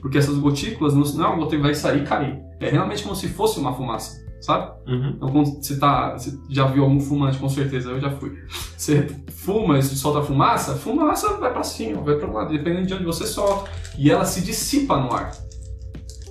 [0.00, 2.40] Porque essas gotículas não não é uma gota que vai sair e cair.
[2.58, 4.72] É realmente como se fosse uma fumaça, sabe?
[4.86, 5.12] Uhum.
[5.16, 6.12] Então, quando você tá.
[6.12, 8.36] Você já viu algum fumante, com certeza, eu já fui.
[8.76, 13.04] Você fuma e solta fumaça, fumaça vai pra cima, vai pro lado, dependendo de onde
[13.04, 13.70] você solta.
[13.96, 15.32] E ela se dissipa no ar.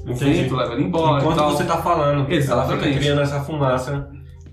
[0.06, 1.24] O vento leva ela embora.
[1.24, 1.52] Enquanto tal.
[1.52, 2.84] você tá falando, ela Exatamente.
[2.84, 4.12] fica criando essa fumaça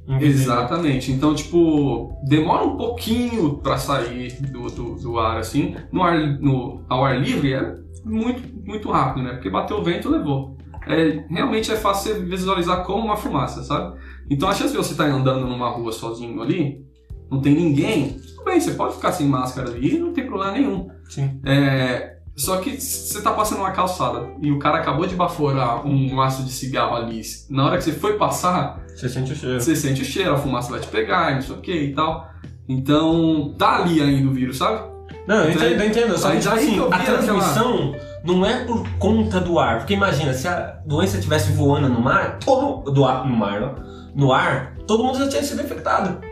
[0.08, 0.54] invisível.
[0.54, 1.12] Exatamente.
[1.12, 5.76] Então, tipo, demora um pouquinho pra sair do, do, do ar, assim.
[5.92, 7.74] No ar, no, ao ar livre é
[8.04, 9.32] muito, muito rápido, né?
[9.32, 10.56] Porque bateu o vento, levou.
[10.86, 13.98] É, realmente é fácil você visualizar como uma fumaça, sabe?
[14.30, 16.84] Então, a chance de você estar andando numa rua sozinho ali,
[17.30, 20.88] não tem ninguém, tudo bem, você pode ficar sem máscara ali, não tem problema nenhum.
[21.08, 21.40] Sim.
[21.44, 26.14] É, só que você tá passando uma calçada e o cara acabou de baforar um
[26.14, 27.20] maço de cigarro ali.
[27.50, 29.60] Na hora que você foi passar, Você sente o cheiro.
[29.60, 32.28] você sente o cheiro, a fumaça vai te pegar, não sei o que e tal.
[32.68, 34.88] Então, tá ali ainda o vírus, sabe?
[35.26, 36.18] Não, eu Então, entendo, eu entendo.
[36.18, 39.78] Só que, tipo assim, a transmissão não é por conta do ar.
[39.78, 43.74] Porque imagina, se a doença estivesse voando no mar, todo do ar, no mar, não,
[44.14, 46.24] no ar, todo mundo já tinha sido infectado.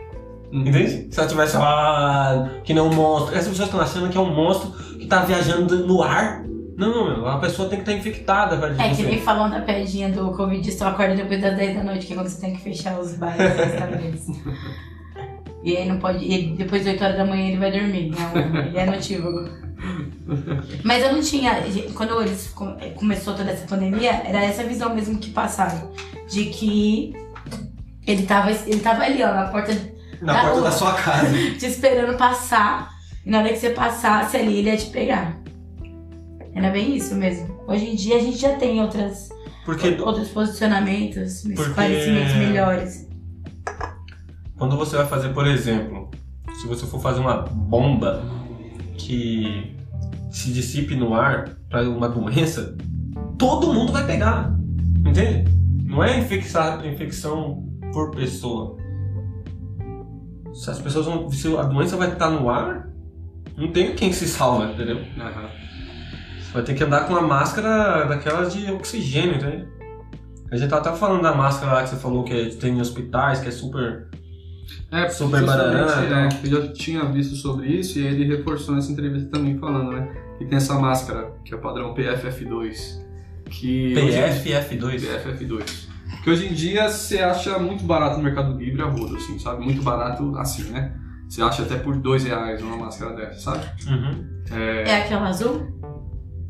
[0.51, 0.61] Uhum.
[0.61, 1.07] Entende?
[1.11, 3.35] Se ela tivesse lá, que nem um monstro.
[3.35, 6.43] Essas pessoas estão achando que é um monstro que tá viajando no ar.
[6.77, 8.81] Não, não, meu, a pessoa tem que estar infectada, velho.
[8.81, 12.07] É que nem falam da pedinha do Covid, só acorda depois das 10 da noite,
[12.07, 13.39] que é quando você tem que fechar os bares
[14.27, 14.89] e.
[15.61, 16.23] E aí não pode.
[16.23, 18.11] E depois das 8 horas da manhã ele vai dormir.
[18.11, 19.49] Não, ele é notívago.
[20.83, 21.61] Mas eu não tinha.
[21.95, 25.91] Quando eles com- começou toda essa pandemia, era essa visão mesmo que passaram.
[26.29, 27.13] De que
[28.05, 29.73] ele tava, ele tava ali, ó, na porta
[30.21, 30.63] Na da porta rua.
[30.63, 31.29] da sua casa.
[31.57, 32.89] te esperando passar.
[33.25, 35.37] E na hora que você passasse ali, ele ia te pegar.
[36.53, 37.59] Era bem isso mesmo.
[37.67, 39.29] Hoje em dia a gente já tem outras,
[39.65, 43.07] Porque outros posicionamentos, Porque- esclarecimentos melhores.
[44.57, 46.09] Quando você vai fazer, por exemplo,
[46.59, 48.23] se você for fazer uma bomba
[48.97, 49.75] que
[50.29, 52.75] se dissipe no ar para uma doença,
[53.37, 54.55] todo mundo vai pegar.
[55.05, 55.49] Entende?
[55.85, 58.77] Não é infecção, infecção por pessoa.
[60.53, 61.31] Se as pessoas vão.
[61.31, 62.89] Se a doença vai estar no ar,
[63.57, 64.97] não tem quem se salva, entendeu?
[65.19, 65.49] Aham.
[66.39, 69.67] Você vai ter que andar com uma máscara daquelas de oxigênio, entende?
[70.51, 73.39] A gente tava até falando da máscara lá que você falou que tem em hospitais,
[73.39, 74.09] que é super.
[74.91, 79.29] É, justamente, banana, é, eu já tinha visto sobre isso e ele reforçou nessa entrevista
[79.29, 80.11] também falando, né?
[80.37, 82.99] Que tem essa máscara, que é o padrão PFF2.
[83.49, 84.99] Que PFF2.
[84.99, 85.89] PFF2.
[86.23, 89.63] Que hoje em dia você acha muito barato no Mercado Livre a rodo, assim, sabe?
[89.63, 90.95] Muito barato assim, né?
[91.27, 93.65] Você acha até por dois reais uma máscara dessa, sabe?
[93.87, 94.39] Uhum.
[94.51, 95.79] É aquela azul?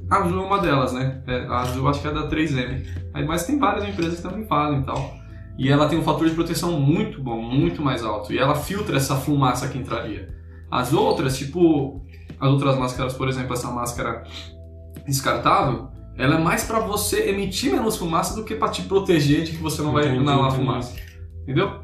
[0.10, 1.22] A Azul é uma delas, né?
[1.28, 2.84] É, a Azul acho que é da 3M.
[3.14, 5.19] Aí, mas tem várias empresas que também fazem e tal.
[5.60, 8.32] E ela tem um fator de proteção muito bom, muito mais alto.
[8.32, 10.30] E ela filtra essa fumaça que entraria.
[10.72, 12.02] As outras, tipo,
[12.40, 14.24] as outras máscaras, por exemplo, essa máscara
[15.06, 19.52] descartável, ela é mais pra você emitir menos fumaça do que pra te proteger de
[19.52, 20.66] que você não vai Entendi, inalar entendi.
[20.66, 20.96] fumaça.
[21.44, 21.82] Entendeu?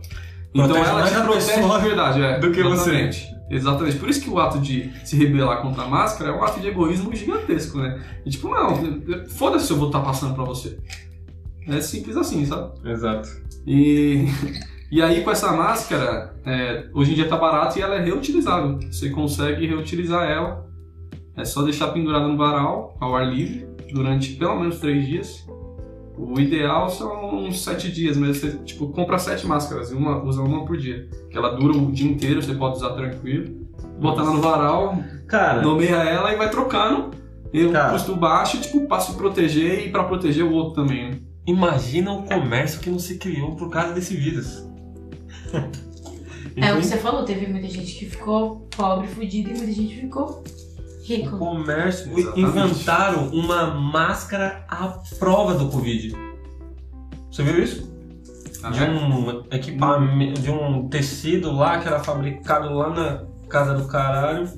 [0.54, 2.40] Então Protege ela mais te protege de verdade, é.
[2.40, 2.92] do que você.
[2.92, 3.36] Exatamente.
[3.50, 3.98] Exatamente.
[3.98, 6.68] Por isso que o ato de se rebelar contra a máscara é um ato de
[6.68, 8.02] egoísmo gigantesco, né?
[8.26, 10.80] E tipo, não, foda-se se eu vou estar passando pra você.
[11.68, 12.72] É simples assim, sabe?
[12.90, 13.30] Exato.
[13.66, 14.26] E,
[14.92, 18.80] e aí com essa máscara, é, hoje em dia tá barato e ela é reutilizável.
[18.92, 20.66] Você consegue reutilizar ela.
[21.36, 25.46] É só deixar pendurada no varal, ao ar livre, durante pelo menos três dias.
[26.18, 30.42] O ideal são uns sete dias, mas você tipo, compra sete máscaras e uma, usa
[30.42, 31.10] uma por dia.
[31.30, 33.66] Que ela dura o dia inteiro, você pode usar tranquilo.
[34.00, 34.98] Bota ela no varal,
[35.28, 37.12] Cara, nomeia ela e vai trocando.
[37.52, 41.20] E o custo baixo, tipo, pra se proteger e pra proteger o outro também, né?
[41.46, 44.66] Imagina o comércio que não se criou por causa desse vírus.
[46.56, 50.00] É o que você falou, teve muita gente que ficou pobre, fudido, e muita gente
[50.00, 51.38] ficou O rico.
[51.38, 52.40] comércio Exatamente.
[52.42, 54.88] inventaram uma máscara à
[55.20, 56.16] prova do Covid.
[57.30, 57.94] Você viu isso?
[58.62, 58.98] Tá de vendo?
[58.98, 64.50] um equipamento, de um tecido lá que era fabricado lá na casa do caralho,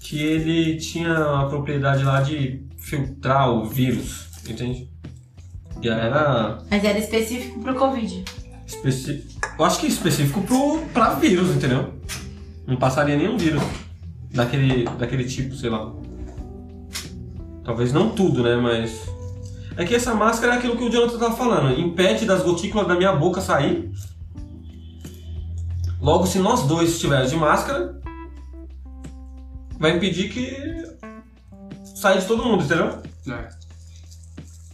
[0.00, 4.90] que ele tinha a propriedade lá de filtrar o vírus, entende?
[5.84, 8.24] Já era Mas era específico pro Covid.
[8.66, 9.46] específico.
[9.58, 11.92] Eu acho que específico pro, pra vírus, entendeu?
[12.66, 13.62] Não passaria nenhum vírus
[14.30, 15.92] daquele, daquele tipo, sei lá.
[17.62, 18.56] Talvez não tudo, né?
[18.56, 19.06] Mas.
[19.76, 21.78] É que essa máscara é aquilo que o Jonathan tava falando.
[21.78, 23.90] Impede das gotículas da minha boca sair.
[26.00, 28.00] Logo, se nós dois estivermos de máscara,
[29.78, 30.84] vai impedir que
[31.94, 33.02] saia de todo mundo, entendeu?
[33.28, 33.63] É.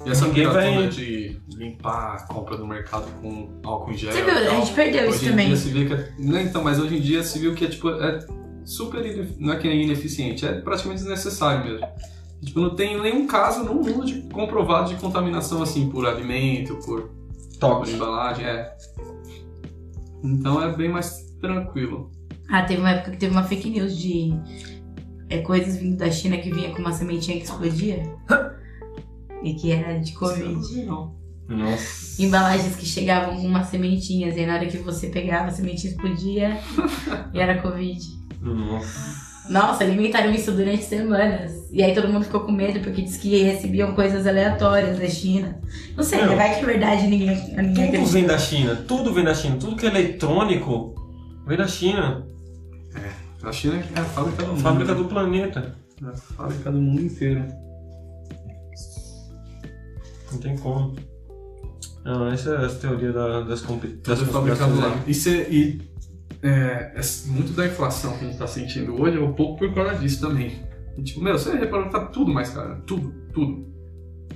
[0.04, 4.12] E essa Ninguém vai- toda de limpar a compra do mercado com álcool em gel.
[4.12, 4.34] Você viu?
[4.34, 5.46] A gente perdeu hoje isso em também.
[5.48, 6.12] Dia se vê que é...
[6.18, 7.90] Não, então, mas hoje em dia se viu que é tipo.
[7.90, 8.18] É
[8.64, 9.34] super.
[9.38, 11.86] Não é que é ineficiente, é praticamente desnecessário mesmo.
[12.42, 17.02] Tipo, não tem nenhum caso no mundo de comprovado de contaminação assim por alimento, por,
[17.02, 17.90] por Toque.
[17.92, 18.74] embalagem, é.
[20.24, 22.10] Então é bem mais tranquilo.
[22.48, 24.32] Ah, teve uma época que teve uma fake news de
[25.28, 28.02] é, coisas vindo da China que vinha com uma sementinha que explodia.
[29.42, 30.84] e que era de Covid.
[30.86, 31.18] Não.
[31.48, 32.22] Nossa.
[32.22, 36.58] Embalagens que chegavam com umas sementinhas, e na hora que você pegava, a sementinha explodia
[37.34, 38.00] e era Covid.
[38.40, 39.30] Nossa.
[39.50, 41.68] Nossa, alimentaram isso durante semanas.
[41.72, 45.60] E aí todo mundo ficou com medo porque disse que recebiam coisas aleatórias da China.
[45.96, 48.04] Não sei, Meu, vai que é verdade, ninguém, ninguém Tudo acredita.
[48.12, 50.94] vem da China, tudo vem da China, tudo que é eletrônico
[51.48, 52.24] vem da China,
[53.42, 54.60] A China é a fábrica do mundo.
[54.60, 55.74] fábrica do planeta.
[56.00, 57.44] É a fábrica do mundo inteiro.
[60.32, 60.96] Não tem como.
[62.04, 63.78] Não, essa é a teoria da, das, Tudo
[64.26, 64.78] fabricado conspirações.
[64.80, 65.02] lá.
[65.06, 65.82] E, cê- e,
[66.42, 69.74] é, é muito da inflação que a gente tá sentindo hoje é um pouco por
[69.74, 70.62] causa disso também.
[70.96, 72.80] E, tipo, meu, você reparou que tá tudo mais caro.
[72.86, 73.66] Tudo, tudo.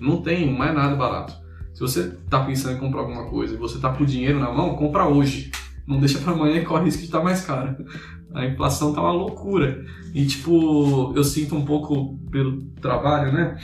[0.00, 1.32] Não tem mais nada barato.
[1.72, 4.52] Se você tá pensando em comprar alguma coisa e você tá com o dinheiro na
[4.52, 5.50] mão, compra hoje.
[5.86, 7.76] Não deixa pra amanhã e corre risco de estar mais caro.
[8.34, 9.84] A inflação tá uma loucura.
[10.14, 13.56] E tipo, eu sinto um pouco pelo trabalho, né?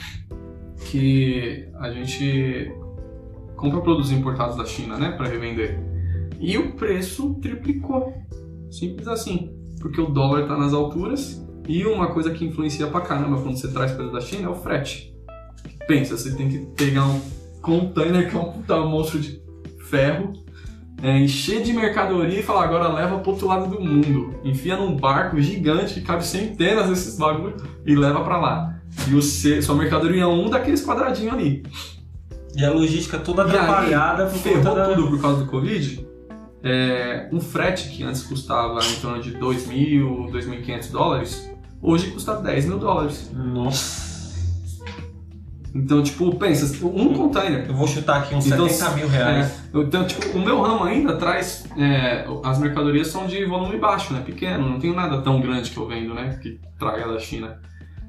[0.89, 2.71] Que a gente
[3.55, 5.11] compra produtos importados da China, né?
[5.11, 5.79] Pra revender.
[6.39, 8.13] E o preço triplicou.
[8.69, 9.55] Simples assim.
[9.79, 11.45] Porque o dólar tá nas alturas.
[11.67, 14.55] E uma coisa que influencia pra caramba quando você traz coisa da China é o
[14.55, 15.15] frete.
[15.87, 17.21] Pensa, você tem que pegar um
[17.61, 19.41] container que é um puta monstro de
[19.89, 20.33] ferro,
[21.01, 24.35] é, encher de mercadoria e falar agora leva pro outro lado do mundo.
[24.43, 27.55] Enfia num barco gigante que cabe centenas desses bagulho
[27.85, 28.80] e leva pra lá.
[29.07, 31.63] E o seu, sua mercadoria é um daqueles quadradinhos ali.
[32.55, 34.89] E a logística toda atrapalhada por ferrou da...
[34.89, 36.07] tudo por causa do Covid.
[36.63, 41.51] É, um frete que antes custava em torno de 2.000, 2.500 dólares,
[41.81, 43.31] hoje custa 10 mil dólares.
[43.33, 44.11] Nossa.
[45.73, 47.65] Então, tipo, pensa, um container.
[47.67, 49.51] Eu vou chutar aqui uns Então, 70 mil reais.
[49.73, 51.65] É, então, tipo, o meu ramo ainda traz.
[51.77, 54.21] é, as mercadorias são de volume baixo, né?
[54.23, 56.37] Pequeno, não tenho nada tão grande que eu vendo, né?
[56.41, 57.57] Que traga da China.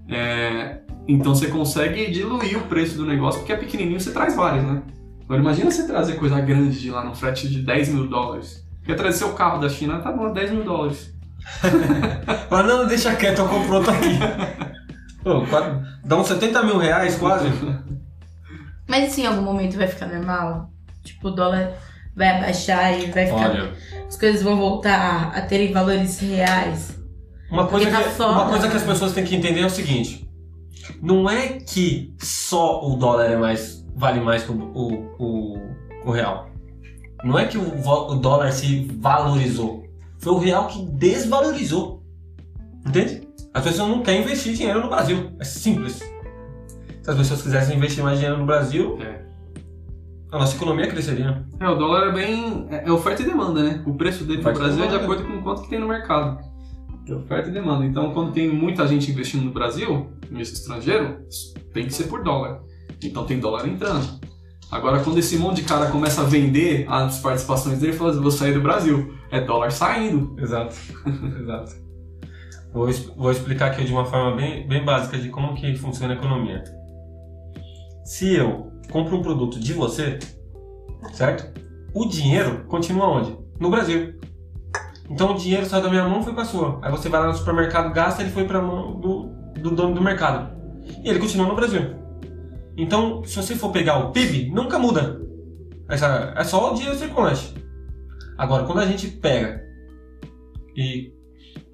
[0.09, 4.65] É, então você consegue diluir o preço do negócio, porque é pequenininho, você traz vários,
[4.65, 4.83] né?
[5.25, 8.63] Agora imagina você trazer coisa grande de lá no frete de 10 mil dólares.
[8.85, 11.13] Quer trazer seu carro da China, tá bom, 10 mil dólares.
[12.51, 14.19] Mas não, deixa quieto, eu compro outro aqui.
[15.23, 17.47] Pô, quase- dá uns 70 mil reais quase.
[18.89, 20.71] Mas isso em algum momento vai ficar normal?
[21.05, 21.73] Tipo, o dólar
[22.15, 23.51] vai abaixar e vai ficar.
[23.51, 23.73] Olha,
[24.07, 26.99] As coisas vão voltar a terem valores reais.
[27.53, 30.29] Uma coisa, que, uma coisa que as pessoas têm que entender é o seguinte:
[31.01, 35.59] não é que só o dólar é mais vale mais que o, o, o,
[36.07, 36.49] o real.
[37.25, 39.85] Não é que o, o dólar se valorizou.
[40.19, 42.03] Foi o real que desvalorizou.
[42.87, 43.29] Entende?
[43.55, 45.31] As pessoas não querem investir dinheiro no Brasil.
[45.39, 45.99] É simples.
[47.03, 49.23] Se as pessoas quisessem investir mais dinheiro no Brasil, É.
[50.33, 51.45] a nossa economia cresceria.
[51.61, 52.67] É, o dólar é bem.
[52.71, 53.83] É é oferta e demanda, né?
[53.87, 56.52] O preço dele no Brasil é de acordo com quanto que tem no mercado.
[57.07, 57.85] É oferta e demanda.
[57.85, 61.19] Então, quando tem muita gente investindo no Brasil, nesse estrangeiro,
[61.73, 62.63] tem que ser por dólar.
[63.03, 64.21] Então tem dólar entrando.
[64.71, 68.31] Agora, quando esse monte de cara começa a vender as participações dele, fala assim, vou
[68.31, 69.15] sair do Brasil.
[69.31, 70.35] É dólar saindo.
[70.41, 70.75] Exato,
[71.41, 71.77] exato.
[72.73, 76.17] Vou, vou explicar aqui de uma forma bem, bem básica de como que funciona a
[76.17, 76.65] economia.
[78.05, 80.19] Se eu compro um produto de você,
[81.13, 81.53] certo?
[81.93, 83.37] O dinheiro continua onde?
[83.61, 84.19] No Brasil.
[85.13, 86.79] Então o dinheiro saiu da minha mão e foi pra sua.
[86.83, 89.27] Aí você vai lá no supermercado, gasta, ele foi pra mão do,
[89.61, 90.57] do dono do mercado.
[91.05, 91.95] E ele continua no Brasil.
[92.77, 95.21] Então, se você for pegar o PIB, nunca muda.
[95.89, 97.55] Essa, é só o dinheiro circulante.
[98.39, 99.63] Agora, quando a gente pega
[100.75, 101.13] e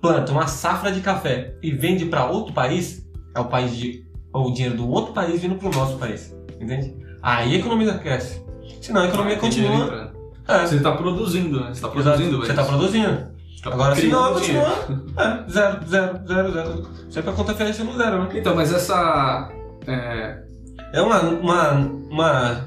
[0.02, 4.50] planta uma safra de café e vende para outro país, é o país de o
[4.50, 6.94] dinheiro do outro país vindo pro nosso país, entende?
[7.22, 8.44] Aí a economia cresce.
[8.80, 10.07] Senão a economia continua.
[10.48, 11.66] É, Você está produzindo, né?
[11.66, 13.38] Você está produzindo, você está produzindo.
[13.62, 14.68] Tá Agora, se não, continua.
[15.18, 16.88] É, zero, zero, zero, zero.
[17.10, 18.28] Sempre a conta fecha no zero, né?
[18.34, 19.50] Então, mas essa.
[19.86, 20.38] é,
[20.92, 21.72] É uma, uma,
[22.08, 22.66] uma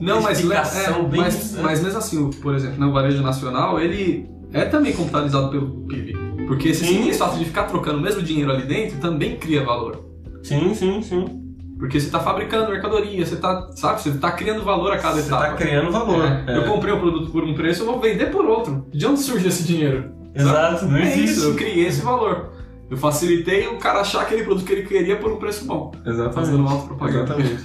[0.00, 1.20] Não, mas, é, bem...
[1.20, 6.14] mas, mas mesmo assim, por exemplo, no varejo nacional, ele é também computarizado pelo PIB.
[6.46, 6.98] Porque esse Sim.
[6.98, 10.04] simples fato de ficar trocando o mesmo dinheiro ali dentro também cria valor.
[10.44, 11.45] Sim, sim, sim.
[11.78, 15.26] Porque você está fabricando mercadoria, você está, sabe, você tá criando valor a cada Você
[15.28, 15.48] etapa.
[15.48, 16.24] tá criando valor.
[16.24, 16.56] É, É.
[16.56, 18.86] Eu comprei o produto por um preço, eu vou vender por outro.
[18.90, 20.10] De onde surge esse dinheiro?
[20.34, 21.24] Exato, não É existe.
[21.24, 22.52] isso, eu criei esse valor.
[22.88, 25.90] Eu facilitei o cara achar aquele produto que ele queria por um preço bom.
[26.06, 26.34] Exatamente.
[26.34, 27.34] Fazendo autopropaganda.
[27.36, 27.64] Exatamente.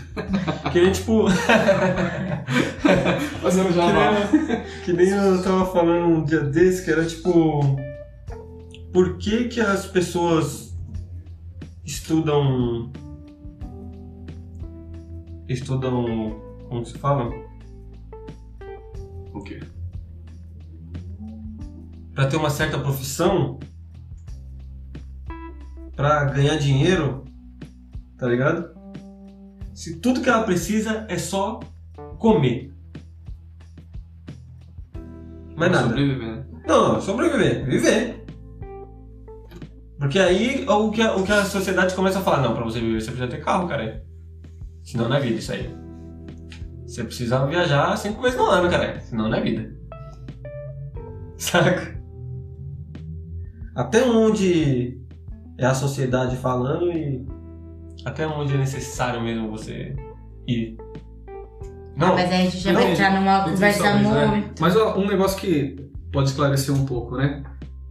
[0.71, 1.25] que nem, tipo...
[3.41, 4.13] Fazendo jabá.
[4.83, 7.77] que nem eu tava falando um dia desse, que era tipo...
[8.91, 10.75] Por que que as pessoas
[11.85, 12.91] estudam...
[15.51, 16.39] Estudam...
[16.69, 17.29] Como se fala?
[19.33, 19.59] O quê?
[22.13, 23.59] Pra ter uma certa profissão...
[25.95, 27.25] Pra ganhar dinheiro...
[28.17, 28.69] Tá ligado?
[29.73, 31.59] Se tudo que ela precisa é só
[32.19, 32.71] comer.
[35.55, 35.87] Mais nada.
[35.87, 36.45] Sobrevivendo.
[36.67, 38.25] Não, não, sobreviver, viver.
[39.97, 42.79] Porque aí o que, a, o que a sociedade começa a falar, não, pra você
[42.79, 44.03] viver você precisa ter carro, cara.
[44.83, 45.73] Senão não é vida isso aí.
[46.85, 48.99] Você precisa viajar cinco vezes no ano, cara.
[48.99, 49.73] Senão não é vida.
[51.37, 51.99] Saca?
[53.75, 54.99] Até onde
[55.57, 57.25] é a sociedade falando e
[58.05, 59.95] até onde é necessário mesmo você
[60.47, 60.75] ir.
[61.95, 64.25] Não, Mas aí a gente já Não, vai entrar numa conversa né?
[64.27, 64.61] muito.
[64.61, 65.75] Mas ó, um negócio que
[66.11, 67.43] pode esclarecer um pouco, né?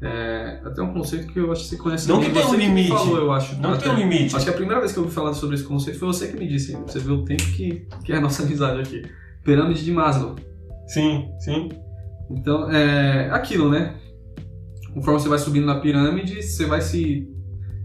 [0.03, 2.89] É, até um conceito que eu acho que você conhece Não que tem um limite.
[2.89, 3.55] falou, eu acho.
[3.61, 4.35] não Até- tem um limite.
[4.35, 6.39] Acho que a primeira vez que eu ouvi falar sobre esse conceito foi você que
[6.39, 6.75] me disse.
[6.87, 9.03] Você vê o tempo que, que é a nossa amizade aqui.
[9.45, 10.37] Pirâmide de Maslow.
[10.87, 11.69] Sim, sim.
[12.31, 13.95] Então, é aquilo, né?
[14.95, 17.29] Conforme você vai subindo na pirâmide, você vai se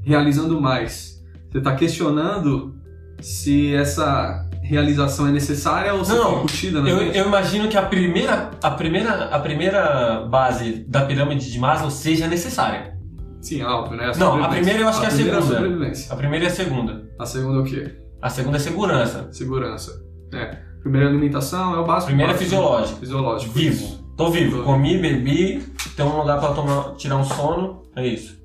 [0.03, 1.21] realizando mais.
[1.51, 2.75] Você está questionando
[3.21, 6.91] se essa realização é necessária ou se Não, curtida, né?
[6.91, 11.91] Eu, eu imagino que a primeira, a, primeira, a primeira base da pirâmide de Maslow
[11.91, 12.95] seja necessária.
[13.41, 14.11] Sim, óbvio, né?
[14.17, 15.41] Não, a primeira eu acho que é a segunda.
[15.41, 16.11] sobrevivência.
[16.11, 17.09] A primeira e a segunda.
[17.19, 17.95] A segunda é o quê?
[18.21, 19.27] A segunda é segurança.
[19.31, 19.91] Segurança.
[20.33, 20.57] É.
[20.81, 22.07] Primeira alimentação é o básico.
[22.07, 22.99] Primeira é fisiológico.
[22.99, 23.53] Fisiológico.
[23.53, 23.75] Vivo.
[23.75, 24.05] isso.
[24.17, 24.57] Tô vivo.
[24.57, 25.63] Tô Comi, bebi,
[25.95, 27.83] tem um lugar pra tomar, tirar um sono.
[27.95, 28.35] É isso.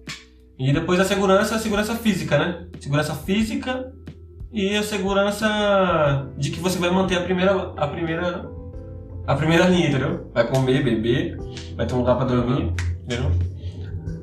[0.59, 2.67] E depois a segurança, a segurança física, né?
[2.79, 3.91] Segurança física
[4.53, 8.51] e a segurança de que você vai manter a primeira, a primeira,
[9.27, 10.31] a primeira linha, entendeu?
[10.35, 11.39] Vai comer, beber,
[11.77, 12.73] vai ter um lugar pra dormir,
[13.05, 13.31] entendeu?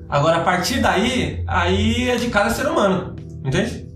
[0.10, 3.88] Agora a partir daí, aí é de cada ser humano, entende?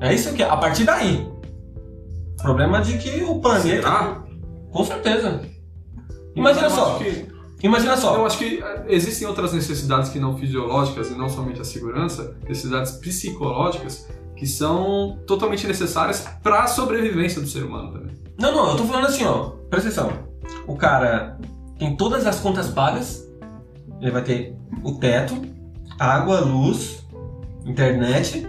[0.00, 0.48] É isso que é.
[0.48, 1.26] A partir daí.
[2.38, 4.22] O problema é de que o planeta, Será?
[4.70, 5.40] com certeza.
[6.34, 7.26] Imagina só, que-
[7.62, 8.14] imagina só.
[8.16, 12.36] Eu acho que eh, existem outras necessidades que não fisiológicas e não somente a segurança,
[12.46, 14.06] necessidades psicológicas
[14.36, 18.14] que são totalmente necessárias para a sobrevivência do ser humano também.
[18.38, 19.50] Não, não, eu tô falando assim, ó.
[19.70, 20.12] Presta atenção.
[20.66, 21.38] O cara
[21.78, 23.26] tem todas as contas pagas.
[24.00, 24.54] Ele vai ter
[24.84, 25.34] o teto,
[25.98, 27.06] água, luz,
[27.64, 28.46] internet,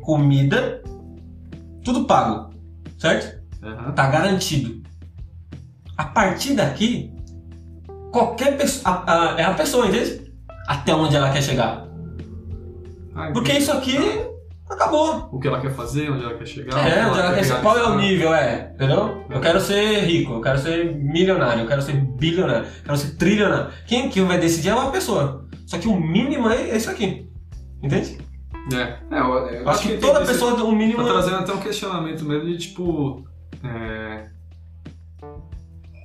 [0.00, 0.82] comida,
[1.84, 2.50] tudo pago.
[2.98, 3.40] Certo?
[3.62, 3.92] Aham.
[3.92, 4.82] Tá garantido.
[5.96, 7.12] A partir daqui,
[8.10, 9.04] qualquer pessoa.
[9.06, 10.32] a- a- é a pessoa, entende?
[10.66, 11.86] Até onde ela quer chegar.
[13.14, 13.98] Ah, Porque isso aqui
[14.74, 15.28] acabou.
[15.32, 16.76] O que ela quer fazer, onde ela quer chegar.
[16.76, 17.56] o que É, onde ela quer realizar.
[17.56, 19.24] ser, qual é o nível, é, entendeu?
[19.30, 23.16] Eu quero ser rico, eu quero ser milionário, eu quero ser bilionário, eu quero ser
[23.16, 23.70] trilionário.
[23.86, 25.46] Quem que vai decidir é uma pessoa.
[25.66, 27.28] Só que o mínimo é isso aqui.
[27.82, 28.18] Entende?
[28.72, 31.02] É, é eu, eu acho que tem toda pessoa, o mínimo.
[31.04, 33.24] Tá trazendo até um questionamento mesmo de tipo.
[33.64, 34.28] é,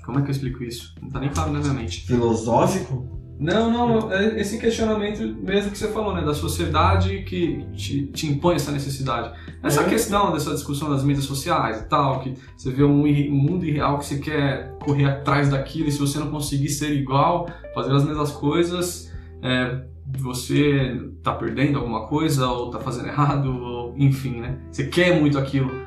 [0.05, 0.95] Como é que eu explico isso?
[1.01, 2.07] Não tá nem claro na minha mente.
[2.07, 3.16] Filosófico?
[3.39, 6.21] Não, não, é esse questionamento mesmo que você falou, né?
[6.23, 9.31] Da sociedade que te, te impõe essa necessidade.
[9.61, 9.89] Essa É.
[9.89, 13.99] questão dessa discussão das mídias sociais e tal, que você vê um, um mundo irreal
[13.99, 18.03] que você quer correr atrás daquilo e se você não conseguir ser igual, fazer as
[18.03, 19.11] mesmas coisas,
[19.43, 19.81] é,
[20.17, 24.57] você tá perdendo alguma coisa ou tá fazendo errado, ou, enfim, né?
[24.71, 25.85] Você quer muito aquilo.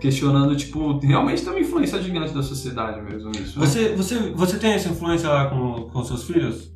[0.00, 3.60] Questionando, tipo, realmente tem uma influência gigante da sociedade mesmo nisso.
[3.60, 3.66] né?
[3.66, 6.72] Você, você, você tem essa influência lá com, com seus filhos?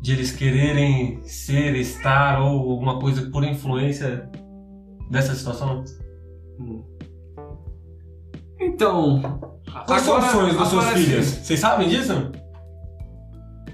[0.00, 4.30] De eles quererem ser, estar ou alguma coisa por influência
[5.10, 5.84] dessa situação?
[8.60, 9.20] Então.
[9.86, 11.26] Quais são os sonhos dos seus agora, filhos?
[11.26, 12.32] Vocês sabem disso?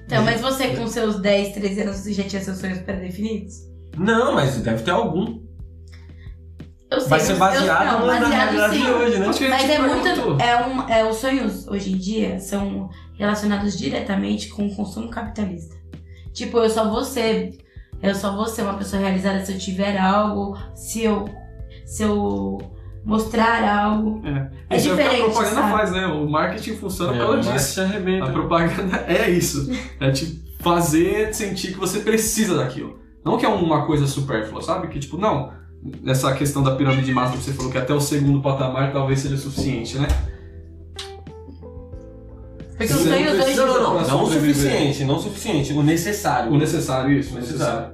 [0.05, 3.55] Então, mas você com seus 10, 13 anos, você já tinha seus sonhos pré-definidos?
[3.97, 5.41] Não, mas deve ter algum.
[6.91, 7.09] Eu sei.
[7.09, 8.85] Vai ser eu- baseado não, na baseado realidade sim.
[8.85, 9.27] de hoje, né?
[9.49, 10.43] Mas é muito.
[10.43, 12.89] É um, é, os sonhos hoje em dia são
[13.19, 15.76] relacionados diretamente com o consumo capitalista.
[16.37, 17.57] Tipo, eu só vou ser.
[18.03, 21.27] Eu só vou ser uma pessoa realizada se eu tiver algo, se eu.
[21.87, 22.59] Se eu
[23.03, 24.21] mostrar algo.
[24.69, 25.73] É, Isso é o que a diferente, propaganda sabe?
[25.73, 26.07] faz, né?
[26.07, 27.81] O marketing funciona É, causa o marketing disso.
[28.23, 29.71] A propaganda é isso.
[29.99, 32.99] É te fazer sentir que você precisa daquilo.
[33.25, 34.89] Não que é uma coisa supérflua, sabe?
[34.89, 35.53] Que tipo, não.
[36.05, 39.21] Essa questão da pirâmide de Maslow que você falou que até o segundo patamar talvez
[39.21, 40.09] seja suficiente, né?
[42.79, 44.23] Não Não, não, não.
[44.25, 45.73] O suficiente, não o suficiente.
[45.73, 46.53] O necessário.
[46.53, 47.91] O necessário, isso, o Necessário.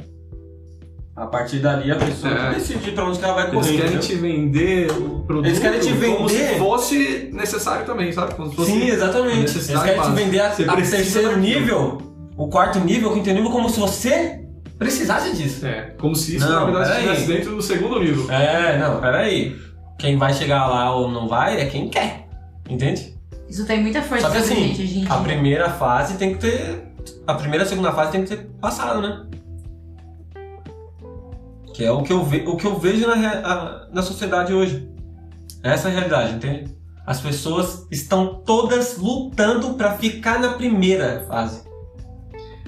[1.14, 2.54] A partir dali a pessoa É.
[2.54, 3.68] decide pra onde que ela vai Eles correr.
[3.76, 4.00] querem entendeu?
[4.00, 8.34] te vender o produto Eles querem te como se vender- fosse necessário também, sabe?
[8.34, 9.56] Como se fosse Sim, exatamente.
[9.58, 11.98] Eles querem te vender a, a terceiro nível,
[12.34, 14.40] o quarto nível, o quinto nível, como se você
[14.78, 15.66] precisasse disso.
[15.66, 18.28] É, como se isso Não, na verdade estivesse dentro do segundo nível.
[18.30, 19.54] É, não, peraí.
[19.98, 22.26] Quem vai chegar lá ou não vai é quem quer.
[22.68, 23.11] Entende?
[23.52, 26.38] Isso tem muita força Só que pra assim, gente em a primeira fase tem que
[26.40, 26.90] ter.
[27.26, 29.26] A primeira e a segunda fase tem que ter passado, né?
[31.74, 34.88] Que é o que eu, ve, o que eu vejo na, a- na sociedade hoje.
[35.62, 36.74] Essa é a realidade, entende?
[37.06, 41.62] As pessoas estão todas lutando pra ficar na primeira fase.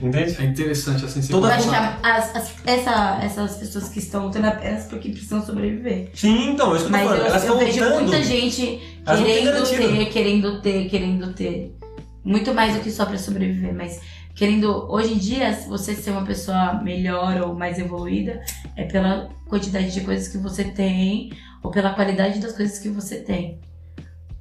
[0.02, 0.36] Entende?
[0.38, 4.48] É interessante assim, Toda acho que a- as- as- essa- essas pessoas que estão lutando
[4.48, 6.10] apenas porque precisam sobreviver.
[6.12, 7.20] Sim, então, é isso que eu tô Mas falando.
[7.20, 8.02] eu, Elas eu estão vejo lutando.
[8.02, 11.76] muita gente querendo ter, querendo ter, querendo ter.
[12.24, 14.00] Muito mais do que só pra sobreviver, mas
[14.34, 14.90] querendo.
[14.90, 18.42] Hoje em dia, você ser uma pessoa melhor ou mais evoluída,
[18.76, 21.30] é pela quantidade de coisas que você tem
[21.62, 23.60] ou pela qualidade das coisas que você tem.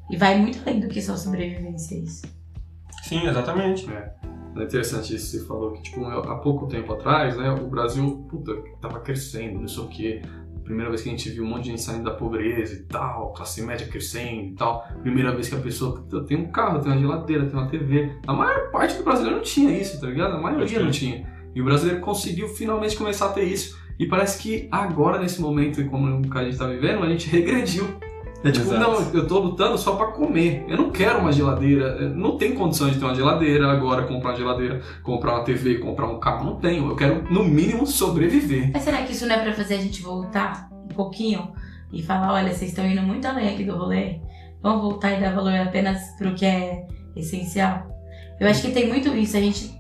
[0.10, 2.22] E vai muito além do que só sobrevivência isso.
[3.03, 3.90] Sim, exatamente.
[3.91, 4.14] É
[4.64, 8.53] interessante isso que você falou, que tipo, há pouco tempo atrás, né, o Brasil, puta,
[8.80, 10.22] tava crescendo, não sei o quê.
[10.64, 13.34] Primeira vez que a gente viu um monte de gente saindo da pobreza e tal,
[13.34, 14.88] classe média crescendo e tal.
[15.02, 18.18] Primeira vez que a pessoa tem um carro, tem uma geladeira, tem uma TV.
[18.26, 20.35] A maior parte do brasileiro não tinha isso, tá ligado?
[20.35, 21.27] A maioria não tinha.
[21.53, 23.77] E o brasileiro conseguiu finalmente começar a ter isso.
[23.99, 27.30] E parece que agora, nesse momento, e como que a gente tá vivendo, a gente
[27.30, 27.85] regrediu.
[28.44, 28.80] É tipo, Exato.
[28.80, 30.65] não, eu tô lutando só pra comer.
[30.68, 31.98] Eu não quero uma geladeira.
[31.99, 35.80] Eu Não tem condição de ter uma geladeira agora, comprar uma geladeira, comprar uma TV,
[35.80, 36.45] comprar um carro.
[36.45, 36.90] Não tenho.
[36.90, 38.72] Eu quero, no mínimo, sobreviver.
[38.74, 41.53] Mas será que isso não é pra fazer a gente voltar um pouquinho
[41.91, 44.20] e falar, olha, vocês estão indo muito além aqui do rolê?
[44.61, 47.88] Vamos voltar e dar valor apenas pro que é essencial?
[48.40, 49.38] Eu acho que tem muito isso.
[49.38, 49.72] A gente.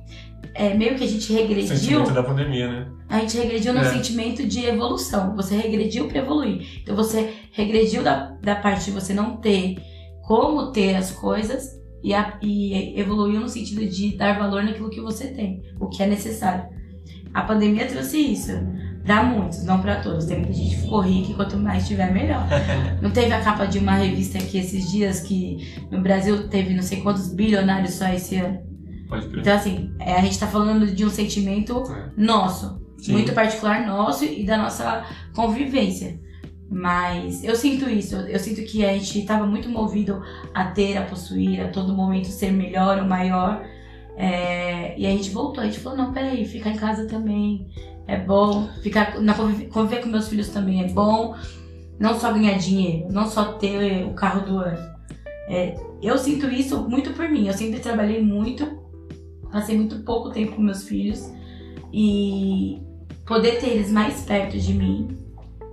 [0.53, 1.75] É, meio que a gente regrediu.
[1.75, 2.87] Sentimento da pandemia, né?
[3.09, 3.85] A gente regrediu no É.
[3.93, 5.35] sentimento de evolução.
[5.35, 6.79] Você regrediu para evoluir.
[6.81, 9.77] Então você regrediu da, da parte de você não ter
[10.23, 15.01] como ter as coisas e, a- e evoluiu no sentido de dar valor naquilo que
[15.01, 16.65] você tem, o que é necessário.
[17.33, 18.51] A pandemia trouxe isso.
[19.03, 20.25] Pra muitos, não pra todos.
[20.25, 22.47] Tem muita gente que ficou rica e quanto mais tiver, melhor.
[23.01, 25.57] Não teve a capa de uma revista aqui esses dias que
[25.91, 28.59] no Brasil teve não sei quantos bilionários só esse ano.
[29.13, 29.41] Pode crer.
[29.41, 32.09] Então, assim, é, a gente tá falando de um sentimento É.
[32.17, 33.13] nosso, Sim.
[33.13, 36.19] muito particular nosso e da nossa convivência.
[36.69, 40.23] Mas eu sinto isso, eu sinto que a gente tava muito movido
[40.53, 43.63] a ter, a possuir, a todo momento ser melhor ou maior.
[44.17, 47.67] É, e a gente voltou, a gente falou, não, peraí, ficar em casa também
[48.07, 51.35] é bom, ficar na conviver, conviver com meus filhos também é bom,
[51.99, 54.93] não só ganhar dinheiro, não só ter o carro do ano.
[55.47, 58.82] É, eu sinto isso muito por mim, eu sempre trabalhei muito,
[59.53, 61.31] passei muito pouco tempo com meus filhos
[61.93, 62.81] e
[63.25, 65.17] poder ter eles mais perto de mim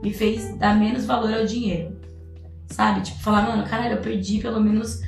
[0.02, 1.98] me fez dar menos valor ao dinheiro.
[2.68, 3.00] Sabe?
[3.00, 5.00] Tipo, falar, mano, caralho, eu perdi pelo menos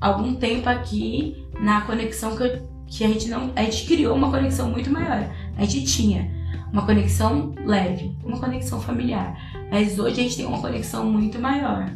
[0.00, 3.52] algum tempo aqui na conexão que, eu- que a gente não.
[3.54, 5.28] A gente criou uma conexão muito maior.
[5.56, 6.30] A gente tinha
[6.72, 9.36] uma conexão leve, uma conexão familiar.
[9.70, 11.90] Mas hoje a gente tem uma conexão muito maior.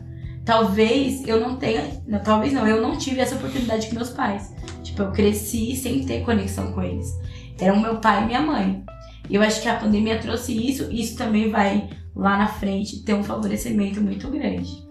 [0.44, 2.02] Talvez eu não tenha.
[2.06, 4.54] Não, talvez não, eu não tive essa oportunidade com meus pais.
[4.94, 7.18] Tipo, eu cresci sem ter conexão com eles.
[7.58, 8.84] Eram meu pai e minha mãe.
[9.28, 13.02] E eu acho que a pandemia trouxe isso, e isso também vai lá na frente
[13.02, 14.83] ter um favorecimento muito grande.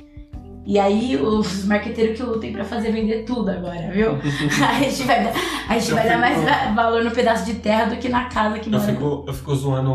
[0.65, 4.11] E aí os marqueteiros que lutem pra fazer vender tudo agora, viu?
[4.65, 5.34] a gente vai dar,
[5.68, 8.07] a gente Eu vai dar mais fico- va- valor no pedaço de terra do que
[8.07, 8.94] na casa que Eu mora.
[8.94, 9.91] fico, eu fico zoando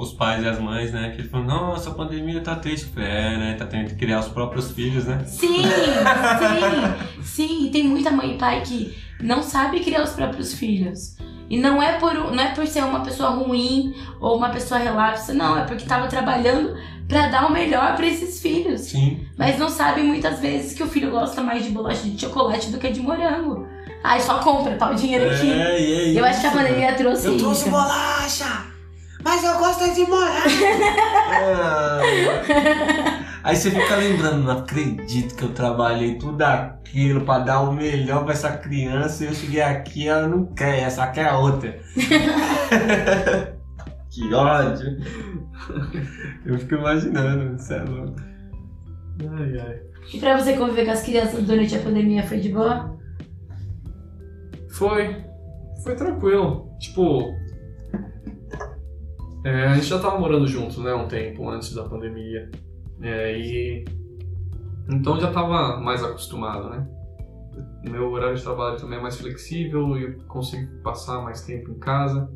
[0.00, 1.10] os pais e as mães, né?
[1.10, 2.90] Que eles falam, nossa, a pandemia tá triste.
[2.96, 3.56] É, né?
[3.58, 5.22] Tá tendo que criar os próprios filhos, né?
[5.26, 7.66] Sim, sim, sim.
[7.66, 11.16] E tem muita mãe e pai que não sabe criar os próprios filhos.
[11.48, 15.32] E não é por, não é por ser uma pessoa ruim ou uma pessoa relapsa,
[15.32, 15.56] não.
[15.58, 16.74] É porque tava trabalhando
[17.08, 18.82] pra dar o melhor pra esses filhos.
[18.82, 19.26] Sim.
[19.36, 22.78] Mas não sabe muitas vezes que o filho gosta mais de bolacha de chocolate do
[22.78, 23.66] que de morango.
[24.02, 25.50] Ai, só compra, tá o dinheiro aqui.
[25.52, 26.18] É, e é isso.
[26.18, 27.44] Eu acho que a pandemia trouxe Eu isso.
[27.44, 28.64] trouxe bolacha!
[29.24, 30.44] Mas eu gosto de morar!
[33.42, 38.24] Aí você fica lembrando, não acredito que eu trabalhei tudo aquilo pra dar o melhor
[38.24, 41.78] pra essa criança e eu cheguei aqui e ela não quer, essa quer a outra.
[44.16, 44.96] que ódio!
[46.46, 48.16] Eu fico imaginando, isso é louco.
[49.30, 49.82] Ai, ai.
[50.14, 52.96] E pra você conviver com as crianças durante a pandemia foi de boa?
[54.70, 55.22] Foi.
[55.84, 56.70] Foi tranquilo.
[56.78, 57.34] Tipo.
[59.44, 60.94] é, a gente já tava morando juntos, né?
[60.94, 62.50] Um tempo antes da pandemia.
[63.02, 63.84] É, e.
[64.90, 66.88] Então já tava mais acostumado, né?
[67.84, 71.78] Meu horário de trabalho também é mais flexível e eu consigo passar mais tempo em
[71.78, 72.30] casa.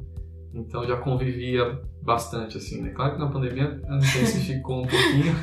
[0.52, 2.90] Então já convivia bastante, assim, né?
[2.90, 5.34] Claro que na pandemia a intensificou um pouquinho.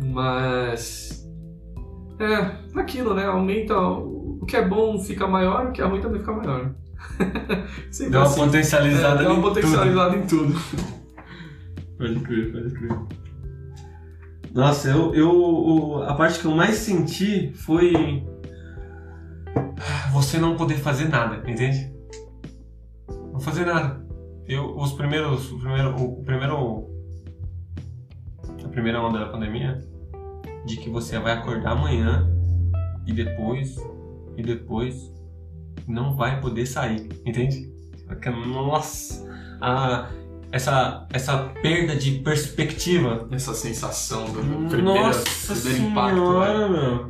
[0.12, 1.28] Mas.
[2.18, 3.26] É, aquilo, né?
[3.26, 3.78] Aumenta.
[3.78, 6.74] O que é bom fica maior, o que é ruim também fica maior.
[7.90, 8.40] Sempre Deu uma assim.
[8.40, 10.52] potencializada É, deu em uma potencializada em tudo.
[10.52, 11.00] tudo.
[11.98, 12.98] Pode crer, pode crer.
[14.52, 16.02] Nossa, eu, eu.
[16.02, 18.24] A parte que eu mais senti foi.
[20.12, 21.92] Você não poder fazer nada, entende?
[23.40, 24.04] Não fazer nada.
[24.46, 25.50] Eu, os primeiros.
[25.50, 25.96] O primeiro.
[25.96, 26.90] O primeiro.
[28.62, 29.80] A primeira onda da pandemia.
[30.66, 32.30] De que você vai acordar amanhã
[33.06, 33.76] e depois.
[34.36, 35.10] E depois.
[35.88, 37.72] Não vai poder sair, entende?
[38.46, 39.26] Nossa!
[39.60, 40.10] A,
[40.52, 46.20] essa, essa perda de perspectiva Essa sensação do primeiro, nossa primeiro impacto, né?
[46.20, 47.08] senhora, meu.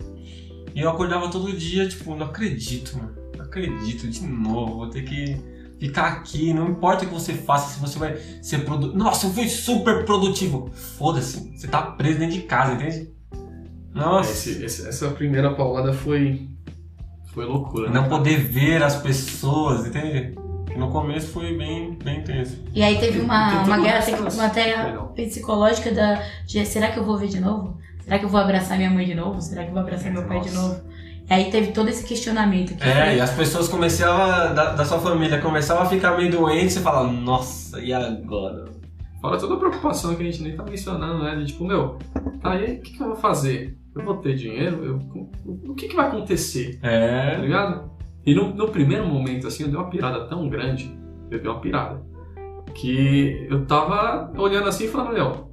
[0.75, 3.17] E eu acordava todo dia, tipo, não acredito, mano.
[3.37, 4.77] Não acredito, de novo.
[4.77, 6.53] Vou ter que ficar aqui.
[6.55, 8.97] Não importa o que você faça, se você vai ser produtivo.
[8.97, 10.71] Nossa, eu fui super produtivo.
[10.75, 11.51] Foda-se.
[11.59, 13.11] Você tá preso dentro de casa, entende?
[13.93, 14.31] Nossa.
[14.31, 16.49] Esse- esse- essa primeira paulada foi.
[17.33, 17.89] Foi loucura.
[17.89, 17.95] né?
[18.01, 20.35] Não poder ver as pessoas, entende?
[20.67, 22.59] Que no começo foi bem, bem intenso.
[22.75, 24.05] E aí teve uma, Tem uma guerra
[24.35, 27.79] uma psicológica da, de será que eu vou ver de novo?
[28.03, 29.41] Será que eu vou abraçar minha mãe de novo?
[29.41, 30.81] Será que eu vou abraçar meu pai de novo?
[31.31, 32.75] E aí teve todo esse questionamento.
[32.77, 36.31] Que É, foi- e as pessoas começavam, da, da sua família, começavam a ficar meio
[36.31, 38.65] doentes e fala, nossa, e agora?
[39.21, 41.37] Fora toda a preocupação que a gente nem tá mencionando, né?
[41.37, 41.99] De tipo, meu,
[42.43, 43.77] tá aí, o que, que eu vou fazer?
[43.95, 44.85] Eu vou ter dinheiro?
[44.85, 44.99] Eu,
[45.71, 46.79] o que, que vai acontecer?
[46.81, 47.37] Tá É.
[47.37, 47.91] ligado?
[48.27, 50.99] E no, no primeiro momento, assim, eu dei uma pirada tão grande,
[51.31, 52.03] eu dei uma pirada,
[52.75, 55.51] que eu tava olhando assim e falando, meu,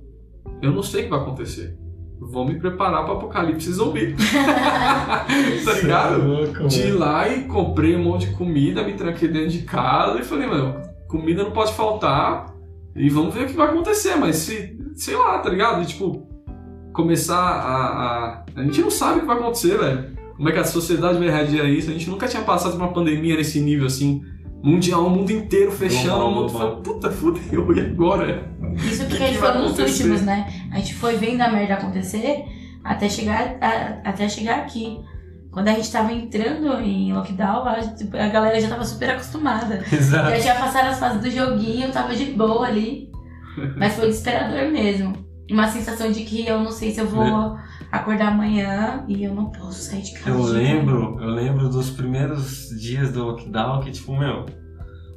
[0.62, 1.78] eu não sei o que vai acontecer.
[2.20, 4.16] Vou me preparar pro apocalipse zumbi.
[5.64, 6.68] tá ligado?
[6.68, 10.24] De ir lá e comprei um monte de comida, me tranquei dentro de casa e
[10.24, 12.58] falei, mano, comida não pode faltar
[12.96, 15.84] e vamos ver o que vai acontecer, mas se, sei lá, tá ligado?
[15.84, 16.28] E, tipo,
[16.92, 18.46] começar a, a.
[18.56, 20.18] A gente não sabe o que vai acontecer, velho.
[20.36, 21.90] Como é que a sociedade vai reagir a isso?
[21.90, 24.24] A gente nunca tinha passado por uma pandemia nesse nível assim,
[24.64, 28.52] mundial, o mundo inteiro fechando, o mundo falando, puta, fudeu, e agora?
[28.76, 30.52] Isso O que, que a gente foi nos últimos, né?
[30.72, 32.44] A gente foi vendo a merda acontecer
[32.84, 35.00] até chegar, a- até chegar aqui.
[35.52, 39.84] Quando a gente tava entrando em lockdown, a, a galera já tava super acostumada.
[39.92, 40.30] Exato.
[40.32, 43.10] Já tinha passado as fases do joguinho, tava de boa ali.
[43.76, 45.14] Mas foi desesperador mesmo.
[45.50, 47.58] Uma sensação de que eu não sei se eu vou
[47.98, 50.30] acordar amanhã e eu não posso sair de casa.
[50.30, 54.46] Eu de lembro, eu lembro dos primeiros dias do lockdown que, tipo, meu,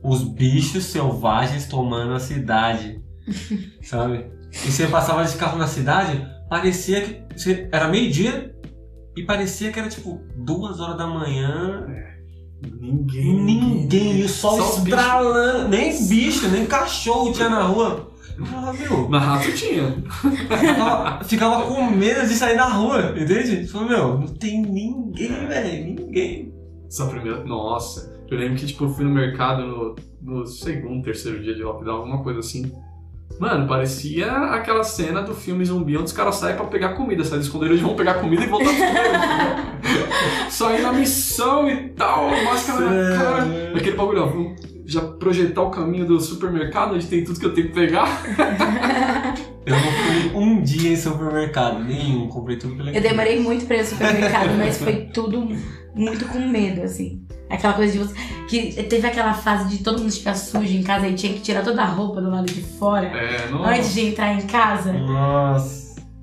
[0.03, 3.03] os bichos selvagens tomando a cidade,
[3.83, 4.27] sabe?
[4.53, 8.55] E você passava de carro na cidade, parecia que você- era meio-dia
[9.17, 11.87] e parecia que era, tipo, duas horas da manhã
[12.79, 13.43] Ninguém.
[13.43, 18.10] Ninguém, e o sol Só estralando, nem bicho, nem cachorro tinha na rua.
[18.41, 20.03] Meu, Na rato tinha.
[20.59, 23.67] ficava, ficava com medo de sair na rua, entende?
[23.67, 26.55] Falei, meu, não tem ninguém, velho, ninguém.
[26.89, 27.45] Essa primeira.
[27.45, 31.63] Nossa, eu lembro que tipo, eu fui no mercado no, no segundo, terceiro dia de
[31.63, 32.73] lockdown, alguma coisa assim.
[33.39, 37.41] Mano, parecia aquela cena do filme zumbi onde os caras saem pra pegar comida, saem
[37.41, 39.71] do esconderijo, eles vão pegar comida e voltar pro esconderijo.
[40.51, 43.45] Sair na missão e tal, máscara na cara.
[43.75, 44.27] Aquele bagulho, ó,
[44.91, 48.23] já projetar o caminho do supermercado, onde tem tudo que eu tenho que pegar.
[49.65, 53.77] Eu não fui um dia em supermercado, nenhum, comprei tudo pela Eu demorei muito pra
[53.77, 55.49] ir ao supermercado, mas foi tudo
[55.95, 57.23] muito com medo, assim.
[57.49, 58.15] Aquela coisa de você.
[58.49, 61.63] Que teve aquela fase de todo mundo ficar sujo em casa e tinha que tirar
[61.63, 64.93] toda a roupa do lado de fora É, antes de entrar em casa.
[64.93, 65.80] Nossa.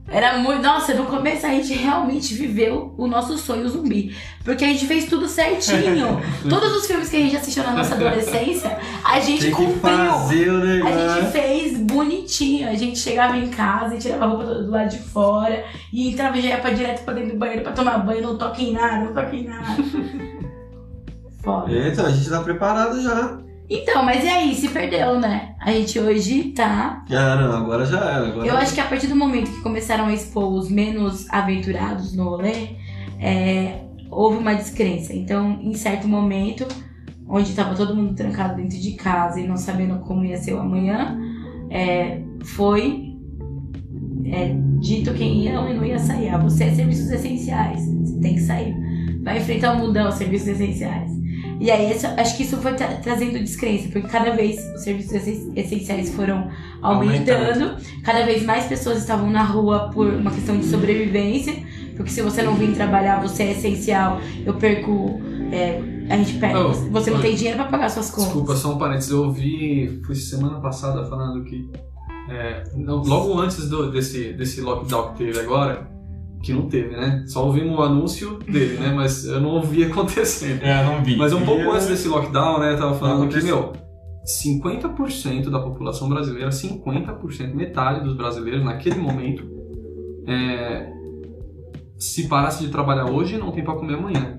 [0.10, 0.62] Era muito.
[0.62, 4.16] Nossa, no começo a gente realmente viveu o nosso sonho zumbi.
[4.44, 6.22] Porque a gente fez tudo certinho.
[6.50, 9.82] Todos os filmes que a gente assistiu na nossa adolescência, a gente cumpriu.
[9.82, 12.70] fazer o A gente fez bonitinho.
[12.70, 15.66] A gente chegava em casa e tirava a roupa do, do lado de fora.
[15.92, 18.22] E entrava e já ia pra direto pra dentro do banheiro pra tomar banho.
[18.22, 19.68] Não toque em nada, não toque em nada.
[21.44, 21.72] Foda.
[21.72, 23.47] Então, a gente tá preparado já.
[23.70, 24.56] Então, mas e aí?
[24.56, 25.56] Se perdeu, né?
[25.60, 27.04] A gente hoje tá.
[27.10, 28.28] Ah, não, agora já era.
[28.28, 28.48] Agora...
[28.48, 32.30] Eu acho que a partir do momento que começaram a expor os menos aventurados no
[32.30, 32.70] rolê,
[33.20, 35.14] é, houve uma descrença.
[35.14, 36.66] Então, em certo momento,
[37.28, 40.60] onde estava todo mundo trancado dentro de casa e não sabendo como ia ser o
[40.60, 41.20] amanhã,
[41.70, 43.18] é, foi
[44.26, 46.30] é, dito quem ia ou não ia sair.
[46.30, 48.74] Ah, você é serviços essenciais, você tem que sair.
[49.24, 51.12] Vai enfrentar o mundão, serviços essenciais.
[51.60, 55.54] E aí, acho que isso foi tra- trazendo descrença, porque cada vez os serviços essen-
[55.56, 56.50] essenciais foram
[56.82, 61.54] aumentando, cada vez mais pessoas estavam na rua por uma questão de sobrevivência,
[61.96, 65.20] porque se você não vir trabalhar, você é essencial, eu perco.
[65.52, 66.58] é, a gente perde.
[66.58, 68.26] Oh, você não oh, tem dinheiro pra pagar suas contas.
[68.26, 69.10] Desculpa, só um parênteses.
[69.12, 71.70] Eu ouvi, foi semana passada falando que.
[72.30, 75.90] é, não, logo antes do- desse, desse lockdown que teve agora,
[76.44, 77.24] que não teve, né?
[77.28, 78.94] Só ouvimos o anúncio dele, né?
[78.94, 80.62] Mas eu não ouvi acontecendo.
[80.64, 81.16] É, não vi.
[81.18, 82.76] Mas um pouco E- antes desse lockdown, né?
[82.76, 83.74] Tava falando que, meu,
[84.26, 89.44] 50% da população brasileira, 50%, metade dos brasileiros naquele momento,
[90.28, 90.92] é,
[91.98, 94.38] se parasse de trabalhar hoje, não tem pra comer amanhã.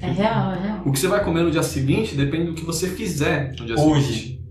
[0.00, 0.82] É real, é real.
[0.84, 3.74] O que você vai comer no dia seguinte depende do que você fizer no dia
[3.78, 4.12] Hoje.
[4.12, 4.43] seguinte.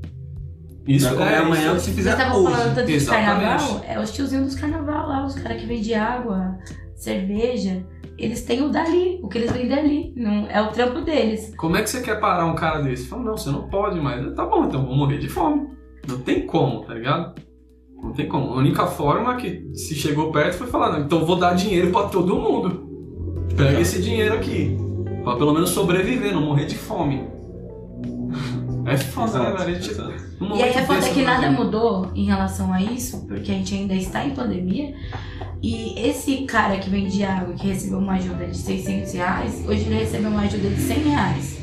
[0.87, 1.79] Isso Vai comer é amanhã isso.
[1.79, 2.51] se Vocês fizer estavam hoje.
[2.55, 6.57] falando tanto de carnaval, é os tiozinhos dos carnaval lá, os caras que vendem água,
[6.95, 7.85] cerveja,
[8.17, 11.53] eles têm o dali, o que eles vendem ali, não, é o trampo deles.
[11.57, 13.07] Como é que você quer parar um cara desse?
[13.07, 14.33] Fala, não, você não pode mais.
[14.35, 15.67] Tá bom, então vou morrer de fome.
[16.07, 17.33] Não tem como, tá ligado?
[18.01, 18.53] Não tem como.
[18.53, 21.91] A única forma que se chegou perto foi falar, não, então eu vou dar dinheiro
[21.91, 22.89] pra todo mundo.
[23.55, 24.77] Pega esse dinheiro aqui.
[25.23, 27.25] Pra pelo menos sobreviver, não morrer de fome.
[28.85, 29.55] É foda, né?
[29.57, 29.95] A gente-
[30.43, 33.55] E aí momento é foda desse que nada mudou em relação a isso, porque a
[33.55, 34.93] gente ainda está em pandemia.
[35.61, 39.95] E esse cara que vende água, que recebeu uma ajuda de 600 reais, hoje ele
[39.95, 41.57] recebeu uma ajuda de 100 reais.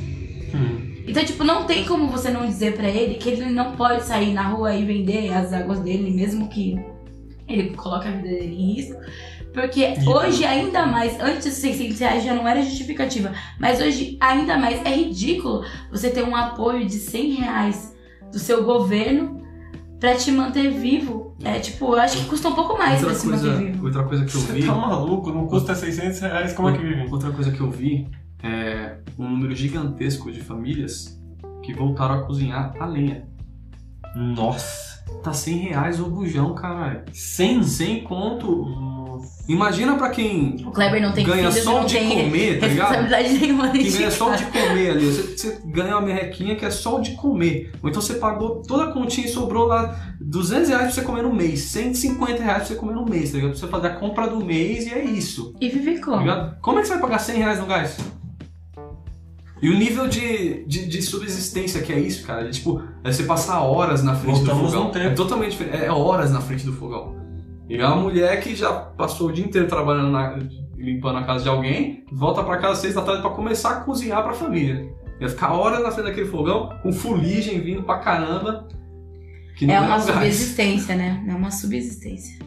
[0.54, 0.90] Hum.
[1.06, 4.32] Então, tipo, não tem como você não dizer pra ele que ele não pode sair
[4.32, 6.78] na rua e vender as águas dele, mesmo que
[7.48, 8.96] ele coloque a vida dele em risco.
[9.52, 14.16] Porque E- hoje, ainda mais, antes dos 600 reais já não era justificativa, mas hoje,
[14.20, 17.89] ainda mais, é ridículo você ter um apoio de 100 reais
[18.30, 19.40] do seu governo
[19.98, 21.36] pra te manter vivo.
[21.42, 23.86] É tipo, eu acho que custa um pouco mais pra Outra se manter coisa, vivo.
[23.86, 24.60] outra coisa que eu vi.
[24.62, 25.32] Você tá maluco?
[25.32, 27.08] Não custa 600 reais, como é que vive?
[27.10, 28.08] Outra coisa que eu vi
[28.42, 31.18] é um número gigantesco de famílias
[31.62, 33.26] que voltaram a cozinhar a lenha.
[34.16, 34.90] Nossa.
[35.22, 37.02] Tá 100 reais o bujão, caralho.
[37.12, 37.62] 100?
[37.62, 38.99] 100 conto.
[39.48, 42.66] Imagina pra quem O Kleber não tem ganha filhos, só não de tem comer, tá
[42.66, 42.88] ligado?
[42.92, 45.06] responsabilidade nenhuma ganha só de comer ali.
[45.06, 47.72] Você, você ganha uma merrequinha que é só o de comer.
[47.82, 51.22] Ou então você pagou toda a continha e sobrou lá 200 reais pra você comer
[51.22, 51.60] no mês.
[51.62, 53.50] 150 reais pra você comer no mês, tá ligado?
[53.52, 55.54] Pra você fazer a compra do mês e é isso.
[55.60, 56.20] E vive Tá como?
[56.20, 56.60] ligado?
[56.60, 57.96] Como é que você vai pagar 100 reais no gás?
[59.62, 63.24] E o nível de, de, de subsistência que é isso, cara, de, tipo, é você
[63.24, 64.84] passar horas na frente Voltamos do fogão.
[64.86, 65.06] no tempo.
[65.06, 65.84] É totalmente diferente.
[65.84, 67.19] É horas na frente do fogão.
[67.70, 70.36] E é uma mulher que já passou o dia inteiro trabalhando na,
[70.76, 73.80] limpando a casa de alguém, volta pra casa às seis da tarde pra começar a
[73.82, 74.92] cozinhar pra família.
[75.20, 78.66] Ia ficar horas na frente daquele fogão, com fuligem vindo pra caramba.
[79.56, 81.24] Que não É uma um subsistência, né?
[81.28, 82.40] É uma subsistência.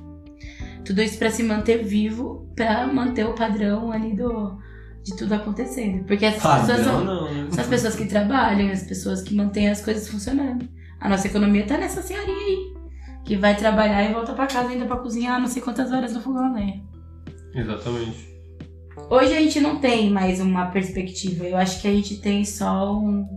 [0.84, 4.62] Tudo isso pra se manter vivo, pra manter o padrão ali do
[5.04, 6.04] de tudo acontecendo.
[6.04, 7.48] Porque essas pessoas Padrão são, não, né?
[7.50, 10.68] são as pessoas que trabalham, as pessoas que mantêm as coisas funcionando.
[11.00, 12.82] A nossa economia tá nessa senhorinha aí.
[13.26, 16.22] Que vai trabalhar e volta pra casa ainda pra cozinhar não sei quantas horas no
[16.22, 16.82] fogão, né?
[17.56, 18.34] Exatamente.
[19.10, 21.45] Hoje a gente não tem mais uma perspectiva.
[21.45, 23.28] Eu acho que a gente tem só um.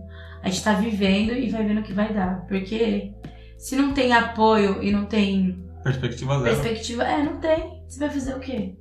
[0.43, 2.45] A gente tá vivendo e vai vendo o que vai dar.
[2.47, 3.11] Porque
[3.57, 6.55] se não tem apoio e não tem Perspectiva zero.
[6.61, 7.81] perspectiva, é, não tem.
[7.87, 8.75] Você vai fazer o quê?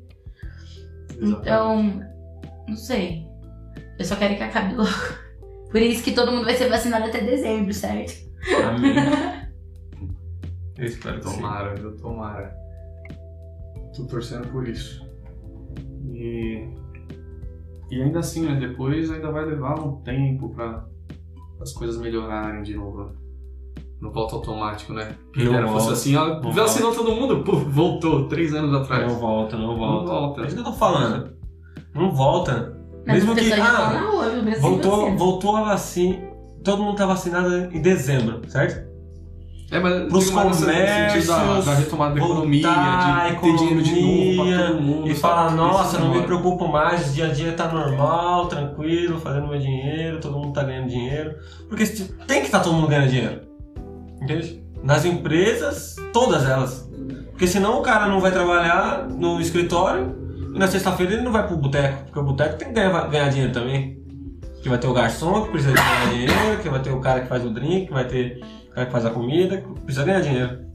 [1.11, 1.41] Exatamente.
[1.41, 2.03] Então,
[2.69, 3.25] não sei.
[3.99, 4.91] Eu só quero que acabe logo.
[5.71, 8.13] Por isso que todo mundo vai ser vacinado até dezembro, certo?
[8.65, 8.95] Amém.
[10.79, 11.37] Eu espero que sim.
[11.37, 11.97] Tomara, viu?
[11.97, 12.57] Tomara.
[13.95, 15.05] Tô torcendo por isso.
[16.13, 16.69] E.
[17.91, 18.59] E ainda assim, né?
[18.59, 20.85] Depois ainda vai levar um tempo pra
[21.61, 23.13] as coisas melhorarem de novo.
[24.01, 25.17] No volta automático, né?
[25.33, 29.11] Quem dera fosse assim, ó, Não vacinou todo mundo, puf, voltou, três anos atrás.
[29.11, 30.13] Não volta, não volta.
[30.13, 30.43] Não volta.
[30.43, 31.35] É isso que eu tô falando.
[31.95, 32.77] Não volta.
[33.07, 33.53] Mas Mesmo que.
[33.55, 34.11] Ah,
[34.61, 36.19] voltou, voltou a vacina.
[36.63, 38.86] Todo mundo tá vacinado em dezembro, certo?
[39.71, 44.01] É, mas Pros sentido da, comércios, da retomada da economia, de a ter dinheiro de
[44.01, 45.09] novo economia, pra todo mundo.
[45.09, 45.21] E sabe?
[45.21, 49.49] fala, Isso nossa, não me preocupo mais, o dia a dia tá normal, tranquilo, fazendo
[49.49, 51.35] meu dinheiro, todo mundo tá ganhando dinheiro.
[51.69, 53.41] Porque tem que estar todo mundo ganhando dinheiro.
[54.23, 54.63] Entende?
[54.85, 56.89] Nas empresas, todas elas.
[57.31, 60.17] Porque senão o cara não vai trabalhar no escritório
[60.55, 62.05] e na sexta-feira ele não vai pro boteco.
[62.05, 63.97] Porque o boteco tem que ganhar, ganhar dinheiro também.
[64.63, 67.29] Que vai ter o garçom que precisa ganhar dinheiro, que vai ter o cara que
[67.29, 68.41] faz o drink, que vai ter
[68.77, 70.67] cara que faz a comida, precisa ganhar dinheiro.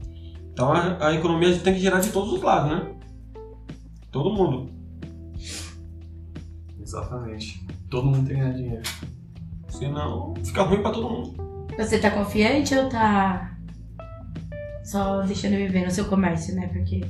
[0.52, 2.92] Então a, a economia tem que girar de todos os lados, né?
[4.10, 4.70] Todo mundo.
[6.80, 7.64] Exatamente.
[7.88, 8.82] Todo mundo tem que ganhar dinheiro.
[9.68, 11.66] Senão fica ruim pra todo mundo.
[11.78, 13.56] Você tá confiante ou tá
[14.84, 16.66] só deixando viver no seu comércio, né?
[16.72, 17.02] Porque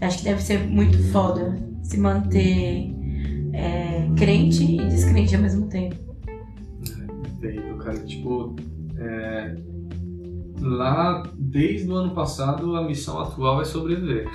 [0.00, 2.90] acho que deve ser muito foda se manter
[3.52, 5.96] é, crente e descrente ao mesmo tempo.
[6.82, 7.98] É terrível, cara.
[8.00, 8.56] Tipo,
[8.96, 9.54] é,
[10.60, 14.28] lá desde o ano passado a missão atual é sobreviver.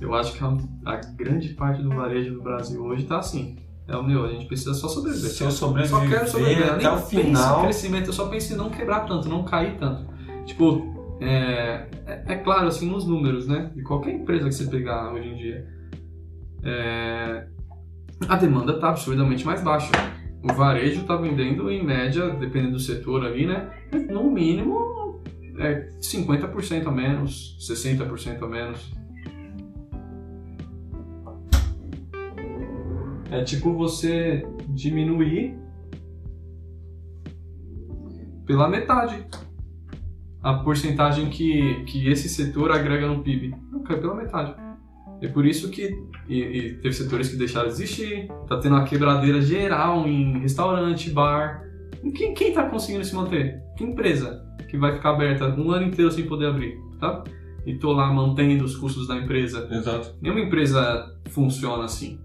[0.00, 3.56] Eu acho que a, a grande parte do varejo do Brasil hoje tá assim.
[3.86, 5.30] É o meu, a gente precisa só sobreviver.
[5.30, 6.66] Se eu só sobreviver, quero sobreviver.
[6.66, 7.62] Eu até nem o em final.
[7.62, 10.06] crescimento, eu só penso em não quebrar tanto, não cair tanto.
[10.44, 13.70] Tipo, é, é, é claro, assim, nos números, né?
[13.74, 15.66] De qualquer empresa que você pegar hoje em dia,
[16.64, 17.46] é,
[18.28, 19.90] a demanda tá absurdamente mais baixa.
[20.42, 23.70] O varejo tá vendendo, em média, dependendo do setor ali, né?
[24.10, 25.01] No mínimo,
[25.58, 28.92] é 50% a menos, 60% a menos.
[33.30, 35.56] É tipo você diminuir
[38.44, 39.26] pela metade
[40.42, 43.54] a porcentagem que, que esse setor agrega no PIB.
[43.70, 44.54] Não, cai pela metade.
[45.22, 45.96] É por isso que
[46.28, 51.10] e, e teve setores que deixaram de existir, tá tendo uma quebradeira geral em restaurante,
[51.10, 51.62] bar.
[52.10, 53.62] Quem, quem tá conseguindo se manter?
[53.76, 57.22] Que empresa que vai ficar aberta um ano inteiro sem poder abrir, tá?
[57.64, 59.68] E tô lá mantendo os custos da empresa.
[59.70, 60.14] Exato.
[60.20, 62.18] Nenhuma empresa funciona assim.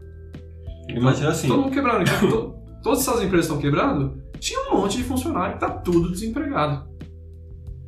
[0.89, 1.47] Imagina assim.
[1.47, 2.01] Todo mundo quebrado.
[2.03, 6.09] Então, to- todas essas empresas estão quebrando, tinha um monte de funcionário que tá tudo
[6.11, 6.87] desempregado.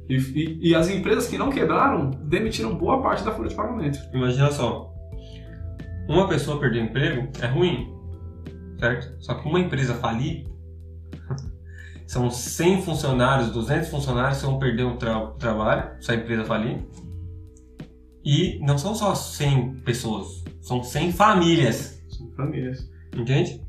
[0.10, 3.98] E, e- e as empresas que não quebraram demitiram boa parte da folha de pagamento.
[4.14, 4.92] Imagina só.
[6.08, 7.88] Uma pessoa perder emprego é ruim,
[8.80, 9.16] certo?
[9.24, 10.46] Só que uma empresa falir,
[12.10, 16.80] são 100 funcionários, 200 funcionários que vão perder o tra- trabalho se a empresa falir.
[18.26, 22.90] E não são só 100 pessoas, são 100 famílias, São famílias.
[23.16, 23.62] entende?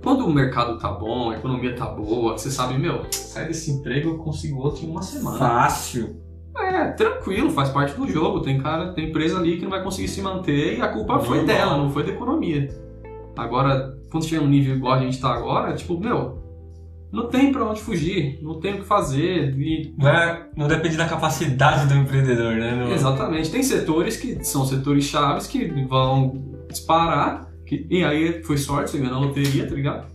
[0.00, 4.10] Quando o mercado tá bom, a economia tá boa, você sabe, meu, sai desse emprego
[4.10, 5.36] eu consigo outro em uma semana.
[5.36, 6.20] Fácil.
[6.56, 8.40] É, tranquilo, faz parte do jogo.
[8.42, 11.38] Tem cara, tem empresa ali que não vai conseguir se manter e a culpa foi
[11.38, 11.56] Normal.
[11.56, 12.68] dela, não foi da economia.
[13.36, 16.45] Agora, quando tiver um nível igual a gente tá agora, tipo, meu,
[17.16, 19.58] não tem pra onde fugir, não tem o que fazer.
[19.58, 22.92] E Não, é, não depende da capacidade do empreendedor, né?
[22.92, 23.50] Exatamente.
[23.50, 27.50] Tem setores que são setores chaves que vão disparar.
[27.64, 30.06] Que, e aí foi sorte, você ganhou na loteria, tá ligado?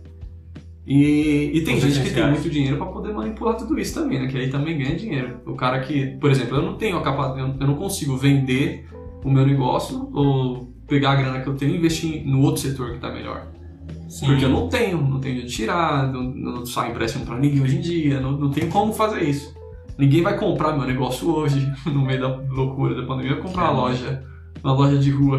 [0.86, 4.20] E, e tem Os gente que tem muito dinheiro pra poder manipular tudo isso também,
[4.20, 4.28] né?
[4.28, 5.40] Que aí também ganha dinheiro.
[5.44, 8.86] O cara que, por exemplo, eu não tenho a capacidade, eu não consigo vender
[9.24, 12.92] o meu negócio ou pegar a grana que eu tenho e investir no outro setor
[12.92, 13.48] que tá melhor.
[14.12, 14.26] Sim.
[14.26, 17.62] Porque eu não tenho, não tenho dinheiro de tirar, não, não sai empréstimo pra ninguém
[17.62, 19.56] hoje em dia, não, não tenho como fazer isso.
[19.96, 23.84] Ninguém vai comprar meu negócio hoje, no meio da loucura da pandemia, vai comprar uma
[23.84, 24.22] loja,
[24.62, 25.38] uma loja de rua.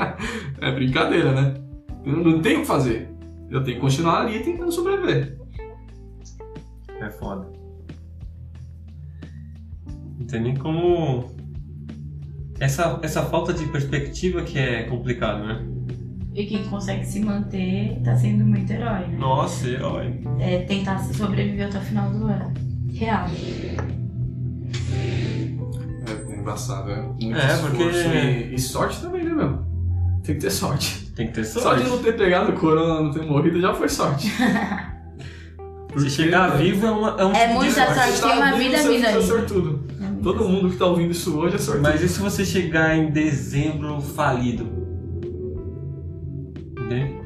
[0.60, 1.54] é brincadeira, né?
[2.04, 3.08] Eu não tenho o que fazer.
[3.48, 5.38] Eu tenho que continuar ali tentando sobreviver.
[7.00, 7.50] É foda.
[10.18, 11.34] Não tem nem como.
[12.60, 15.66] Essa, essa falta de perspectiva que é complicado, né?
[16.34, 19.16] E quem consegue se manter tá sendo muito herói, né?
[19.18, 20.20] Nossa, herói.
[20.40, 22.52] É tentar sobreviver até o final do ano.
[22.90, 23.26] Real.
[26.06, 27.02] É, embaçado, é.
[27.02, 29.58] Muito É, porque- E, e sorte também, né, meu?
[30.22, 31.10] Tem que ter sorte.
[31.14, 31.84] Tem que ter Só sorte.
[31.84, 34.32] de não ter pegado corona, não ter morrido, já foi sorte.
[35.94, 38.12] Se chegar vivo é, uma, é um É muita sorte.
[38.12, 38.22] sorte.
[38.22, 39.22] tem uma vida vindo é aí.
[39.22, 39.84] sortudo.
[40.22, 41.82] Todo mundo que tá ouvindo isso hoje é sortudo.
[41.82, 44.81] Mas e se você chegar em dezembro falido?
[46.86, 47.20] Entende?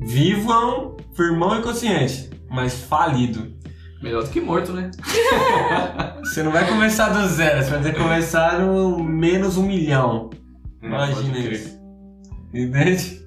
[0.00, 3.56] Vivam, firmão e consciente, mas falido.
[4.02, 4.90] Melhor do que morto, né?
[6.20, 10.30] Você não vai começar do zero, você vai ter que começar no menos um milhão.
[10.80, 11.52] Imagina Pode crer.
[11.52, 11.78] isso.
[12.54, 13.26] Entende?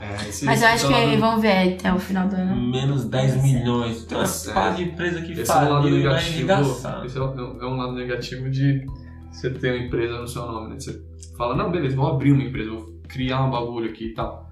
[0.00, 2.70] É, esse- Mas eu acho é que vão ver até o final do ano.
[2.70, 4.04] Menos 10 milhões.
[4.04, 7.04] Tem uma Tá pá de empresa que Esse é um lado vai negativo.
[7.06, 8.84] Esse é um, é um lado negativo de
[9.32, 10.76] você ter uma empresa no seu nome, né?
[10.80, 11.00] Você
[11.36, 14.48] fala, não, beleza, vou abrir uma empresa, vou criar um bagulho aqui e tal.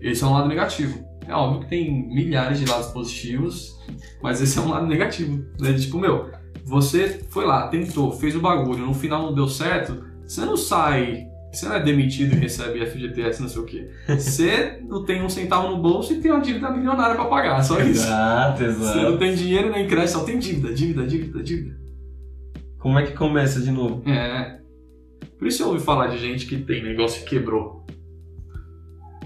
[0.00, 1.06] Esse é um lado negativo.
[1.26, 3.78] É óbvio que tem milhares de lados positivos,
[4.22, 5.44] mas esse é um lado negativo.
[5.60, 5.74] Né?
[5.74, 6.30] Tipo, meu,
[6.64, 11.26] você foi lá, tentou, fez o bagulho, no final não deu certo, você não sai.
[11.52, 13.90] Você não é demitido e recebe FGTS, não sei o quê.
[14.06, 17.80] Você não tem um centavo no bolso e tem uma dívida milionária pra pagar, só
[17.80, 18.04] isso.
[18.04, 19.18] Exato, Você não exato.
[19.18, 21.78] tem dinheiro nem crédito, só tem dívida, dívida, dívida, dívida.
[22.78, 24.02] Como é que começa de novo?
[24.08, 24.58] É.
[25.38, 27.86] Por isso eu ouvi falar de gente que tem negócio e quebrou.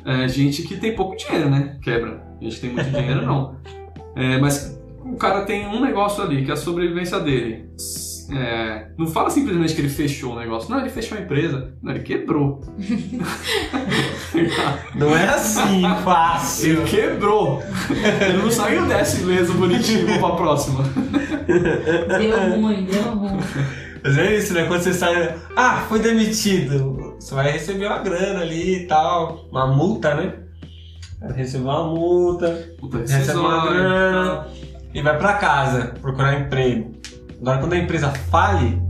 [0.04, 1.78] É, gente que tem pouco dinheiro, né?
[1.82, 2.22] Quebra.
[2.40, 3.56] Gente que tem muito dinheiro, não.
[4.16, 7.70] É, mas o cara tem um negócio ali, que é a sobrevivência dele.
[8.30, 10.70] É, não fala simplesmente que ele fechou o negócio.
[10.70, 11.74] Não, ele fechou a empresa.
[11.82, 12.60] Não, ele quebrou.
[14.94, 16.70] Não é assim fácil.
[16.70, 17.62] Ele quebrou.
[17.90, 20.82] Ele não saiu dessa ileso, bonitinho, pra próxima.
[22.18, 23.38] Deu ruim, deu ruim.
[24.02, 24.64] Mas é isso, né?
[24.64, 25.36] Quando você sai.
[25.54, 27.11] Ah, foi demitido.
[27.22, 29.46] Você vai receber uma grana ali e tal.
[29.50, 30.34] Uma multa, né?
[31.20, 34.48] Vai receber uma multa, Puta, recebe uma grana tá?
[34.92, 36.90] e vai pra casa procurar emprego.
[37.40, 38.82] Agora, quando a empresa fale,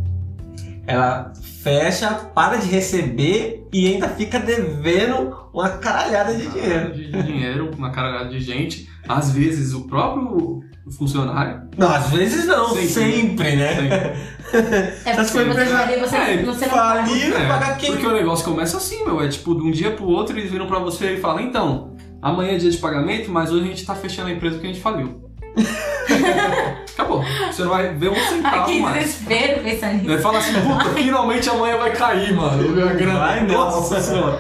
[0.87, 1.31] ela
[1.63, 6.93] fecha, para de receber e ainda fica devendo uma caralhada de dinheiro.
[6.95, 8.89] de de dinheiro, uma caralhada de gente.
[9.07, 10.61] Às vezes o próprio
[10.91, 11.63] funcionário.
[11.77, 12.89] Não, às vezes não, Sempre.
[12.89, 13.75] sempre, né?
[13.75, 14.33] Sempre.
[15.07, 17.07] É porque você falir, você, é, você não paga.
[17.07, 17.93] Falir, É, paga quem?
[17.93, 19.23] porque o negócio começa assim, meu.
[19.23, 22.53] É tipo, de um dia pro outro eles viram pra você e falam: então, amanhã
[22.53, 24.83] é dia de pagamento, mas hoje a gente tá fechando a empresa porque a gente
[24.83, 25.23] faliu.
[26.93, 27.25] Acabou.
[27.51, 29.05] Você não vai ver um Ai, centavo que mais.
[29.05, 30.11] desespero pensar nisso.
[30.11, 32.89] Ele fala assim, puta, finalmente amanhã vai cair, mano.
[32.89, 33.19] A grana.
[33.19, 33.55] Vai não.
[33.55, 34.39] Nossa senhora.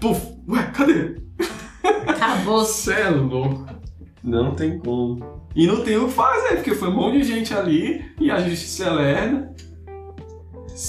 [0.00, 1.16] Puf, ué, cadê?
[2.06, 2.58] Acabou.
[2.64, 3.66] Você é louco.
[4.24, 5.22] Não tem como.
[5.54, 8.40] E não tem o que fazer, porque foi um monte de gente ali e a
[8.40, 9.54] justiça é lerda.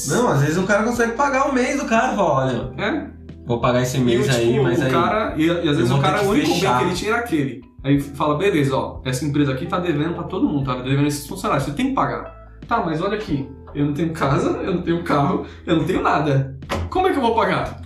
[0.07, 3.07] Não, às vezes o cara consegue pagar o mês do cara, fala, olha, É?
[3.45, 4.91] vou pagar esse mês tipo, aí, mas o aí.
[4.91, 6.69] cara, e, e às vezes o cara, que o único fechar.
[6.69, 7.61] bem que ele tinha era aquele.
[7.83, 11.27] Aí fala, beleza, ó, essa empresa aqui tá devendo pra todo mundo, tá devendo esses
[11.27, 12.33] funcionários, você tem que pagar.
[12.67, 16.01] Tá, mas olha aqui, eu não tenho casa, eu não tenho carro, eu não tenho
[16.01, 16.57] nada.
[16.89, 17.81] Como é que eu vou pagar?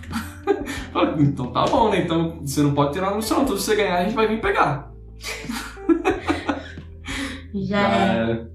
[1.18, 2.02] Então tá bom, né?
[2.02, 4.40] Então você não pode tirar no chão, então se você ganhar a gente vai vir
[4.40, 4.89] pegar.
[7.54, 8.16] Já é.
[8.16, 8.50] era.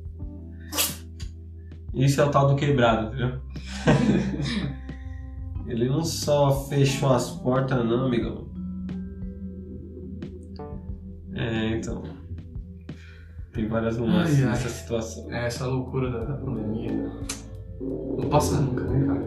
[1.93, 3.39] Isso é o tal do quebrado, entendeu?
[5.67, 8.47] Ele não só fechou as portas, não, amigão.
[11.33, 12.03] É, então.
[13.51, 14.49] Tem várias nuances Ai, ai.
[14.49, 15.31] nessa situação.
[15.31, 16.91] É, essa loucura da, da pandemia.
[17.81, 19.25] Não passa nunca, né, cara?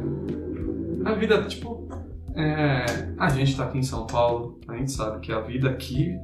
[1.12, 1.88] A vida, tipo.
[2.34, 2.84] É,
[3.18, 6.16] a gente tá aqui em São Paulo, a gente sabe que a vida aqui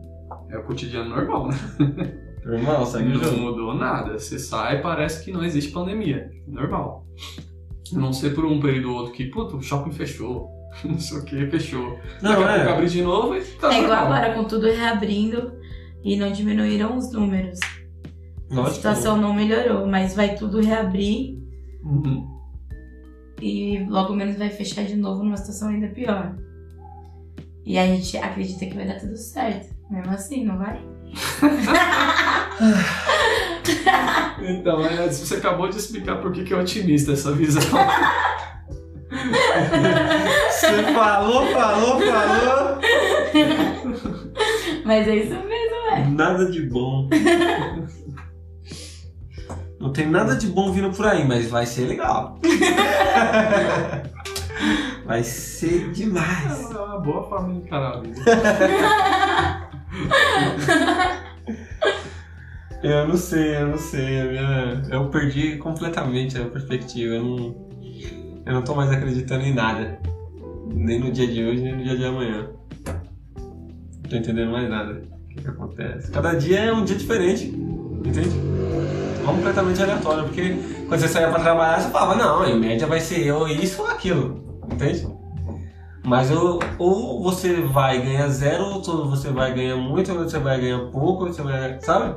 [0.50, 1.54] é o cotidiano normal, né?
[2.44, 3.36] Normal, segue o Não jogo.
[3.38, 4.18] mudou nada.
[4.18, 6.30] Você sai parece que não existe pandemia.
[6.46, 7.06] Normal.
[7.94, 10.50] A não ser por um período ou outro que, puta, o shopping fechou.
[10.84, 11.98] Não sei o que, fechou.
[12.20, 12.72] Não, Daqui a pouco é.
[12.72, 14.12] abre de novo e tá É igual normal.
[14.12, 15.52] agora, com tudo reabrindo
[16.02, 17.60] e não diminuíram os números.
[18.50, 18.74] A Lógico.
[18.74, 21.38] situação não melhorou, mas vai tudo reabrir
[21.84, 22.28] Uhum.
[23.40, 26.36] e logo menos vai fechar de novo numa situação ainda pior.
[27.64, 29.73] E a gente acredita que vai dar tudo certo.
[29.94, 30.80] Mesmo assim, não vai?
[34.46, 37.62] Então, é, você acabou de explicar por que que é otimista essa visão.
[40.50, 42.78] Você falou, falou, falou.
[44.84, 46.04] Mas é isso mesmo, é.
[46.10, 47.08] Nada de bom.
[49.80, 52.38] Não tem nada de bom vindo por aí, mas vai ser legal.
[55.04, 56.70] Vai ser demais.
[56.70, 58.22] É uma boa forma de encarar a vida.
[62.82, 64.24] Eu não sei, eu não sei.
[64.28, 67.14] minha- Eu perdi completamente a perspectiva.
[67.14, 67.56] Eu não...
[68.46, 69.98] eu não tô mais acreditando em nada.
[70.74, 72.50] Nem no dia de hoje, nem no dia de amanhã.
[73.36, 75.00] Não tô entendendo mais nada.
[75.24, 76.10] O que, que acontece?
[76.10, 77.46] Cada dia é um dia diferente.
[77.46, 78.30] Entende?
[79.24, 80.24] Completamente aleatório.
[80.24, 80.54] Porque
[80.88, 83.88] quando você saía pra trabalhar, você falava, não, em média vai ser eu isso ou
[83.88, 84.60] aquilo.
[84.70, 85.06] Entende?
[86.04, 90.60] Mas ou, ou você vai ganhar zero, ou você vai ganhar muito, ou você vai
[90.60, 91.80] ganhar pouco, ou você vai.
[91.80, 92.14] Sabe?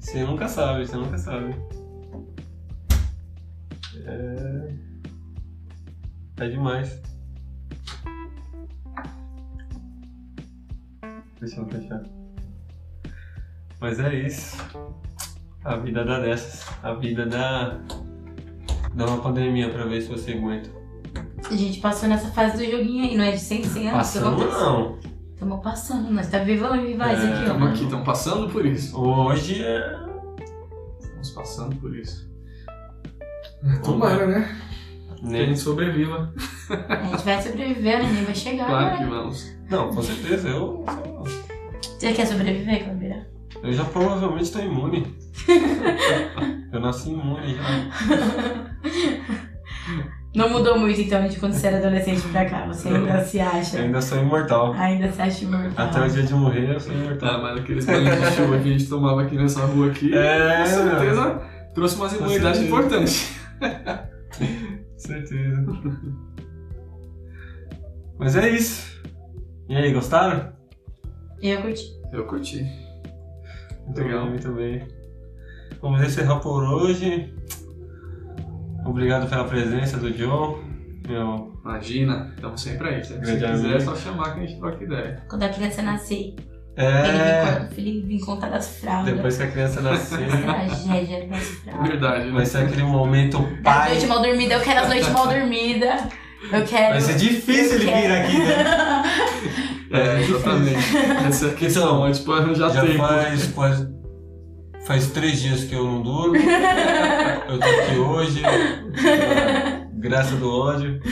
[0.00, 1.54] Você nunca sabe, você nunca sabe.
[4.06, 4.74] É.
[6.40, 7.00] É demais.
[11.38, 12.02] Deixa eu fechar.
[13.80, 14.56] Mas é isso.
[15.62, 16.66] A vida dá dessas.
[16.82, 17.78] A vida dá.
[18.94, 20.83] Dá uma pandemia pra ver se você aguenta.
[21.50, 23.98] A gente passou nessa fase do joguinho aí, não é de 100 100 anos?
[23.98, 24.98] Passando não.
[25.32, 27.40] Estamos passando, nós tá vivão e vivaz É, aqui, ó.
[27.42, 28.98] Estamos aqui, estamos passando por isso.
[28.98, 29.98] Hoje é.
[31.00, 32.30] Estamos passando por isso.
[33.82, 34.56] Tomara, né?
[35.16, 35.46] Que a Nem...
[35.46, 36.32] gente sobreviva.
[36.88, 38.66] A gente vai sobreviver, nem vai chegar.
[38.66, 39.10] Claro que né?
[39.10, 39.54] vamos.
[39.70, 40.48] Não, com certeza.
[40.48, 40.84] Eu,
[41.98, 43.28] Você quer sobreviver, Clabeira?
[43.62, 45.14] eu já provavelmente tô imune.
[46.72, 47.62] eu nasci imune já.
[50.34, 52.66] Não mudou muito então de quando você era adolescente pra cá.
[52.66, 53.78] Você ainda se Eu acha.
[53.78, 54.72] ainda sou imortal.
[54.72, 55.86] Ainda se acha mortal.
[55.86, 57.40] Até o dia de morrer eu sou imortal.
[57.42, 60.66] mas aqueles banhos de chuva que a gente tomava aqui nessa rua aqui, É, com
[60.66, 61.42] certeza
[61.74, 62.64] trouxe umas imunidades certeza.
[62.66, 63.36] importantes.
[64.96, 65.64] Certeza.
[68.18, 69.00] Mas é isso.
[69.68, 70.52] E aí, gostaram?
[71.42, 71.84] Eu curti.
[72.12, 72.64] Eu curti.
[73.86, 74.22] Muito Legal.
[74.22, 74.88] bem, muito bem.
[75.82, 77.34] Vamos encerrar por hoje.
[78.84, 80.58] Obrigado pela presença do John.
[81.08, 83.04] Meu, Imagina, estamos sempre aí.
[83.04, 85.22] Se Grande quiser, é só chamar que a gente troca ideia.
[85.28, 86.34] Quando a criança nascer.
[86.76, 87.66] É.
[87.76, 89.14] Ele vem, vem contar das fraldas.
[89.14, 90.26] Depois que a criança nascer.
[90.26, 91.88] Tragédia das fraldas.
[91.88, 92.32] Verdade, né?
[92.32, 93.88] Vai ser aquele momento As pai.
[93.90, 96.00] noites mal dormidas, eu quero as noites mal dormidas.
[96.52, 96.92] Eu quero.
[96.92, 99.02] Vai ser difícil ele vir aqui, né?
[99.90, 100.96] É, exatamente.
[101.28, 102.98] Essa é a questão, é tipo arranjar Já tempo.
[102.98, 103.86] faz, faz,
[104.86, 106.36] faz três dias que eu não durmo.
[107.48, 108.42] Eu tô aqui hoje.
[109.94, 111.00] Graça do ódio.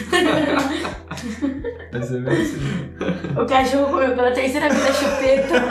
[1.92, 2.58] Vai ser bem assim.
[3.40, 5.62] O cachorro comeu pela terceira vez a chupeta.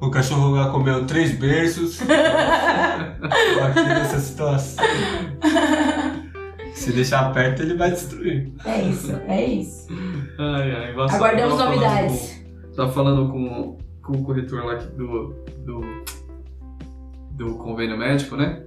[0.00, 2.00] O cachorro lá comeu três berços.
[2.02, 4.84] Aqui nessa situação.
[6.74, 8.52] Se deixar perto, ele vai destruir.
[8.64, 9.86] É isso, é isso.
[10.38, 12.42] Ai, ai, Aguardamos falando novidades.
[12.74, 13.76] Tava falando com,
[14.10, 15.34] com o corretor lá do,
[15.64, 15.80] do,
[17.32, 18.62] do convênio médico, né?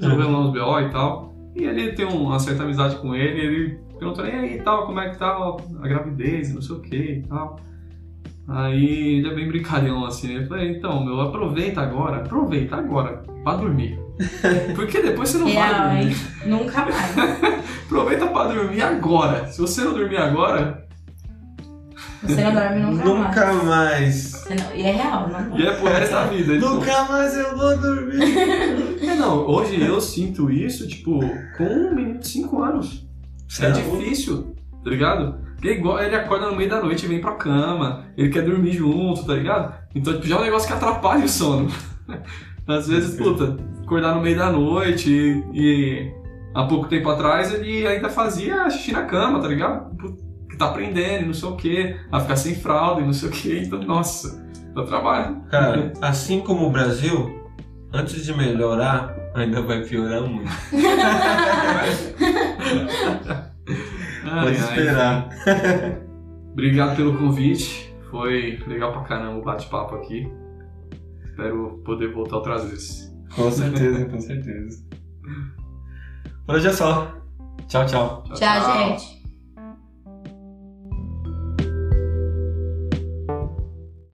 [0.00, 1.34] Resolvemos lá uns BO e tal.
[1.54, 5.00] E ele tem uma certa amizade com ele, e ele perguntou, e aí tal, como
[5.00, 5.36] é que tá
[5.82, 7.58] a gravidez, não sei o que e tal.
[8.46, 13.56] Aí ele é bem brincalhão assim, eu falei, então, meu, aproveita agora, aproveita agora, pra
[13.56, 13.98] dormir.
[14.74, 16.06] Porque depois você não vai dormir.
[16.06, 16.16] hein?
[16.46, 17.16] Nunca mais.
[17.84, 19.46] Aproveita pra dormir agora.
[19.46, 20.86] Se você não dormir agora,
[22.22, 23.06] Você não dorme nunca, mais.
[23.06, 24.14] Nunca mais.
[24.14, 26.54] Você não- E é real, não e é pro resto da vida.
[26.54, 28.98] Tipo, Nunca mais eu vou dormir.
[29.02, 31.20] É, não, hoje eu sinto isso, tipo,
[31.56, 33.06] com um menino de 5 anos.
[33.60, 34.54] É difícil,
[34.84, 35.38] tá ligado?
[35.54, 38.42] Porque é igual ele acorda no meio da noite e vem pra cama, ele quer
[38.42, 39.74] dormir junto, tá ligado?
[39.94, 41.68] Então, tipo, já é um negócio que atrapalha o sono.
[42.66, 46.12] Às vezes, puta, acordar no meio da noite e, e
[46.54, 49.90] há pouco tempo atrás ele ainda fazia xixi na cama, tá ligado?
[50.58, 53.32] Tá aprendendo e não sei o que, a ficar sem fralda e não sei o
[53.32, 54.44] que, então, nossa,
[54.74, 55.40] dá trabalho.
[55.50, 57.48] Cara, assim como o Brasil,
[57.92, 60.50] antes de melhorar, ainda vai piorar muito.
[64.30, 64.62] Ai, Pode ai.
[64.62, 65.28] esperar.
[66.52, 67.94] Obrigado pelo convite.
[68.10, 70.30] Foi legal pra caramba o bate-papo aqui.
[71.24, 73.14] Espero poder voltar outras vezes.
[73.34, 74.84] Com certeza, com certeza.
[76.46, 77.14] Por hoje é só.
[77.68, 78.24] Tchau, tchau.
[78.34, 79.17] Tchau, gente.